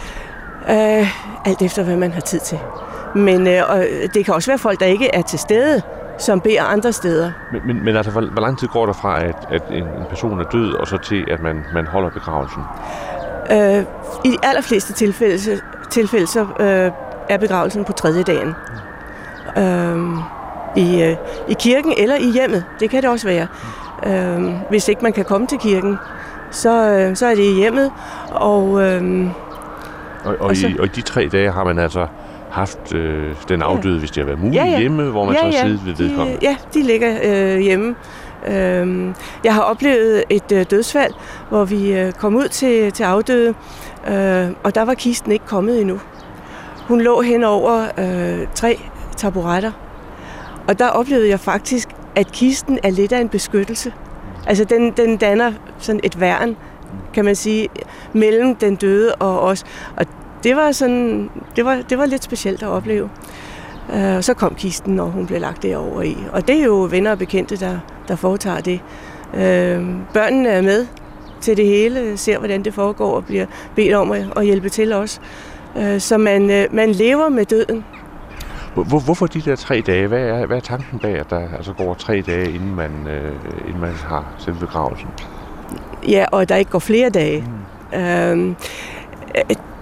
Øh, 0.70 1.08
alt 1.46 1.62
efter, 1.62 1.84
hvad 1.84 1.98
man 1.98 2.12
har 2.12 2.22
tid 2.22 2.40
til. 2.40 2.60
Men 3.16 3.48
øh, 3.48 3.70
og 3.70 3.86
det 4.14 4.26
kan 4.26 4.34
også 4.34 4.52
være 4.52 4.58
folk, 4.58 4.80
der 4.80 4.86
ikke 4.86 5.16
er 5.16 5.22
til 5.22 5.40
stede, 5.40 5.82
som 6.18 6.42
beder 6.42 6.64
andre 6.64 6.94
steder. 6.94 7.32
Men, 7.52 7.62
men, 7.66 7.86
men 7.86 7.96
altså, 7.96 8.12
hvor, 8.12 8.22
hvor 8.22 8.42
lang 8.42 8.60
tid 8.60 8.68
går 8.68 8.86
der 8.86 8.94
fra, 8.94 9.24
at, 9.24 9.36
at 9.52 9.62
en, 9.72 9.84
en 9.84 10.06
person 10.10 10.40
er 10.40 10.44
død, 10.44 10.74
og 10.74 10.88
så 10.88 10.98
til, 10.98 11.26
at 11.32 11.42
man, 11.42 11.64
man 11.74 11.88
holder 11.88 12.10
begravelsen? 12.10 12.64
Øh, 13.52 13.84
I 14.26 14.30
de 14.30 14.38
allerfleste 14.44 14.94
tilfælde, 14.94 15.62
tilfælde 15.90 16.28
så 16.28 16.48
øh, 16.60 16.92
er 17.30 17.38
begravelsen 17.38 17.86
på 17.86 17.92
tredje 17.92 18.24
dagen. 18.24 18.56
Øhm, 19.58 20.18
i, 20.76 21.04
øh, 21.04 21.16
I 21.48 21.54
kirken 21.60 21.94
eller 21.98 22.16
i 22.16 22.32
hjemmet, 22.32 22.66
det 22.80 22.90
kan 22.90 23.02
det 23.02 23.10
også 23.10 23.28
være. 23.28 23.48
Øhm, 24.06 24.54
hvis 24.70 24.88
ikke 24.88 25.02
man 25.02 25.14
kan 25.14 25.26
komme 25.26 25.48
til 25.48 25.58
kirken, 25.58 25.98
så, 26.52 26.90
øh, 26.90 27.16
så 27.16 27.26
er 27.26 27.36
det 27.36 27.44
i 27.44 27.56
hjemmet. 27.56 27.92
Og, 28.32 28.82
øhm, 28.82 29.30
og, 30.26 30.36
og, 30.40 30.42
og, 30.42 30.56
så, 30.56 30.68
i, 30.68 30.78
og 30.80 30.86
i 30.86 30.90
de 30.90 31.02
tre 31.02 31.30
dage 31.32 31.52
har 31.52 31.64
man 31.64 31.80
altså 31.80 32.08
haft 32.56 32.94
øh, 32.94 33.36
den 33.50 33.62
afdøde, 33.62 33.94
ja. 33.94 34.00
hvis 34.00 34.12
det 34.12 34.22
har 34.22 34.26
været 34.26 34.40
muligt, 34.40 34.56
ja, 34.56 34.66
ja. 34.66 34.80
hjemme, 34.80 35.04
hvor 35.04 35.26
man 35.26 35.34
ja, 35.34 35.40
så 35.40 35.46
har 35.46 35.52
ja. 35.52 35.62
siddet 35.62 35.86
ved 35.86 35.94
vedkommende? 35.94 36.40
Ja, 36.42 36.56
de 36.74 36.84
ligger 36.84 37.18
øh, 37.24 37.60
hjemme. 37.60 37.96
Øhm, 38.48 39.16
jeg 39.44 39.54
har 39.54 39.62
oplevet 39.62 40.24
et 40.30 40.52
øh, 40.52 40.66
dødsfald, 40.70 41.14
hvor 41.50 41.66
vi 41.66 41.94
øh, 41.94 42.12
kom 42.12 42.36
ud 42.36 42.48
til, 42.48 42.92
til 42.92 43.04
afdøde, 43.04 43.54
øh, 44.08 44.50
og 44.64 44.76
der 44.76 44.82
var 44.86 44.94
kisten 44.94 45.32
ikke 45.32 45.46
kommet 45.46 45.82
endnu. 45.82 46.00
Hun 46.88 47.02
lå 47.02 47.22
hen 47.22 47.44
over 47.44 47.86
øh, 47.98 48.48
tre 48.56 48.80
taburetter. 49.18 49.72
Og 50.68 50.80
der 50.80 50.90
oplevede 50.90 51.30
jeg 51.30 51.40
faktisk, 51.40 51.90
at 52.16 52.32
kisten 52.32 52.80
er 52.84 52.90
lidt 52.90 53.12
af 53.12 53.22
en 53.22 53.30
beskyttelse. 53.30 53.94
Altså 54.48 54.64
den, 54.64 54.92
den 54.92 55.18
danner 55.18 55.54
sådan 55.80 56.02
et 56.04 56.20
værn, 56.20 56.56
kan 57.14 57.26
man 57.26 57.36
sige, 57.36 57.68
mellem 58.14 58.56
den 58.56 58.76
døde 58.76 59.16
og 59.16 59.42
os. 59.42 59.64
Og 59.98 60.06
det 60.46 60.56
var 60.56 60.72
sådan, 60.72 61.30
det 61.56 61.66
var, 61.66 61.82
det 61.90 61.98
var 61.98 62.06
lidt 62.06 62.24
specielt 62.24 62.64
at 62.64 62.70
opleve. 62.70 63.10
Og 63.90 64.16
uh, 64.16 64.22
så 64.22 64.34
kom 64.34 64.56
kisten, 64.56 65.00
og 65.00 65.12
hun 65.12 65.28
blev 65.28 65.42
lagt 65.42 65.64
derover 65.64 66.02
i. 66.02 66.18
Og 66.32 66.48
det 66.48 66.60
er 66.60 66.64
jo 66.64 66.88
venner 66.92 67.12
og 67.12 67.18
bekendte, 67.18 67.58
der, 67.58 67.80
der 68.08 68.16
foretager 68.16 68.62
det. 68.62 68.80
Uh, 69.34 69.40
børnene 70.14 70.50
er 70.50 70.62
med 70.62 70.88
til 71.42 71.58
det 71.58 71.66
hele, 71.66 72.18
ser 72.18 72.38
hvordan 72.38 72.64
det 72.64 72.74
foregår 72.74 73.16
og 73.16 73.26
bliver 73.26 73.46
bedt 73.76 73.94
om 73.94 74.12
at, 74.12 74.26
at 74.36 74.46
hjælpe 74.46 74.70
til 74.70 74.94
os. 74.94 75.22
Øh, 75.78 76.00
så 76.00 76.18
man, 76.18 76.52
øh, 76.52 76.66
man 76.72 76.92
lever 76.92 77.30
med 77.30 77.46
døden. 77.46 77.86
Hvor, 78.74 79.00
hvorfor 79.00 79.28
de 79.28 79.42
der 79.42 79.56
tre 79.56 79.84
dage? 79.88 80.08
Hvad 80.08 80.20
er, 80.20 80.46
hvad 80.46 80.58
er 80.58 80.62
tanken 80.62 81.00
bag, 81.00 81.16
at 81.20 81.30
der 81.30 81.48
altså 81.58 81.74
går 81.74 81.94
tre 81.94 82.24
dage, 82.28 82.52
inden 82.52 82.76
man, 82.76 82.92
øh, 83.08 83.32
inden 83.68 83.82
man 83.82 83.92
har 83.92 84.34
selve 84.38 84.60
begravelsen? 84.60 85.08
Ja, 86.08 86.26
og 86.32 86.50
der 86.50 86.56
ikke 86.56 86.72
går 86.72 86.80
flere 86.80 87.10
dage. 87.10 87.48
Mm. 87.94 88.00
Øhm, 88.00 88.56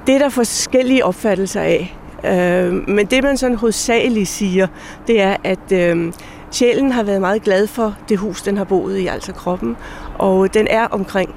det 0.08 0.16
er 0.16 0.20
der 0.20 0.30
forskellige 0.30 1.06
opfattelser 1.06 1.62
af. 1.62 1.98
Øhm, 2.26 2.86
men 2.88 3.06
det, 3.06 3.24
man 3.24 3.38
sådan 3.38 3.58
hovedsageligt 3.58 4.30
siger, 4.30 4.68
det 5.08 5.22
er, 5.22 5.36
at 5.44 5.72
øhm, 5.72 6.14
sjælen 6.52 6.92
har 6.92 7.04
været 7.04 7.22
meget 7.22 7.44
glad 7.44 7.68
for 7.68 7.96
det 8.10 8.18
hus, 8.18 8.42
den 8.42 8.58
har 8.58 8.64
boet 8.64 8.98
i, 8.98 9.08
altså 9.08 9.34
kroppen. 9.34 9.78
Og 10.20 10.54
den 10.54 10.68
er 10.70 10.88
omkring 10.88 11.36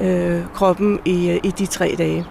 øh, 0.00 0.40
kroppen 0.54 0.98
i, 1.04 1.40
i 1.42 1.50
de 1.50 1.66
tre 1.66 1.94
dage 1.98 2.26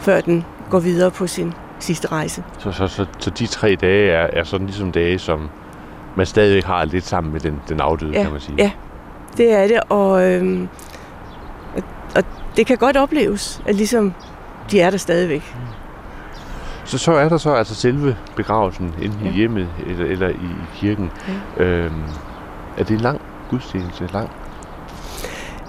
før 0.00 0.20
den 0.20 0.44
går 0.70 0.78
videre 0.78 1.10
på 1.10 1.26
sin 1.26 1.52
sidste 1.78 2.08
rejse. 2.08 2.44
Så, 2.58 2.72
så, 2.72 2.86
så, 2.86 3.06
så 3.18 3.30
de 3.30 3.46
tre 3.46 3.76
dage 3.80 4.10
er, 4.10 4.26
er 4.32 4.44
sådan 4.44 4.66
ligesom 4.66 4.92
dage, 4.92 5.18
som 5.18 5.48
man 6.16 6.26
stadigvæk 6.26 6.64
har 6.64 6.84
lidt 6.84 7.06
sammen 7.06 7.32
med 7.32 7.40
den, 7.40 7.60
den 7.68 7.80
afdøde, 7.80 8.12
ja, 8.12 8.22
kan 8.22 8.32
man 8.32 8.40
sige. 8.40 8.54
Ja, 8.58 8.70
det 9.36 9.52
er 9.52 9.66
det, 9.66 9.80
og, 9.88 10.32
øhm, 10.32 10.68
og 12.16 12.24
det 12.56 12.66
kan 12.66 12.76
godt 12.76 12.96
opleves, 12.96 13.62
at 13.66 13.74
ligesom 13.74 14.14
de 14.70 14.80
er 14.80 14.90
der 14.90 14.96
stadigvæk. 14.96 15.54
Så, 16.84 16.98
så 16.98 17.12
er 17.12 17.28
der 17.28 17.36
så 17.36 17.54
altså 17.54 17.74
selve 17.74 18.16
begravelsen 18.36 18.94
enten 19.02 19.24
ja. 19.24 19.30
i 19.30 19.32
hjemmet 19.32 19.68
eller, 19.86 20.06
eller 20.06 20.28
i, 20.28 20.32
i 20.32 20.76
kirken. 20.76 21.10
Ja. 21.58 21.64
Øhm, 21.64 22.02
er 22.78 22.84
det 22.84 22.90
en 22.90 23.00
lang 23.00 23.20
gudstjeneste? 23.50 24.08
Lang? 24.12 24.30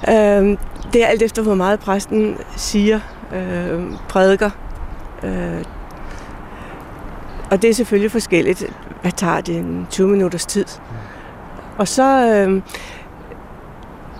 Øhm, 0.09 0.57
det 0.93 1.03
er 1.03 1.07
alt 1.07 1.21
efter, 1.21 1.41
hvor 1.41 1.55
meget 1.55 1.79
præsten 1.79 2.37
siger 2.55 2.99
øh, 3.33 3.83
prædiker. 4.09 4.49
Øh, 5.23 5.63
og 7.51 7.61
det 7.61 7.69
er 7.69 7.73
selvfølgelig 7.73 8.11
forskelligt. 8.11 8.65
hvad 9.01 9.11
tager 9.11 9.41
det, 9.41 9.57
en 9.57 9.87
20 9.89 10.07
minutters 10.07 10.45
tid. 10.45 10.65
Og 11.77 11.87
så 11.87 12.33
øh, 12.33 12.61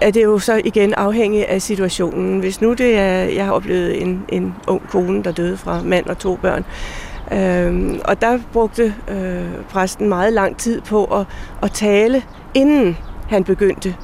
er 0.02 0.12
det 0.12 0.24
jo 0.24 0.40
så 0.40 0.62
igen 0.66 0.94
afhængig 0.94 1.50
af 1.50 1.62
situationen. 1.62 2.40
Hvis 2.40 2.62
nu 2.62 2.74
det 2.74 2.98
er, 2.98 3.24
jeg 3.24 3.46
har 3.46 3.52
oplevet 3.52 4.02
en, 4.02 4.26
en 4.30 4.56
ung 4.68 4.82
kone, 4.90 5.24
der 5.24 5.32
døde 5.32 5.58
fra 5.58 5.82
mand 5.84 6.06
og 6.06 6.18
to 6.18 6.36
børn, 6.36 6.66
øh, 7.32 8.00
og 8.06 8.22
der 8.22 8.40
brugte 8.54 8.94
øh, 9.08 9.64
præsten 9.70 10.10
meget 10.10 10.34
lang 10.34 10.58
tid 10.58 10.82
på 10.82 11.06
at, 11.06 11.26
at 11.62 11.72
tale, 11.72 12.24
inden 12.54 12.98
han 13.30 13.44
begyndte. 13.44 13.96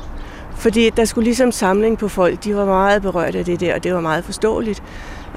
Fordi 0.56 0.90
der 0.90 1.06
skulle 1.06 1.26
ligesom 1.26 1.52
samling 1.52 1.98
på 1.98 2.08
folk. 2.08 2.44
De 2.44 2.56
var 2.56 2.66
meget 2.66 3.02
berørt 3.02 3.36
af 3.36 3.46
det 3.46 3.60
der, 3.60 3.76
og 3.76 3.84
det 3.84 3.94
var 3.94 4.02
meget 4.02 4.24
forståeligt. 4.24 4.84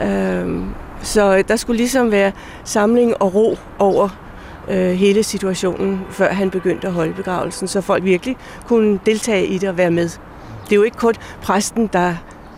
Øh, 0.03 0.61
så 1.03 1.43
der 1.49 1.57
skulle 1.57 1.77
ligesom 1.77 2.11
være 2.11 2.33
samling 2.65 3.23
og 3.23 3.35
ro 3.35 3.59
over 3.79 4.09
øh, 4.69 4.91
hele 4.91 5.23
situationen, 5.23 6.01
før 6.11 6.33
han 6.33 6.51
begyndte 6.51 6.87
at 6.87 6.93
holde 6.93 7.13
begravelsen, 7.13 7.69
så 7.69 7.81
folk 7.81 8.05
virkelig 8.05 8.37
kunne 8.67 8.99
deltage 9.07 9.47
i 9.47 9.59
det 9.59 9.69
og 9.69 9.77
være 9.79 9.91
med. 9.91 10.11
Det 10.65 10.73
er 10.73 10.77
jo 10.77 10.83
ikke 10.83 10.97
kun 10.97 11.15
præsten, 11.43 11.91
der, 11.93 12.15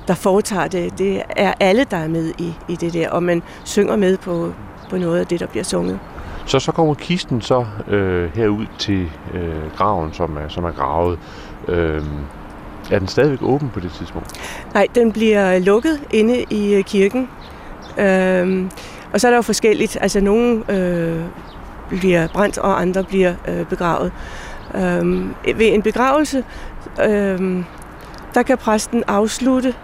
der 0.09 0.15
foretager 0.15 0.69
det. 0.69 0.99
Det 0.99 1.23
er 1.37 1.53
alle, 1.61 1.85
der 1.91 1.97
er 1.97 2.09
med 2.09 2.33
i, 2.39 2.55
i 2.69 2.77
det 2.77 2.93
der, 2.93 3.11
og 3.11 3.23
man 3.23 3.43
synger 3.65 3.97
med 3.97 4.17
på, 4.17 4.53
på 4.91 4.99
noget 4.99 5.21
af 5.21 5.27
det, 5.27 5.41
der 5.41 5.47
bliver 5.47 5.65
sunget. 5.65 5.99
Så 6.47 6.59
så 6.59 6.73
kommer 6.73 6.95
kisten 6.95 7.41
så 7.41 7.67
øh, 7.89 8.31
herud 8.35 8.67
til 8.79 9.11
øh, 9.35 9.77
graven, 9.77 10.13
som 10.13 10.37
er, 10.37 10.49
som 10.49 10.65
er 10.65 10.73
gravet. 10.73 11.19
Øh, 11.69 12.03
er 12.91 12.99
den 12.99 13.09
stadigvæk 13.09 13.43
åben 13.43 13.71
på 13.71 13.81
det 13.81 13.93
tidspunkt? 13.93 14.33
Nej, 14.75 14.87
den 14.95 15.13
bliver 15.13 15.59
lukket 15.59 16.01
inde 16.11 16.45
i 16.51 16.75
øh, 16.75 16.85
kirken. 16.85 17.29
Øh, 17.99 18.67
og 19.13 19.21
så 19.21 19.29
er 19.29 19.31
der 19.31 19.39
jo 19.39 19.43
forskelligt. 19.43 19.99
Altså 20.01 20.21
nogle 20.21 20.73
øh, 20.73 21.25
bliver 21.89 22.29
brændt, 22.29 22.59
og 22.59 22.81
andre 22.81 23.05
bliver 23.05 23.35
øh, 23.49 23.67
begravet. 23.67 24.13
Øh, 24.75 25.29
ved 25.59 25.75
en 25.75 25.83
begravelse, 25.83 26.45
øh, 27.09 27.65
der 28.37 28.43
kan 28.43 28.59
præsten 28.59 29.05
afslutte 29.07 29.75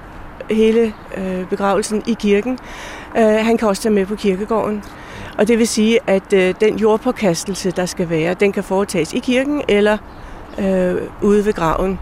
hele 0.51 0.93
øh, 1.17 1.49
begravelsen 1.49 2.03
i 2.07 2.17
kirken. 2.21 2.59
Øh, 3.17 3.25
han 3.25 3.57
kan 3.57 3.69
også 3.69 3.83
tage 3.83 3.95
med 3.95 4.07
på 4.07 4.15
kirkegården. 4.15 4.85
Og 5.39 5.49
det 5.49 5.59
vil 5.59 5.69
sige, 5.69 5.99
at 6.07 6.33
øh, 6.33 6.55
den 6.61 6.79
jordpåkastelse, 6.79 7.71
der 7.71 7.87
skal 7.87 8.11
være, 8.11 8.35
den 8.35 8.53
kan 8.53 8.65
foretages 8.65 9.13
i 9.13 9.19
kirken 9.19 9.63
eller 9.69 9.99
øh, 10.59 10.95
ude 11.23 11.45
ved 11.45 11.53
graven. 11.53 11.99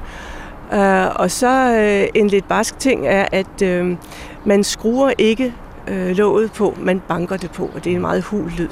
Øh, 0.72 1.06
og 1.14 1.30
så 1.30 1.76
øh, 1.76 2.08
en 2.14 2.28
lidt 2.28 2.48
barsk 2.48 2.78
ting 2.78 3.06
er, 3.06 3.26
at 3.32 3.62
øh, 3.62 3.96
man 4.44 4.64
skruer 4.64 5.12
ikke 5.18 5.54
øh, 5.88 6.16
låget 6.16 6.52
på, 6.52 6.74
man 6.80 7.00
banker 7.08 7.36
det 7.36 7.50
på, 7.50 7.70
og 7.74 7.84
det 7.84 7.92
er 7.92 7.96
en 7.96 8.02
meget 8.02 8.22
hul 8.22 8.50
lyd. 8.58 8.68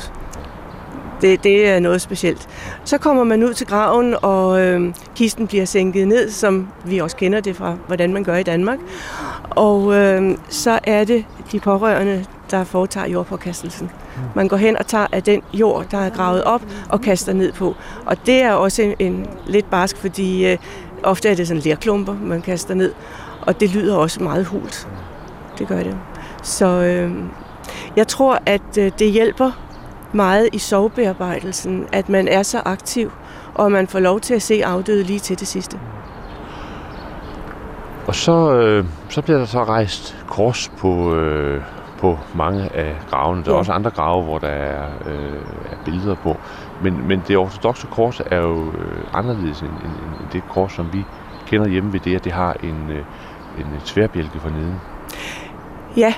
Det, 1.20 1.44
det 1.44 1.68
er 1.68 1.80
noget 1.80 2.00
specielt. 2.00 2.48
Så 2.84 2.98
kommer 2.98 3.24
man 3.24 3.42
ud 3.42 3.54
til 3.54 3.66
graven, 3.66 4.14
og 4.22 4.60
øh, 4.60 4.94
kisten 5.16 5.46
bliver 5.46 5.64
sænket 5.64 6.08
ned, 6.08 6.30
som 6.30 6.68
vi 6.84 6.98
også 6.98 7.16
kender 7.16 7.40
det 7.40 7.56
fra, 7.56 7.76
hvordan 7.86 8.12
man 8.12 8.24
gør 8.24 8.36
i 8.36 8.42
Danmark. 8.42 8.78
Og 9.50 9.94
øh, 9.94 10.38
så 10.48 10.78
er 10.84 11.04
det 11.04 11.24
de 11.52 11.60
pårørende, 11.60 12.24
der 12.50 12.64
foretager 12.64 13.06
jordpåkastelsen. 13.08 13.90
Man 14.34 14.48
går 14.48 14.56
hen 14.56 14.78
og 14.78 14.86
tager 14.86 15.06
af 15.12 15.22
den 15.22 15.42
jord, 15.52 15.86
der 15.90 15.98
er 15.98 16.10
gravet 16.10 16.44
op, 16.44 16.62
og 16.88 17.00
kaster 17.00 17.32
ned 17.32 17.52
på. 17.52 17.74
Og 18.06 18.26
det 18.26 18.42
er 18.42 18.52
også 18.52 18.82
en, 18.82 18.94
en 18.98 19.26
lidt 19.46 19.70
barsk, 19.70 19.96
fordi 19.96 20.46
øh, 20.46 20.58
ofte 21.02 21.28
er 21.28 21.34
det 21.34 21.48
sådan 21.48 21.62
lerklumper, 21.62 22.14
man 22.22 22.42
kaster 22.42 22.74
ned. 22.74 22.92
Og 23.40 23.60
det 23.60 23.74
lyder 23.74 23.96
også 23.96 24.22
meget 24.22 24.46
hult. 24.46 24.88
Det 25.58 25.68
gør 25.68 25.82
det. 25.82 25.96
Så 26.42 26.66
øh, 26.66 27.12
jeg 27.96 28.08
tror, 28.08 28.42
at 28.46 28.78
øh, 28.78 28.92
det 28.98 29.10
hjælper 29.10 29.50
meget 30.12 30.48
i 30.52 30.58
sovebearbejdelsen, 30.58 31.86
at 31.92 32.08
man 32.08 32.28
er 32.28 32.42
så 32.42 32.62
aktiv, 32.64 33.12
og 33.54 33.72
man 33.72 33.86
får 33.86 33.98
lov 33.98 34.20
til 34.20 34.34
at 34.34 34.42
se 34.42 34.64
afdøde 34.64 35.02
lige 35.02 35.18
til 35.18 35.40
det 35.40 35.48
sidste. 35.48 35.80
Og 38.06 38.14
så, 38.14 38.52
øh, 38.52 38.84
så 39.08 39.22
bliver 39.22 39.38
der 39.38 39.46
så 39.46 39.64
rejst 39.64 40.16
kors 40.26 40.72
på, 40.78 41.14
øh, 41.14 41.62
på 41.98 42.18
mange 42.34 42.76
af 42.76 42.96
gravene. 43.10 43.44
Der 43.44 43.48
er 43.50 43.54
ja. 43.54 43.58
også 43.58 43.72
andre 43.72 43.90
grave, 43.90 44.22
hvor 44.22 44.38
der 44.38 44.48
er, 44.48 44.86
øh, 45.06 45.42
er 45.70 45.76
billeder 45.84 46.14
på. 46.14 46.36
Men, 46.82 47.08
men 47.08 47.22
det 47.28 47.36
ortodoxe 47.36 47.86
kors 47.90 48.20
er 48.26 48.40
jo 48.40 48.66
øh, 48.66 49.04
anderledes 49.12 49.60
end, 49.60 49.70
end, 49.70 49.92
end 50.20 50.30
det 50.32 50.42
kors, 50.48 50.72
som 50.72 50.92
vi 50.92 51.04
kender 51.46 51.68
hjemme 51.68 51.92
ved 51.92 52.00
det, 52.00 52.16
at 52.16 52.24
det 52.24 52.32
har 52.32 52.56
en, 52.62 52.90
øh, 52.90 53.04
en 53.58 53.66
tværbjælke 53.84 54.40
for 54.40 54.50
neden. 54.50 54.74
Ja, 55.96 56.14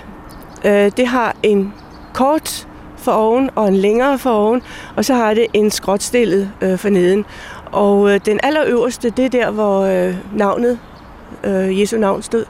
øh, 0.64 0.93
det 0.97 1.07
har 1.07 1.34
en 1.43 1.74
kort 2.14 2.68
for 3.01 3.12
oven 3.12 3.51
og 3.55 3.68
en 3.68 3.76
længere 3.76 4.18
for 4.18 4.30
oven, 4.30 4.62
og 4.96 5.05
så 5.05 5.14
har 5.14 5.34
det 5.34 5.46
en 5.53 5.70
skråtstillet 5.70 6.51
øh, 6.61 6.78
for 6.78 6.88
neden. 6.88 7.24
Og 7.72 8.14
øh, 8.14 8.20
den 8.26 8.40
allerøverste, 8.42 9.11
det 9.11 9.24
er 9.24 9.28
der, 9.28 9.51
hvor 9.51 9.80
øh, 9.80 10.14
navnet, 10.34 10.78
øh, 11.44 11.80
Jesu 11.80 11.98
navn 11.98 12.22
stod. 12.22 12.44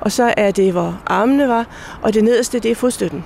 Og 0.00 0.12
så 0.12 0.34
er 0.36 0.50
det, 0.50 0.72
hvor 0.72 1.00
armene 1.06 1.48
var, 1.48 1.66
og 2.02 2.14
det 2.14 2.24
nederste, 2.24 2.58
det 2.58 2.70
er 2.70 2.74
fodstøtten. 2.74 3.24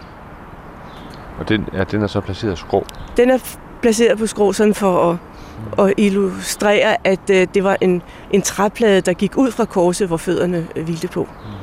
Og 1.39 1.49
den, 1.49 1.69
ja, 1.73 1.85
den 1.85 2.03
er 2.03 2.07
så 2.07 2.21
placeret 2.21 2.59
skrå? 2.59 2.87
Den 3.17 3.31
er 3.31 3.39
placeret 3.83 4.19
på 4.19 4.27
skrå, 4.27 4.53
sådan 4.53 4.75
for 4.75 5.11
at, 5.11 5.87
at 5.87 5.95
illustrere, 5.97 7.07
at 7.07 7.31
øh, 7.31 7.47
det 7.55 7.65
var 7.65 7.77
en, 7.81 8.03
en 8.31 8.43
træplade, 8.43 9.01
der 9.01 9.13
gik 9.13 9.37
ud 9.37 9.51
fra 9.51 9.65
korset, 9.65 10.09
hvor 10.09 10.17
fødderne 10.17 10.67
øh, 10.77 10.85
hvilte 10.85 11.09
på. 11.09 11.23
Mm. 11.23 11.60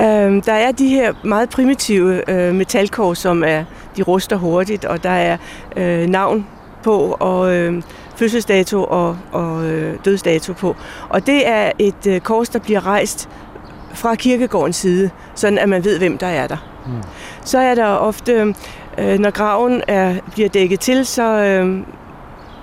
Øh, 0.00 0.42
der 0.44 0.52
er 0.52 0.72
de 0.72 0.88
her 0.88 1.12
meget 1.24 1.50
primitive 1.50 2.30
øh, 2.30 2.54
metalkår, 2.54 3.14
som 3.14 3.44
er, 3.44 3.64
de 3.96 4.02
ruster 4.02 4.36
hurtigt, 4.36 4.84
og 4.84 5.02
der 5.02 5.10
er 5.10 5.36
øh, 5.76 6.06
navn 6.06 6.46
på, 6.82 7.16
og 7.20 7.54
øh, 7.54 7.82
fødselsdato 8.16 8.84
og, 8.84 9.18
og 9.32 9.64
øh, 9.64 9.98
dødsdato 10.04 10.52
på. 10.52 10.76
Og 11.08 11.26
det 11.26 11.48
er 11.48 11.72
et 11.78 12.06
øh, 12.06 12.20
kors, 12.20 12.48
der 12.48 12.58
bliver 12.58 12.86
rejst 12.86 13.28
fra 13.94 14.14
kirkegårdens 14.14 14.76
side, 14.76 15.10
sådan 15.34 15.58
at 15.58 15.68
man 15.68 15.84
ved, 15.84 15.98
hvem 15.98 16.18
der 16.18 16.26
er 16.26 16.46
der. 16.46 16.56
Mm. 16.86 16.92
Så 17.44 17.58
er 17.58 17.74
der 17.74 17.86
ofte, 17.86 18.54
øh, 18.98 19.18
når 19.18 19.30
graven 19.30 19.82
er, 19.88 20.14
bliver 20.32 20.48
dækket 20.48 20.80
til, 20.80 21.06
så 21.06 21.22
øh, 21.22 21.82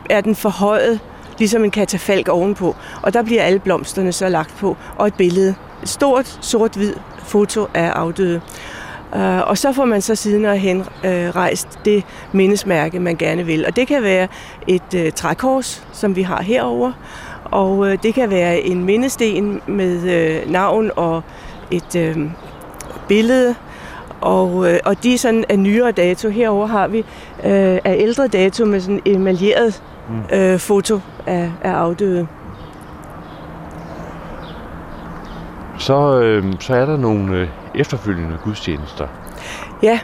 er 0.10 0.22
den 0.22 0.36
forhøjet, 0.36 1.00
ligesom 1.38 1.64
en 1.64 1.72
katafalk 1.72 2.30
ovenpå. 2.30 2.76
Og 3.02 3.14
der 3.14 3.24
bliver 3.24 3.44
alle 3.44 3.60
blomsterne 3.60 4.12
så 4.12 4.30
lagt 4.30 4.56
på, 4.60 4.78
og 4.96 5.08
et 5.08 5.14
billede. 5.14 5.56
Et 5.84 5.90
stort, 5.90 6.38
sort-hvid 6.42 6.94
foto 7.18 7.68
af 7.74 7.90
afdøde. 7.90 8.42
Uh, 9.16 9.48
og 9.48 9.58
så 9.58 9.74
får 9.74 9.86
man 9.86 10.02
så 10.02 10.16
siden 10.16 10.58
hen 10.58 10.80
uh, 10.80 10.86
rejst 11.10 11.80
det 11.86 12.04
mindesmærke, 12.32 13.00
man 13.00 13.16
gerne 13.16 13.46
vil. 13.46 13.66
Og 13.66 13.76
det 13.76 13.88
kan 13.88 14.04
være 14.04 14.28
et 14.68 14.94
uh, 14.96 15.10
trækors, 15.16 15.88
som 15.92 16.16
vi 16.16 16.22
har 16.22 16.42
herover, 16.42 16.92
og 17.46 17.78
uh, 17.78 17.94
det 18.04 18.14
kan 18.14 18.30
være 18.30 18.60
en 18.60 18.84
mindesten 18.84 19.62
med 19.68 19.98
uh, 20.46 20.52
navn 20.52 20.92
og 20.96 21.22
et 21.72 22.16
uh, 22.16 22.24
billede. 23.08 23.56
Og, 24.22 24.68
og 24.86 25.04
de 25.04 25.14
er 25.14 25.18
sådan 25.18 25.46
af 25.50 25.60
nyere 25.60 25.92
dato. 25.92 26.30
Herover 26.30 26.68
har 26.68 26.88
vi 26.88 27.00
uh, 27.00 27.06
af 27.84 27.96
ældre 28.00 28.28
dato 28.28 28.66
med 28.66 28.80
sådan 28.80 29.02
emaljeret 29.06 29.82
uh, 30.34 30.60
foto 30.60 31.00
af, 31.28 31.52
af 31.64 31.72
afdøde. 31.72 32.28
Så, 35.78 36.20
øh, 36.20 36.54
så 36.60 36.76
er 36.76 36.86
der 36.86 36.98
nogle 36.98 37.38
øh, 37.38 37.48
efterfølgende 37.76 38.38
gudstjenester. 38.44 39.08
Ja, 39.84 40.00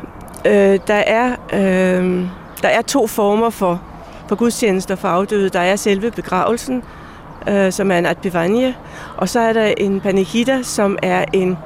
øh, 0.45 0.79
der, 0.87 0.93
er, 0.93 1.35
øh, 1.53 2.27
der 2.61 2.67
er 2.67 2.81
to 2.81 3.07
former 3.07 3.49
for, 3.49 3.81
for 4.27 4.35
gudstjenester 4.35 4.95
for 4.95 5.07
afdøde. 5.07 5.49
Der 5.49 5.59
er 5.59 5.75
selve 5.75 6.11
begravelsen, 6.11 6.83
øh, 7.49 7.71
som 7.71 7.91
er 7.91 7.97
en 7.97 8.05
adbivanje, 8.05 8.75
og 9.17 9.29
så 9.29 9.39
er 9.39 9.53
der 9.53 9.73
en 9.77 10.01
panihida, 10.01 10.61
som 10.63 10.97
er 11.01 11.25
en, 11.33 11.57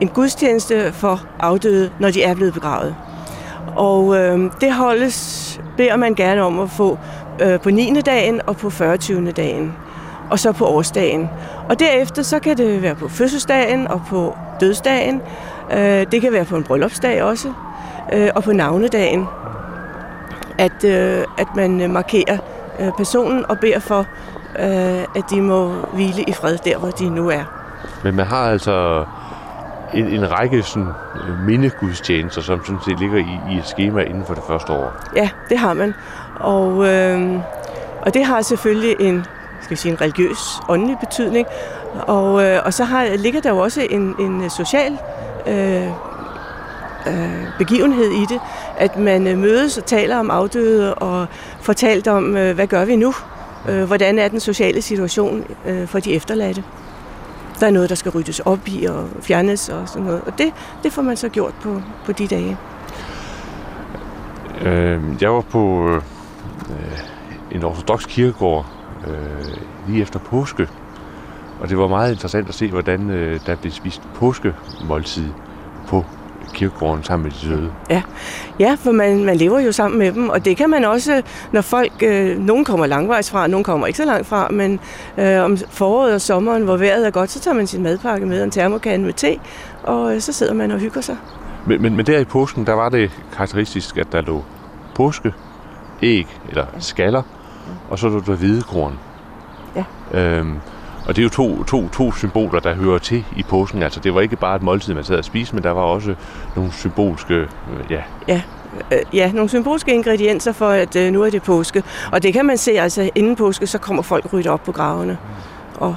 en 0.00 0.08
gudstjeneste 0.08 0.92
for 0.92 1.22
afdøde, 1.40 1.90
når 1.98 2.10
de 2.10 2.22
er 2.22 2.34
blevet 2.34 2.54
begravet. 2.54 2.94
Og 3.76 4.16
øh, 4.16 4.50
det 4.60 4.72
holdes, 4.72 5.60
beder 5.76 5.96
man 5.96 6.14
gerne 6.14 6.42
om 6.42 6.60
at 6.60 6.70
få 6.70 6.98
øh, 7.42 7.60
på 7.60 7.70
9. 7.70 8.00
dagen 8.00 8.40
og 8.46 8.56
på 8.56 8.70
40. 8.70 8.96
dagen 9.36 9.74
og 10.30 10.38
så 10.38 10.52
på 10.52 10.66
årsdagen. 10.66 11.30
Og 11.68 11.80
derefter 11.80 12.22
så 12.22 12.38
kan 12.38 12.56
det 12.56 12.82
være 12.82 12.94
på 12.94 13.08
fødselsdagen 13.08 13.88
og 13.88 14.02
på 14.08 14.36
dødsdagen. 14.60 15.22
Øh, 15.72 16.06
det 16.12 16.20
kan 16.20 16.32
være 16.32 16.44
på 16.44 16.56
en 16.56 16.64
bryllupsdag 16.64 17.22
også, 17.22 17.52
øh, 18.12 18.30
og 18.34 18.42
på 18.42 18.52
navnedagen. 18.52 19.26
At, 20.58 20.84
øh, 20.84 21.24
at 21.38 21.46
man 21.56 21.90
markerer 21.90 22.38
personen 22.96 23.44
og 23.48 23.58
beder 23.58 23.78
for, 23.78 24.06
at 25.16 25.22
de 25.30 25.42
må 25.42 25.72
hvile 25.92 26.22
i 26.22 26.32
fred 26.32 26.58
der, 26.64 26.78
hvor 26.78 26.90
de 26.90 27.10
nu 27.10 27.28
er. 27.28 27.44
Men 28.04 28.16
man 28.16 28.26
har 28.26 28.50
altså 28.50 29.04
en, 29.94 30.08
en 30.08 30.30
række 30.30 30.62
sådan, 30.62 30.88
mindegudstjenester, 31.46 32.40
som 32.40 32.64
sådan 32.64 32.80
set 32.84 32.98
ligger 32.98 33.18
i, 33.18 33.54
i 33.54 33.58
et 33.58 33.66
schema 33.66 34.00
inden 34.00 34.24
for 34.24 34.34
det 34.34 34.42
første 34.48 34.72
år. 34.72 34.92
Ja, 35.16 35.28
det 35.48 35.58
har 35.58 35.74
man. 35.74 35.94
Og, 36.40 36.86
øh, 36.86 37.38
og 38.02 38.14
det 38.14 38.24
har 38.24 38.42
selvfølgelig 38.42 38.96
en 39.00 39.26
skal 39.60 39.70
vi 39.70 39.76
sige, 39.76 39.92
en 39.92 40.00
religiøs, 40.00 40.60
åndelig 40.68 40.96
betydning. 40.98 41.46
Og, 42.06 42.44
øh, 42.44 42.60
og 42.64 42.74
så 42.74 42.84
har, 42.84 43.16
ligger 43.16 43.40
der 43.40 43.50
jo 43.50 43.58
også 43.58 43.86
en, 43.90 44.14
en 44.18 44.50
social 44.50 44.98
øh, 45.46 45.86
øh, 47.06 47.46
begivenhed 47.58 48.10
i 48.10 48.26
det, 48.28 48.40
at 48.76 48.96
man 48.96 49.26
øh, 49.26 49.38
mødes 49.38 49.78
og 49.78 49.84
taler 49.84 50.18
om 50.18 50.30
afdøde 50.30 50.94
og 50.94 51.26
fortalt 51.60 52.08
om, 52.08 52.36
øh, 52.36 52.54
hvad 52.54 52.66
gør 52.66 52.84
vi 52.84 52.96
nu? 52.96 53.14
Øh, 53.68 53.84
hvordan 53.84 54.18
er 54.18 54.28
den 54.28 54.40
sociale 54.40 54.82
situation 54.82 55.44
øh, 55.66 55.86
for 55.86 55.98
de 55.98 56.14
efterladte? 56.14 56.64
Der 57.60 57.66
er 57.66 57.70
noget, 57.70 57.88
der 57.88 57.94
skal 57.94 58.12
ryddes 58.12 58.40
op 58.40 58.58
i 58.66 58.84
og 58.84 59.08
fjernes 59.22 59.68
og 59.68 59.88
sådan 59.88 60.02
noget. 60.02 60.22
Og 60.26 60.38
det, 60.38 60.52
det 60.82 60.92
får 60.92 61.02
man 61.02 61.16
så 61.16 61.28
gjort 61.28 61.54
på, 61.62 61.82
på 62.04 62.12
de 62.12 62.26
dage. 62.26 62.56
Øh, 64.62 65.00
jeg 65.20 65.32
var 65.32 65.40
på 65.40 65.88
øh, 65.88 65.96
øh 66.70 66.98
en 67.50 67.64
ortodox 67.64 68.06
kirkegård 68.06 68.66
øh, 69.08 69.88
lige 69.88 70.02
efter 70.02 70.18
påske, 70.18 70.68
og 71.60 71.68
det 71.68 71.78
var 71.78 71.88
meget 71.88 72.12
interessant 72.12 72.48
at 72.48 72.54
se, 72.54 72.70
hvordan 72.70 73.10
øh, 73.10 73.40
der 73.46 73.56
blev 73.56 73.72
spist 73.72 74.02
påskemåltid 74.14 75.28
på 75.88 76.04
kirkegården 76.54 77.04
sammen 77.04 77.24
med 77.24 77.32
de 77.32 77.54
døde. 77.54 77.72
Ja, 77.90 78.02
ja 78.60 78.76
for 78.80 78.92
man, 78.92 79.24
man 79.24 79.36
lever 79.36 79.60
jo 79.60 79.72
sammen 79.72 79.98
med 79.98 80.12
dem, 80.12 80.28
og 80.28 80.44
det 80.44 80.56
kan 80.56 80.70
man 80.70 80.84
også, 80.84 81.22
når 81.52 81.60
folk, 81.60 81.92
øh, 82.02 82.38
nogen 82.38 82.64
kommer 82.64 82.86
langvejs 82.86 83.30
fra, 83.30 83.46
nogen 83.46 83.64
kommer 83.64 83.86
ikke 83.86 83.96
så 83.96 84.04
langt 84.04 84.26
fra, 84.26 84.48
men 84.48 84.80
øh, 85.18 85.44
om 85.44 85.56
foråret 85.56 86.14
og 86.14 86.20
sommeren, 86.20 86.62
hvor 86.62 86.76
vejret 86.76 87.06
er 87.06 87.10
godt, 87.10 87.30
så 87.30 87.40
tager 87.40 87.54
man 87.54 87.66
sin 87.66 87.82
madpakke 87.82 88.26
med, 88.26 88.44
en 88.44 88.50
termokande 88.50 89.04
med 89.04 89.12
te, 89.12 89.38
og 89.82 90.14
øh, 90.14 90.20
så 90.20 90.32
sidder 90.32 90.54
man 90.54 90.70
og 90.70 90.78
hygger 90.78 91.00
sig. 91.00 91.16
Men, 91.66 91.82
men, 91.82 91.96
men 91.96 92.06
der 92.06 92.18
i 92.18 92.24
påsken, 92.24 92.66
der 92.66 92.72
var 92.72 92.88
det 92.88 93.10
karakteristisk, 93.32 93.96
at 93.96 94.12
der 94.12 94.20
lå 94.20 94.44
påske, 94.94 95.32
æg 96.02 96.26
eller 96.48 96.66
skaller, 96.78 97.22
og 97.90 97.98
så 97.98 98.08
lå 98.08 98.20
der 98.26 98.34
hvidekorn. 98.36 98.98
Ja. 99.76 99.84
Øhm, 100.20 100.56
og 101.06 101.16
det 101.16 101.22
er 101.22 101.24
jo 101.24 101.28
to, 101.28 101.64
to, 101.64 101.88
to 101.88 102.12
symboler, 102.12 102.60
der 102.60 102.74
hører 102.74 102.98
til 102.98 103.24
i 103.36 103.42
påsken. 103.42 103.82
Altså, 103.82 104.00
det 104.00 104.14
var 104.14 104.20
ikke 104.20 104.36
bare 104.36 104.56
et 104.56 104.62
måltid, 104.62 104.94
man 104.94 105.04
sad 105.04 105.18
og 105.18 105.24
spiste, 105.24 105.54
men 105.54 105.64
der 105.64 105.70
var 105.70 105.80
også 105.82 106.14
nogle 106.56 106.72
symbolske, 106.72 107.34
øh, 107.34 107.46
ja. 107.90 108.00
Ja, 108.28 108.42
øh, 108.92 108.98
ja, 109.12 109.32
nogle 109.32 109.48
symbolske 109.48 109.94
ingredienser 109.94 110.52
for, 110.52 110.68
at 110.68 110.96
øh, 110.96 111.12
nu 111.12 111.22
er 111.22 111.30
det 111.30 111.42
påske. 111.42 111.82
Og 112.12 112.22
det 112.22 112.32
kan 112.32 112.46
man 112.46 112.58
se, 112.58 112.70
altså 112.80 113.10
inden 113.14 113.36
påske, 113.36 113.66
så 113.66 113.78
kommer 113.78 114.02
folk 114.02 114.32
rydde 114.32 114.50
op 114.50 114.64
på 114.64 114.72
gravene. 114.72 115.18
Og, 115.74 115.96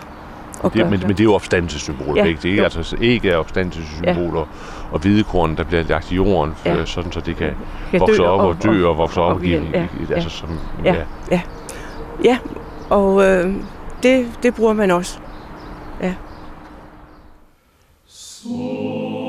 og 0.63 0.73
det, 0.73 0.89
men, 0.89 0.99
men 0.99 1.09
det 1.09 1.19
er 1.19 1.23
jo 1.23 1.33
opstandelsessymboler, 1.33 2.21
Ja, 2.23 2.27
ikke? 2.29 2.41
Det 2.41 2.45
er 2.45 2.51
ikke, 2.51 2.63
altså 2.63 2.95
æg 3.01 3.25
er 3.25 3.37
opstandelsessymboler, 3.37 4.39
ja. 4.39 4.91
og 4.91 4.99
hvidekorn, 4.99 5.55
der 5.57 5.63
bliver 5.63 5.83
lagt 5.83 6.11
i 6.11 6.15
jorden, 6.15 6.53
Ja. 6.65 6.75
ja. 6.75 6.85
sådan 6.85 7.11
så 7.11 7.19
det 7.19 7.35
kan 7.37 7.51
kan 7.91 7.99
vokse 7.99 8.23
op 8.23 8.39
og, 8.39 8.63
dø 8.63 8.87
og 8.87 8.97
vokse 8.97 9.21
op 9.21 9.37
og 9.37 9.45
igen. 9.45 9.69
ja, 9.73 9.85
Ja, 10.09 10.15
altså, 10.15 10.29
som, 10.29 10.49
Ja. 10.83 10.95
Ja, 11.31 11.41
ja. 12.23 12.37
og 12.89 13.23
øh, 13.23 13.55
det, 14.03 14.31
det 14.43 14.55
bruger 14.55 14.73
man 14.73 14.91
også. 14.91 15.19
Ja. 16.01 16.13
Toner 18.07 19.20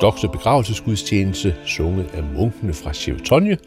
ortodoxe 0.00 0.28
begravelsesgudstjeneste, 0.28 1.56
sunget 1.64 2.10
af 2.14 2.22
munkene 2.22 2.74
fra 2.74 2.92
Chevetonje. 2.92 3.58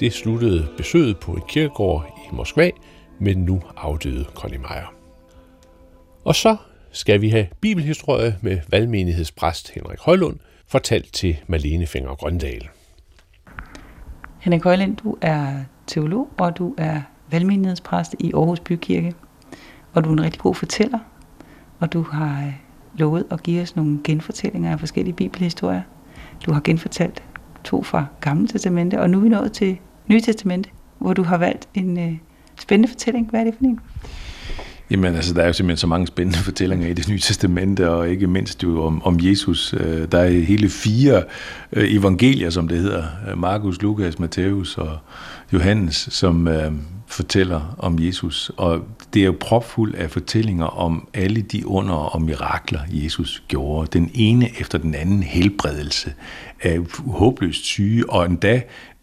Det 0.00 0.12
sluttede 0.12 0.68
besøget 0.76 1.18
på 1.18 1.32
en 1.32 1.42
kirkegård 1.48 2.28
i 2.32 2.34
Moskva 2.34 2.70
med 3.18 3.34
nu 3.34 3.62
afdøde 3.76 4.24
Conny 4.34 4.56
Meyer. 4.56 4.94
Og 6.24 6.34
så 6.34 6.56
skal 6.92 7.20
vi 7.20 7.28
have 7.28 7.46
bibelhistorie 7.60 8.36
med 8.42 8.60
valgmenighedspræst 8.68 9.70
Henrik 9.74 9.98
Højlund, 10.00 10.36
fortalt 10.66 11.12
til 11.12 11.36
Malene 11.46 11.86
Finger 11.86 12.14
Grøndal. 12.14 12.68
Henrik 14.40 14.62
Højlund, 14.62 14.96
du 14.96 15.16
er 15.20 15.64
teolog, 15.86 16.28
og 16.38 16.58
du 16.58 16.74
er 16.78 17.00
valgmenighedspræst 17.30 18.14
i 18.18 18.32
Aarhus 18.34 18.60
Bykirke. 18.60 19.14
Og 19.94 20.04
du 20.04 20.08
er 20.08 20.12
en 20.12 20.22
rigtig 20.22 20.40
god 20.40 20.54
fortæller, 20.54 20.98
og 21.80 21.92
du 21.92 22.02
har 22.02 22.46
øh, 22.46 22.67
lovet 22.98 23.24
at 23.30 23.42
give 23.42 23.62
os 23.62 23.76
nogle 23.76 23.98
genfortællinger 24.04 24.72
af 24.72 24.80
forskellige 24.80 25.14
bibelhistorier. 25.14 25.82
Du 26.46 26.52
har 26.52 26.60
genfortalt 26.64 27.22
to 27.64 27.82
fra 27.82 28.06
Gamle 28.20 28.48
Testamente, 28.48 29.00
og 29.00 29.10
nu 29.10 29.18
er 29.18 29.22
vi 29.22 29.28
nået 29.28 29.52
til 29.52 29.78
Nye 30.08 30.20
Testamente, 30.20 30.70
hvor 30.98 31.12
du 31.12 31.22
har 31.22 31.36
valgt 31.38 31.68
en 31.74 31.98
øh, 31.98 32.16
spændende 32.60 32.88
fortælling. 32.88 33.30
Hvad 33.30 33.40
er 33.40 33.44
det 33.44 33.54
for 33.58 33.64
en? 33.64 33.80
Jamen 34.90 35.14
altså, 35.14 35.34
der 35.34 35.42
er 35.42 35.46
jo 35.46 35.52
simpelthen 35.52 35.76
så 35.76 35.86
mange 35.86 36.06
spændende 36.06 36.38
fortællinger 36.38 36.88
i 36.88 36.92
det 36.92 37.08
nye 37.08 37.18
testamente, 37.18 37.90
og 37.90 38.08
ikke 38.08 38.26
mindst 38.26 38.62
jo 38.62 38.84
om, 38.84 39.02
om 39.02 39.18
Jesus. 39.20 39.74
Øh, 39.74 40.08
der 40.12 40.18
er 40.18 40.28
hele 40.28 40.68
fire 40.68 41.22
øh, 41.72 41.94
evangelier, 41.94 42.50
som 42.50 42.68
det 42.68 42.78
hedder. 42.78 43.04
Øh, 43.30 43.38
Markus, 43.38 43.82
Lukas, 43.82 44.18
Matthæus 44.18 44.78
og 44.78 44.98
Johannes, 45.52 46.08
som 46.10 46.48
øh, 46.48 46.72
fortæller 47.06 47.74
om 47.78 47.98
Jesus. 47.98 48.50
Og 48.56 48.84
det 49.14 49.22
er 49.22 49.26
jo 49.26 49.36
propfuld 49.40 49.94
af 49.94 50.10
fortællinger 50.10 50.66
om 50.66 51.08
alle 51.14 51.42
de 51.42 51.66
under 51.66 51.94
og 51.94 52.22
mirakler, 52.22 52.80
Jesus 52.90 53.42
gjorde. 53.48 53.98
Den 53.98 54.10
ene 54.14 54.60
efter 54.60 54.78
den 54.78 54.94
anden 54.94 55.22
helbredelse 55.22 56.14
af 56.62 56.78
håbløst 57.06 57.64
syge, 57.64 58.10
og 58.10 58.26
endda 58.26 58.62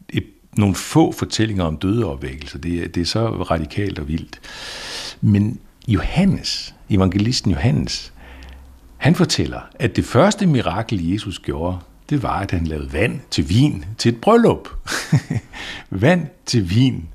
et, 0.10 0.26
nogle 0.58 0.76
få 0.76 1.12
fortællinger 1.12 1.64
om 1.64 1.78
dødeopvækkelse. 1.78 2.58
Det, 2.58 2.96
det 2.96 3.02
er 3.02 3.06
så 3.06 3.28
radikalt 3.28 4.00
og 4.00 4.08
vildt. 4.08 4.40
Men 5.22 5.60
Johannes, 5.88 6.76
evangelisten 6.90 7.52
Johannes, 7.52 8.14
han 8.98 9.16
fortæller, 9.16 9.60
at 9.80 9.96
det 9.96 10.06
første 10.06 10.48
mirakel, 10.48 11.12
Jesus 11.12 11.40
gjorde, 11.40 11.78
det 12.10 12.24
var, 12.24 12.40
at 12.40 12.52
han 12.52 12.68
lavede 12.68 12.94
vand 12.94 13.20
til 13.32 13.50
vin 13.50 13.86
til 13.98 14.14
et 14.14 14.22
bryllup. 14.22 14.70
vand 15.90 16.28
til 16.46 16.70
vin. 16.70 17.10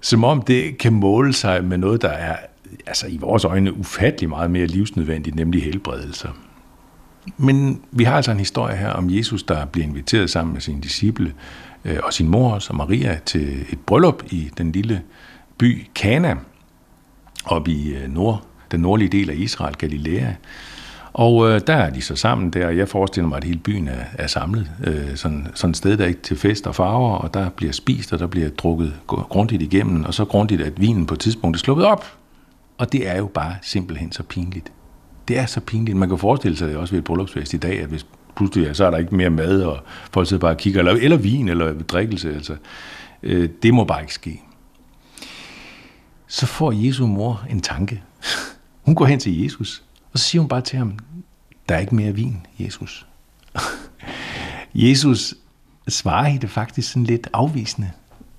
Som 0.00 0.24
om 0.24 0.42
det 0.42 0.78
kan 0.78 0.92
måle 0.92 1.32
sig 1.32 1.64
med 1.64 1.78
noget, 1.78 2.02
der 2.02 2.08
er 2.08 2.36
altså 2.86 3.06
i 3.06 3.16
vores 3.16 3.44
øjne 3.44 3.72
ufattelig 3.76 4.28
meget 4.28 4.50
mere 4.50 4.66
livsnødvendigt, 4.66 5.36
nemlig 5.36 5.62
helbredelser. 5.62 6.28
Men 7.36 7.82
vi 7.90 8.04
har 8.04 8.16
altså 8.16 8.30
en 8.30 8.38
historie 8.38 8.76
her 8.76 8.90
om 8.90 9.10
Jesus, 9.10 9.42
der 9.42 9.64
bliver 9.64 9.86
inviteret 9.86 10.30
sammen 10.30 10.52
med 10.52 10.60
sine 10.60 10.80
disciple 10.80 11.34
øh, 11.84 11.98
og 12.02 12.12
sin 12.12 12.28
mor 12.28 12.60
og 12.70 12.76
Maria 12.76 13.18
til 13.26 13.66
et 13.72 13.78
bryllup 13.86 14.22
i 14.30 14.50
den 14.58 14.72
lille 14.72 15.02
by 15.58 15.86
Kana, 15.94 16.36
op 17.44 17.68
i 17.68 17.94
øh, 17.94 18.08
nord, 18.08 18.46
den 18.70 18.80
nordlige 18.80 19.08
del 19.08 19.30
af 19.30 19.34
Israel, 19.34 19.74
Galilea. 19.74 20.32
Og 21.14 21.50
øh, 21.50 21.60
der 21.66 21.74
er 21.74 21.90
de 21.90 22.02
så 22.02 22.16
sammen 22.16 22.50
der, 22.50 22.66
og 22.66 22.76
jeg 22.76 22.88
forestiller 22.88 23.28
mig, 23.28 23.36
at 23.36 23.44
hele 23.44 23.58
byen 23.58 23.88
er, 23.88 24.04
er 24.14 24.26
samlet. 24.26 24.70
Øh, 24.84 25.16
sådan, 25.16 25.46
sådan 25.54 25.70
et 25.70 25.76
sted, 25.76 25.96
der 25.96 26.06
ikke 26.06 26.22
til 26.22 26.36
fest 26.36 26.66
og 26.66 26.74
farver, 26.74 27.16
og 27.16 27.34
der 27.34 27.48
bliver 27.48 27.72
spist, 27.72 28.12
og 28.12 28.18
der 28.18 28.26
bliver 28.26 28.48
drukket 28.48 28.94
grundigt 29.06 29.62
igennem, 29.62 30.04
og 30.04 30.14
så 30.14 30.24
grundigt, 30.24 30.62
at 30.62 30.80
vinen 30.80 31.06
på 31.06 31.14
et 31.14 31.20
tidspunkt 31.20 31.56
er 31.56 31.58
sluppet 31.58 31.86
op. 31.86 32.06
Og 32.78 32.92
det 32.92 33.08
er 33.08 33.16
jo 33.16 33.26
bare 33.26 33.54
simpelthen 33.62 34.12
så 34.12 34.22
pinligt. 34.22 34.72
Det 35.28 35.38
er 35.38 35.46
så 35.46 35.60
pinligt. 35.60 35.96
Man 35.96 36.08
kan 36.08 36.18
forestille 36.18 36.56
sig 36.56 36.68
det 36.68 36.76
også 36.76 36.92
ved 36.92 36.98
et 36.98 37.04
bryllupsfest 37.04 37.54
i 37.54 37.56
dag, 37.56 37.80
at 37.80 37.88
hvis 37.88 38.06
pludselig 38.36 38.66
ja, 38.66 38.74
så 38.74 38.84
er 38.84 38.90
der 38.90 38.98
ikke 38.98 39.14
mere 39.14 39.30
mad, 39.30 39.62
og 39.62 39.78
folk 40.12 40.28
sidder 40.28 40.40
bare 40.40 40.52
og 40.52 40.56
kigger, 40.56 40.80
eller, 40.80 40.92
eller 40.92 41.16
vin, 41.16 41.48
eller 41.48 41.82
drikkelse. 41.82 42.34
Altså. 42.34 42.56
Øh, 43.22 43.48
det 43.62 43.74
må 43.74 43.84
bare 43.84 44.00
ikke 44.00 44.14
ske. 44.14 44.42
Så 46.26 46.46
får 46.46 46.72
Jesu 46.72 47.06
mor 47.06 47.44
en 47.50 47.60
tanke. 47.60 48.02
Hun 48.86 48.94
går 48.94 49.04
hen 49.04 49.18
til 49.18 49.42
Jesus 49.42 49.82
og 50.12 50.18
så 50.18 50.24
siger 50.24 50.42
hun 50.42 50.48
bare 50.48 50.60
til 50.60 50.78
ham, 50.78 50.98
der 51.68 51.74
er 51.74 51.78
ikke 51.78 51.94
mere 51.94 52.12
vin, 52.12 52.46
Jesus. 52.58 53.06
Jesus 54.74 55.34
svarer 55.88 56.28
hende 56.28 56.48
faktisk 56.48 56.88
sådan 56.92 57.04
lidt 57.04 57.28
afvisende. 57.32 57.90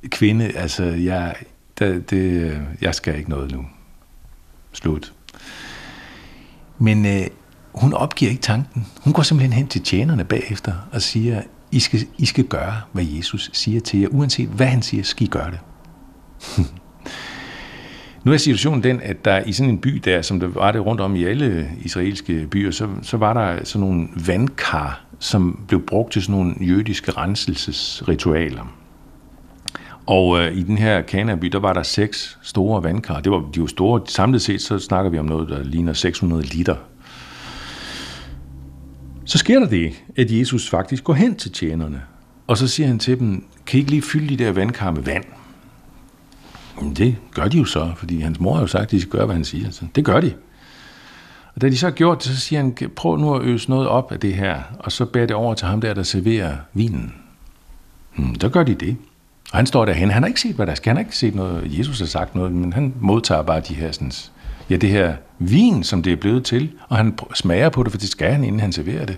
Kvinde, 0.09 0.45
altså, 0.45 0.83
jeg, 0.83 1.35
der, 1.79 1.99
det, 1.99 2.61
jeg 2.81 2.95
skal 2.95 3.17
ikke 3.17 3.29
noget 3.29 3.51
nu. 3.51 3.65
Slut. 4.71 5.13
Men 6.77 7.05
øh, 7.05 7.27
hun 7.73 7.93
opgiver 7.93 8.31
ikke 8.31 8.41
tanken. 8.41 8.87
Hun 9.03 9.13
går 9.13 9.23
simpelthen 9.23 9.53
hen 9.53 9.67
til 9.67 9.81
tjenerne 9.83 10.23
bagefter 10.23 10.73
og 10.91 11.01
siger, 11.01 11.41
I 11.71 11.79
skal, 11.79 12.07
I 12.17 12.25
skal 12.25 12.43
gøre, 12.43 12.81
hvad 12.91 13.05
Jesus 13.05 13.49
siger 13.53 13.81
til 13.81 13.99
jer. 13.99 14.07
Uanset 14.07 14.49
hvad 14.49 14.67
han 14.67 14.81
siger, 14.81 15.03
skal 15.03 15.27
I 15.27 15.29
gøre 15.29 15.51
det. 15.51 15.59
nu 18.23 18.33
er 18.33 18.37
situationen 18.37 18.83
den, 18.83 19.01
at 19.01 19.25
der 19.25 19.39
i 19.39 19.51
sådan 19.51 19.69
en 19.69 19.77
by 19.77 20.01
der, 20.05 20.21
som 20.21 20.39
der 20.39 20.47
var 20.47 20.71
det 20.71 20.85
rundt 20.85 21.01
om 21.01 21.15
i 21.15 21.23
alle 21.23 21.69
israelske 21.81 22.47
byer, 22.47 22.71
så, 22.71 22.87
så 23.01 23.17
var 23.17 23.33
der 23.33 23.63
sådan 23.63 23.87
nogle 23.87 24.07
vandkar, 24.27 25.05
som 25.19 25.65
blev 25.67 25.85
brugt 25.85 26.13
til 26.13 26.21
sådan 26.21 26.35
nogle 26.35 26.55
jødiske 26.61 27.11
renselsesritualer. 27.11 28.75
Og 30.05 30.39
øh, 30.39 30.57
i 30.57 30.63
den 30.63 30.77
her 30.77 31.01
Kanaby, 31.01 31.45
der 31.47 31.59
var 31.59 31.73
der 31.73 31.83
seks 31.83 32.37
store 32.41 32.83
vandkar. 32.83 33.19
Det 33.19 33.31
var 33.31 33.49
de 33.55 33.61
var 33.61 33.67
store. 33.67 34.01
Samlet 34.05 34.41
set, 34.41 34.61
så 34.61 34.79
snakker 34.79 35.11
vi 35.11 35.19
om 35.19 35.25
noget, 35.25 35.49
der 35.49 35.63
ligner 35.63 35.93
600 35.93 36.43
liter. 36.43 36.75
Så 39.25 39.37
sker 39.37 39.59
der 39.59 39.67
det, 39.67 40.03
at 40.15 40.31
Jesus 40.31 40.69
faktisk 40.69 41.03
går 41.03 41.13
hen 41.13 41.35
til 41.35 41.51
tjenerne, 41.51 42.01
og 42.47 42.57
så 42.57 42.67
siger 42.67 42.87
han 42.87 42.99
til 42.99 43.19
dem, 43.19 43.45
kan 43.65 43.77
I 43.77 43.79
ikke 43.79 43.91
lige 43.91 44.01
fylde 44.01 44.37
de 44.37 44.43
der 44.43 44.51
vandkar 44.51 44.91
med 44.91 45.01
vand? 45.01 45.23
Men 46.81 46.93
det 46.93 47.15
gør 47.31 47.47
de 47.47 47.57
jo 47.57 47.65
så, 47.65 47.91
fordi 47.97 48.19
hans 48.19 48.39
mor 48.39 48.53
har 48.53 48.61
jo 48.61 48.67
sagt, 48.67 48.83
at 48.83 48.91
de 48.91 49.01
skal 49.01 49.11
gøre, 49.11 49.25
hvad 49.25 49.35
han 49.35 49.45
siger. 49.45 49.71
Så 49.71 49.85
det 49.95 50.05
gør 50.05 50.21
de. 50.21 50.33
Og 51.55 51.61
da 51.61 51.69
de 51.69 51.77
så 51.77 51.85
har 51.85 51.91
gjort 51.91 52.23
det, 52.23 52.31
så 52.31 52.39
siger 52.39 52.61
han, 52.61 52.77
prøv 52.95 53.17
nu 53.17 53.35
at 53.35 53.41
øse 53.41 53.69
noget 53.69 53.87
op 53.87 54.11
af 54.11 54.19
det 54.19 54.33
her, 54.33 54.61
og 54.79 54.91
så 54.91 55.05
bærer 55.05 55.25
det 55.25 55.35
over 55.35 55.53
til 55.53 55.67
ham 55.67 55.81
der, 55.81 55.93
der 55.93 56.03
serverer 56.03 56.57
vinen. 56.73 57.13
Hmm, 58.15 58.35
der 58.35 58.49
gør 58.49 58.63
de 58.63 58.75
det. 58.75 58.97
Og 59.51 59.57
han 59.57 59.65
står 59.65 59.85
derhen, 59.85 60.11
han 60.11 60.23
har 60.23 60.27
ikke 60.27 60.41
set, 60.41 60.55
hvad 60.55 60.67
der 60.67 60.75
skal. 60.75 60.89
Han 60.89 60.97
har 60.97 61.03
ikke 61.03 61.17
set 61.17 61.35
noget, 61.35 61.77
Jesus 61.77 61.99
har 61.99 62.05
sagt 62.05 62.35
noget, 62.35 62.51
men 62.51 62.73
han 62.73 62.93
modtager 62.99 63.41
bare 63.41 63.59
de 63.59 63.73
her, 63.73 63.91
sådan, 63.91 64.11
ja, 64.69 64.75
det 64.75 64.89
her 64.89 65.15
vin, 65.39 65.83
som 65.83 66.03
det 66.03 66.13
er 66.13 66.17
blevet 66.17 66.45
til, 66.45 66.71
og 66.89 66.97
han 66.97 67.17
smager 67.33 67.69
på 67.69 67.83
det, 67.83 67.91
for 67.91 67.99
det 67.99 68.09
skal 68.09 68.31
han, 68.31 68.43
inden 68.43 68.59
han 68.59 68.71
serverer 68.71 69.05
det. 69.05 69.17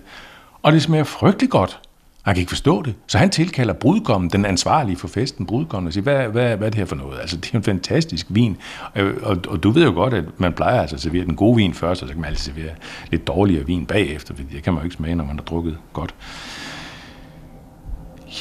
Og 0.62 0.72
det 0.72 0.82
smager 0.82 1.04
frygtelig 1.04 1.50
godt. 1.50 1.80
Han 2.26 2.34
kan 2.34 2.40
ikke 2.40 2.50
forstå 2.50 2.82
det. 2.82 2.94
Så 3.06 3.18
han 3.18 3.30
tilkalder 3.30 3.72
brudgommen, 3.74 4.30
den 4.30 4.44
ansvarlige 4.44 4.96
for 4.96 5.08
festen, 5.08 5.46
brudgommen, 5.46 5.86
og 5.86 5.92
siger, 5.92 6.02
hvad, 6.02 6.28
hvad, 6.28 6.56
hvad 6.56 6.66
er 6.66 6.70
det 6.70 6.78
her 6.78 6.84
for 6.84 6.96
noget? 6.96 7.20
Altså, 7.20 7.36
det 7.36 7.52
er 7.52 7.56
en 7.56 7.62
fantastisk 7.62 8.26
vin. 8.30 8.56
Og, 8.94 9.04
og, 9.22 9.36
og 9.48 9.62
du 9.62 9.70
ved 9.70 9.84
jo 9.84 9.92
godt, 9.92 10.14
at 10.14 10.24
man 10.36 10.52
plejer 10.52 10.80
altså 10.80 10.96
at 10.96 11.02
servere 11.02 11.24
den 11.24 11.36
gode 11.36 11.56
vin 11.56 11.74
først, 11.74 12.02
og 12.02 12.08
så 12.08 12.14
kan 12.14 12.20
man 12.20 12.30
altid 12.30 12.52
servere 12.52 12.74
lidt 13.10 13.26
dårligere 13.26 13.66
vin 13.66 13.86
bagefter, 13.86 14.34
for 14.34 14.42
det 14.52 14.62
kan 14.62 14.72
man 14.72 14.82
jo 14.82 14.84
ikke 14.84 14.96
smage, 14.96 15.14
når 15.14 15.24
man 15.24 15.36
har 15.36 15.42
drukket 15.42 15.78
godt. 15.92 16.14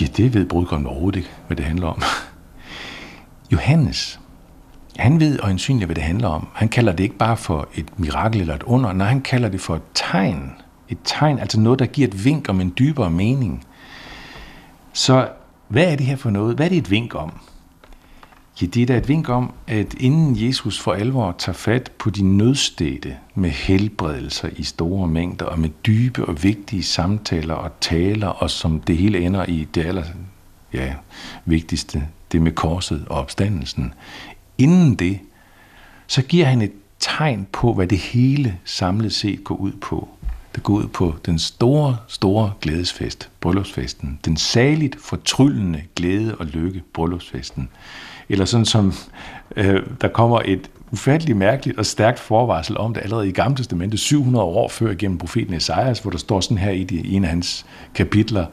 Ja, 0.02 0.06
det 0.18 0.34
ved 0.34 0.46
brudgommen 0.46 0.88
overhovedet 0.88 1.18
ikke, 1.18 1.30
hvad 1.48 1.58
det 1.58 1.66
handler 1.66 1.88
om. 1.88 2.02
Johannes, 3.52 4.20
han 4.98 5.20
ved 5.20 5.40
øjensynligt, 5.44 5.88
hvad 5.88 5.96
det 5.96 6.04
handler 6.04 6.28
om. 6.28 6.48
Han 6.54 6.70
kalder 6.70 6.92
det 6.92 7.04
ikke 7.04 7.18
bare 7.18 7.38
for 7.38 7.68
et 7.76 8.00
mirakel 8.00 8.42
eller 8.42 8.56
et 8.56 8.64
under, 8.64 8.94
nej, 8.94 9.08
han 9.08 9.22
kalder 9.22 9.50
det 9.50 9.62
for 9.62 9.76
et 9.76 9.82
tegn. 9.94 10.52
Et 10.90 10.98
tegn, 11.04 11.40
altså 11.40 11.60
noget, 11.60 11.80
der 11.80 11.86
giver 11.86 12.08
et 12.08 12.26
vink 12.26 12.50
om 12.50 12.62
en 12.62 12.74
dybere 12.80 13.10
mening. 13.10 13.66
Så 14.96 15.30
hvad 15.68 15.92
er 15.92 15.96
det 15.96 16.06
her 16.06 16.16
for 16.16 16.30
noget? 16.30 16.56
Hvad 16.56 16.66
er 16.66 16.70
det 16.70 16.78
et 16.78 16.92
vink 16.92 17.16
om? 17.16 17.40
Ja, 18.62 18.66
det 18.66 18.82
er 18.82 18.86
da 18.86 18.98
et 18.98 19.08
vink 19.08 19.30
om, 19.30 19.54
at 19.68 19.94
inden 19.94 20.48
Jesus 20.48 20.80
for 20.80 20.94
alvor 20.94 21.36
tager 21.38 21.54
fat 21.54 21.92
på 22.00 22.10
de 22.10 22.24
nødstede 22.24 23.16
med 23.36 23.50
helbredelser 23.50 24.50
i 24.56 24.64
store 24.64 25.08
mængder, 25.08 25.46
og 25.46 25.60
med 25.60 25.70
dybe 25.70 26.26
og 26.26 26.44
vigtige 26.44 26.84
samtaler 26.84 27.54
og 27.54 27.72
taler, 27.82 28.28
og 28.28 28.50
som 28.50 28.80
det 28.80 28.98
hele 28.98 29.20
ender 29.20 29.46
i 29.46 29.68
det 29.76 29.86
aller 29.86 30.04
ja, 30.74 30.94
vigtigste, 31.46 32.08
det 32.32 32.42
med 32.42 32.52
korset 32.52 33.06
og 33.10 33.18
opstandelsen. 33.18 33.94
Inden 34.58 34.96
det, 34.96 35.20
så 36.08 36.22
giver 36.22 36.46
han 36.46 36.62
et 36.62 36.74
tegn 37.00 37.48
på, 37.52 37.74
hvad 37.74 37.88
det 37.88 37.98
hele 37.98 38.58
samlet 38.66 39.14
set 39.14 39.44
går 39.44 39.56
ud 39.56 39.72
på 39.72 40.10
der 40.56 40.62
går 40.62 40.74
ud 40.74 40.88
på 40.88 41.16
den 41.26 41.40
store, 41.40 41.98
store 42.08 42.52
glædesfest, 42.62 43.30
bryllupsfesten. 43.42 44.20
Den 44.26 44.38
saligt 44.38 44.96
fortryllende 45.02 45.82
glæde 45.96 46.36
og 46.36 46.46
lykke, 46.46 46.84
bryllupsfesten. 46.94 47.70
Eller 48.30 48.46
sådan 48.46 48.66
som, 48.66 48.94
øh, 49.56 49.84
der 50.02 50.08
kommer 50.08 50.42
et 50.46 50.70
ufatteligt 50.92 51.38
mærkeligt 51.38 51.78
og 51.78 51.86
stærkt 51.86 52.20
forvarsel 52.20 52.78
om 52.78 52.94
det 52.94 53.02
allerede 53.02 53.30
i 53.30 53.32
Gamle 53.32 53.58
Testamentet, 53.58 54.00
700 54.00 54.46
år 54.46 54.70
før 54.70 54.94
gennem 54.94 55.18
profeten 55.18 55.54
Esajas, 55.54 56.00
hvor 56.00 56.12
der 56.12 56.18
står 56.18 56.40
sådan 56.40 56.58
her 56.58 56.72
i, 56.72 56.84
de, 56.84 56.96
i 56.96 57.14
en 57.14 57.24
af 57.24 57.30
hans 57.30 57.66
kapitler 57.96 58.46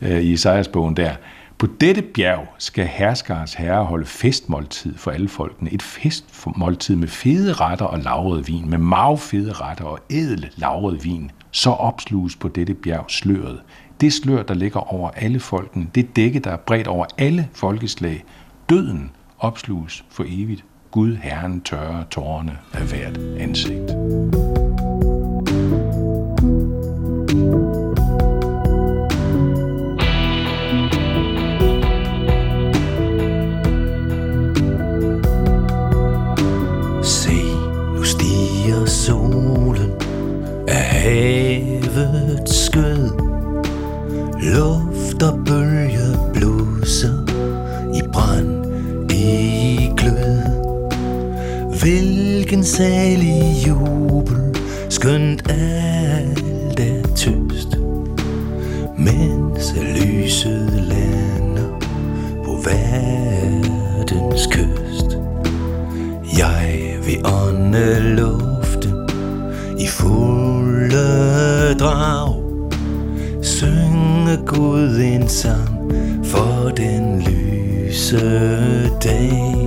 øh, 0.00 0.20
i 0.20 0.32
Esajas 0.32 0.68
bogen 0.68 0.96
der, 0.96 1.12
på 1.58 1.66
dette 1.80 2.02
bjerg 2.02 2.54
skal 2.58 2.86
herskers 2.86 3.54
herre 3.54 3.84
holde 3.84 4.06
festmåltid 4.06 4.96
for 4.96 5.10
alle 5.10 5.28
folkene. 5.28 5.72
Et 5.72 5.82
festmåltid 5.82 6.96
med 6.96 7.08
fede 7.08 7.52
retter 7.52 7.84
og 7.84 7.98
lavret 7.98 8.48
vin, 8.48 8.70
med 8.70 8.78
magfede 8.78 9.52
retter 9.52 9.84
og 9.84 9.98
edel 10.10 10.50
lavret 10.56 11.04
vin. 11.04 11.30
Så 11.50 11.70
opsluges 11.70 12.36
på 12.36 12.48
dette 12.48 12.74
bjerg 12.74 13.04
sløret. 13.08 13.60
Det 14.00 14.12
slør, 14.12 14.42
der 14.42 14.54
ligger 14.54 14.94
over 14.94 15.10
alle 15.10 15.40
folken, 15.40 15.90
det 15.94 16.16
dække, 16.16 16.38
der 16.38 16.50
er 16.50 16.56
bredt 16.56 16.86
over 16.86 17.06
alle 17.18 17.48
folkeslag. 17.52 18.24
Døden 18.68 19.10
opsluges 19.38 20.04
for 20.10 20.24
evigt. 20.28 20.64
Gud 20.90 21.16
Herren 21.16 21.60
tørrer 21.60 22.04
tårerne 22.10 22.58
af 22.72 22.82
hvert 22.82 23.18
ansigt. 23.38 23.90
Luft 44.54 45.22
og 45.22 45.38
bølge 45.46 46.18
bluser 46.34 47.12
i 47.94 48.00
brand, 48.12 48.66
i 49.12 49.90
glød. 49.96 50.42
Hvilken 51.80 52.64
salig 52.64 53.66
jubel, 53.66 54.56
skønt 54.88 55.50
alt 55.50 56.80
er 56.80 57.02
tøst 57.16 57.78
Mens 58.98 59.74
lyset 59.94 60.70
lander 60.72 61.78
på 62.44 62.58
verdens 62.64 64.46
kyst. 64.46 65.18
Jeg 66.38 66.96
vil 67.06 67.26
ånde 67.26 68.00
luften 68.00 68.94
i 69.78 69.86
fulde 69.86 71.74
drag 71.78 72.40
Synge 74.30 74.46
Gud 74.46 75.00
en 75.00 75.28
sang 75.28 75.92
for 76.24 76.70
den 76.76 77.22
lyse 77.22 78.20
dag. 79.04 79.66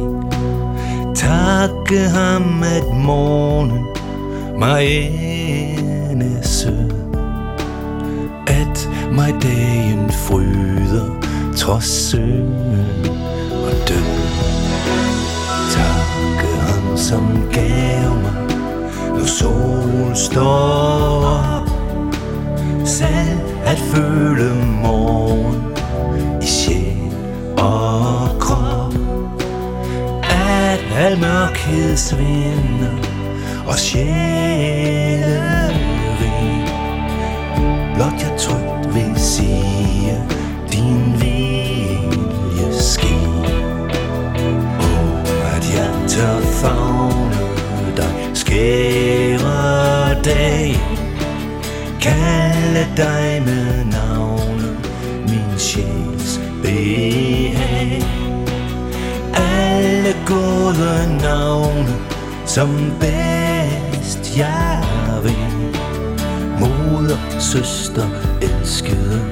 Takke 1.15 1.99
ham 1.99 2.63
at 2.63 2.95
morgen 2.95 3.71
mig 4.59 4.87
ende 6.09 6.39
sød 6.41 6.91
At 8.47 8.89
mig 9.11 9.35
dagen 9.41 10.11
fryder 10.11 11.19
trods 11.57 12.07
synd 12.07 13.05
og 13.51 13.71
død. 13.87 14.13
Takke 15.71 16.55
ham 16.61 16.97
som 16.97 17.47
gav 17.51 18.09
mig 18.21 18.57
når 19.17 19.25
sol 19.25 20.15
står 20.15 21.25
op. 21.25 21.69
Selv 22.85 23.52
at 23.65 23.77
føle 23.77 24.55
morgen 24.81 25.77
i 26.41 26.45
sjæl 26.45 27.13
og 27.57 28.39
krop. 28.39 28.93
At 30.23 30.79
al 30.97 31.19
mørkhed 31.19 31.97
svinder 31.97 32.97
og 33.67 33.79
sjælen 33.79 35.33
rig 36.19 36.65
Blot 37.95 38.21
jeg 38.21 38.33
trygt 38.37 38.95
vil 38.95 39.19
sige 39.19 40.21
din 40.71 41.13
vilje 41.19 42.73
ske 42.79 43.15
Og 44.79 45.27
at 45.55 45.75
jeg 45.75 46.09
tør 46.09 46.39
fagne 46.41 47.97
dig 47.97 48.31
skære 48.33 50.21
dag. 50.23 50.92
Kalde 52.03 52.87
dig 52.97 53.41
med 53.45 53.85
navne 53.85 54.77
Min 55.27 55.59
sjæls 55.59 56.39
behag 56.63 58.03
Alle 59.33 60.15
gode 60.27 61.17
navne 61.21 61.95
Som 62.45 62.91
bedst 62.99 64.37
jeg 64.37 64.83
vil 65.23 65.73
Moder, 66.59 67.39
søster, 67.39 68.09
elskede 68.41 69.22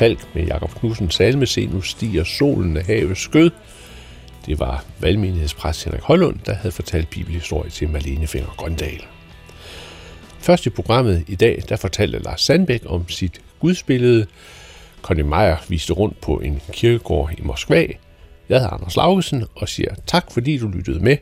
Falk 0.00 0.34
med 0.34 0.46
Jakob 0.46 0.74
Knudsen 0.74 1.10
salme 1.10 1.46
Se, 1.46 1.66
nu 1.66 1.80
stiger 1.80 2.24
solen 2.24 2.76
af 2.76 2.84
havets 2.84 3.20
skød. 3.20 3.50
Det 4.46 4.58
var 4.58 4.84
valgmenighedspræst 5.00 5.84
Henrik 5.84 6.02
Højlund, 6.02 6.38
der 6.46 6.54
havde 6.54 6.72
fortalt 6.72 7.10
bibelhistorie 7.10 7.70
til 7.70 7.88
Marlene 7.88 8.26
Finger 8.26 8.54
Grøndal. 8.56 9.04
Først 10.38 10.66
i 10.66 10.70
programmet 10.70 11.24
i 11.28 11.34
dag, 11.34 11.62
der 11.68 11.76
fortalte 11.76 12.18
Lars 12.18 12.40
Sandbæk 12.40 12.82
om 12.86 13.08
sit 13.08 13.40
gudsbillede. 13.58 14.26
Conny 15.02 15.20
Meyer 15.20 15.56
viste 15.68 15.92
rundt 15.92 16.20
på 16.20 16.36
en 16.36 16.60
kirkegård 16.72 17.32
i 17.38 17.42
Moskva. 17.42 17.86
Jeg 18.48 18.58
hedder 18.60 18.70
Anders 18.70 18.96
Laugesen 18.96 19.44
og 19.54 19.68
siger 19.68 19.94
tak, 20.06 20.32
fordi 20.32 20.58
du 20.58 20.68
lyttede 20.68 21.00
med, 21.00 21.16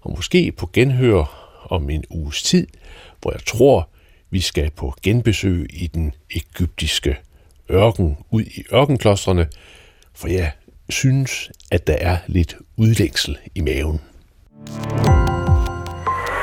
og 0.00 0.10
måske 0.16 0.52
på 0.52 0.70
genhør 0.72 1.54
om 1.70 1.90
en 1.90 2.04
uges 2.10 2.42
tid, 2.42 2.66
hvor 3.20 3.32
jeg 3.32 3.44
tror, 3.46 3.88
vi 4.30 4.40
skal 4.40 4.70
på 4.70 4.94
genbesøg 5.02 5.66
i 5.70 5.86
den 5.86 6.14
egyptiske 6.30 7.16
ørken, 7.74 8.16
ud 8.30 8.42
i 8.42 8.64
ørkenklostrene, 8.72 9.46
for 10.14 10.28
jeg 10.28 10.50
synes, 10.88 11.50
at 11.70 11.86
der 11.86 11.96
er 12.00 12.16
lidt 12.26 12.56
udlængsel 12.76 13.38
i 13.54 13.60
maven. 13.60 14.00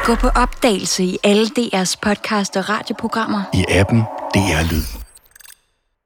Gå 0.06 0.16
på 0.16 0.28
opdagelse 0.28 1.04
i 1.04 1.18
alle 1.24 1.46
DR's 1.46 1.96
podcast 2.02 2.58
og 2.58 2.70
radioprogrammer. 2.70 3.44
I 3.54 3.66
appen 3.70 4.00
DR 4.34 4.72
Lyd. 4.72 5.01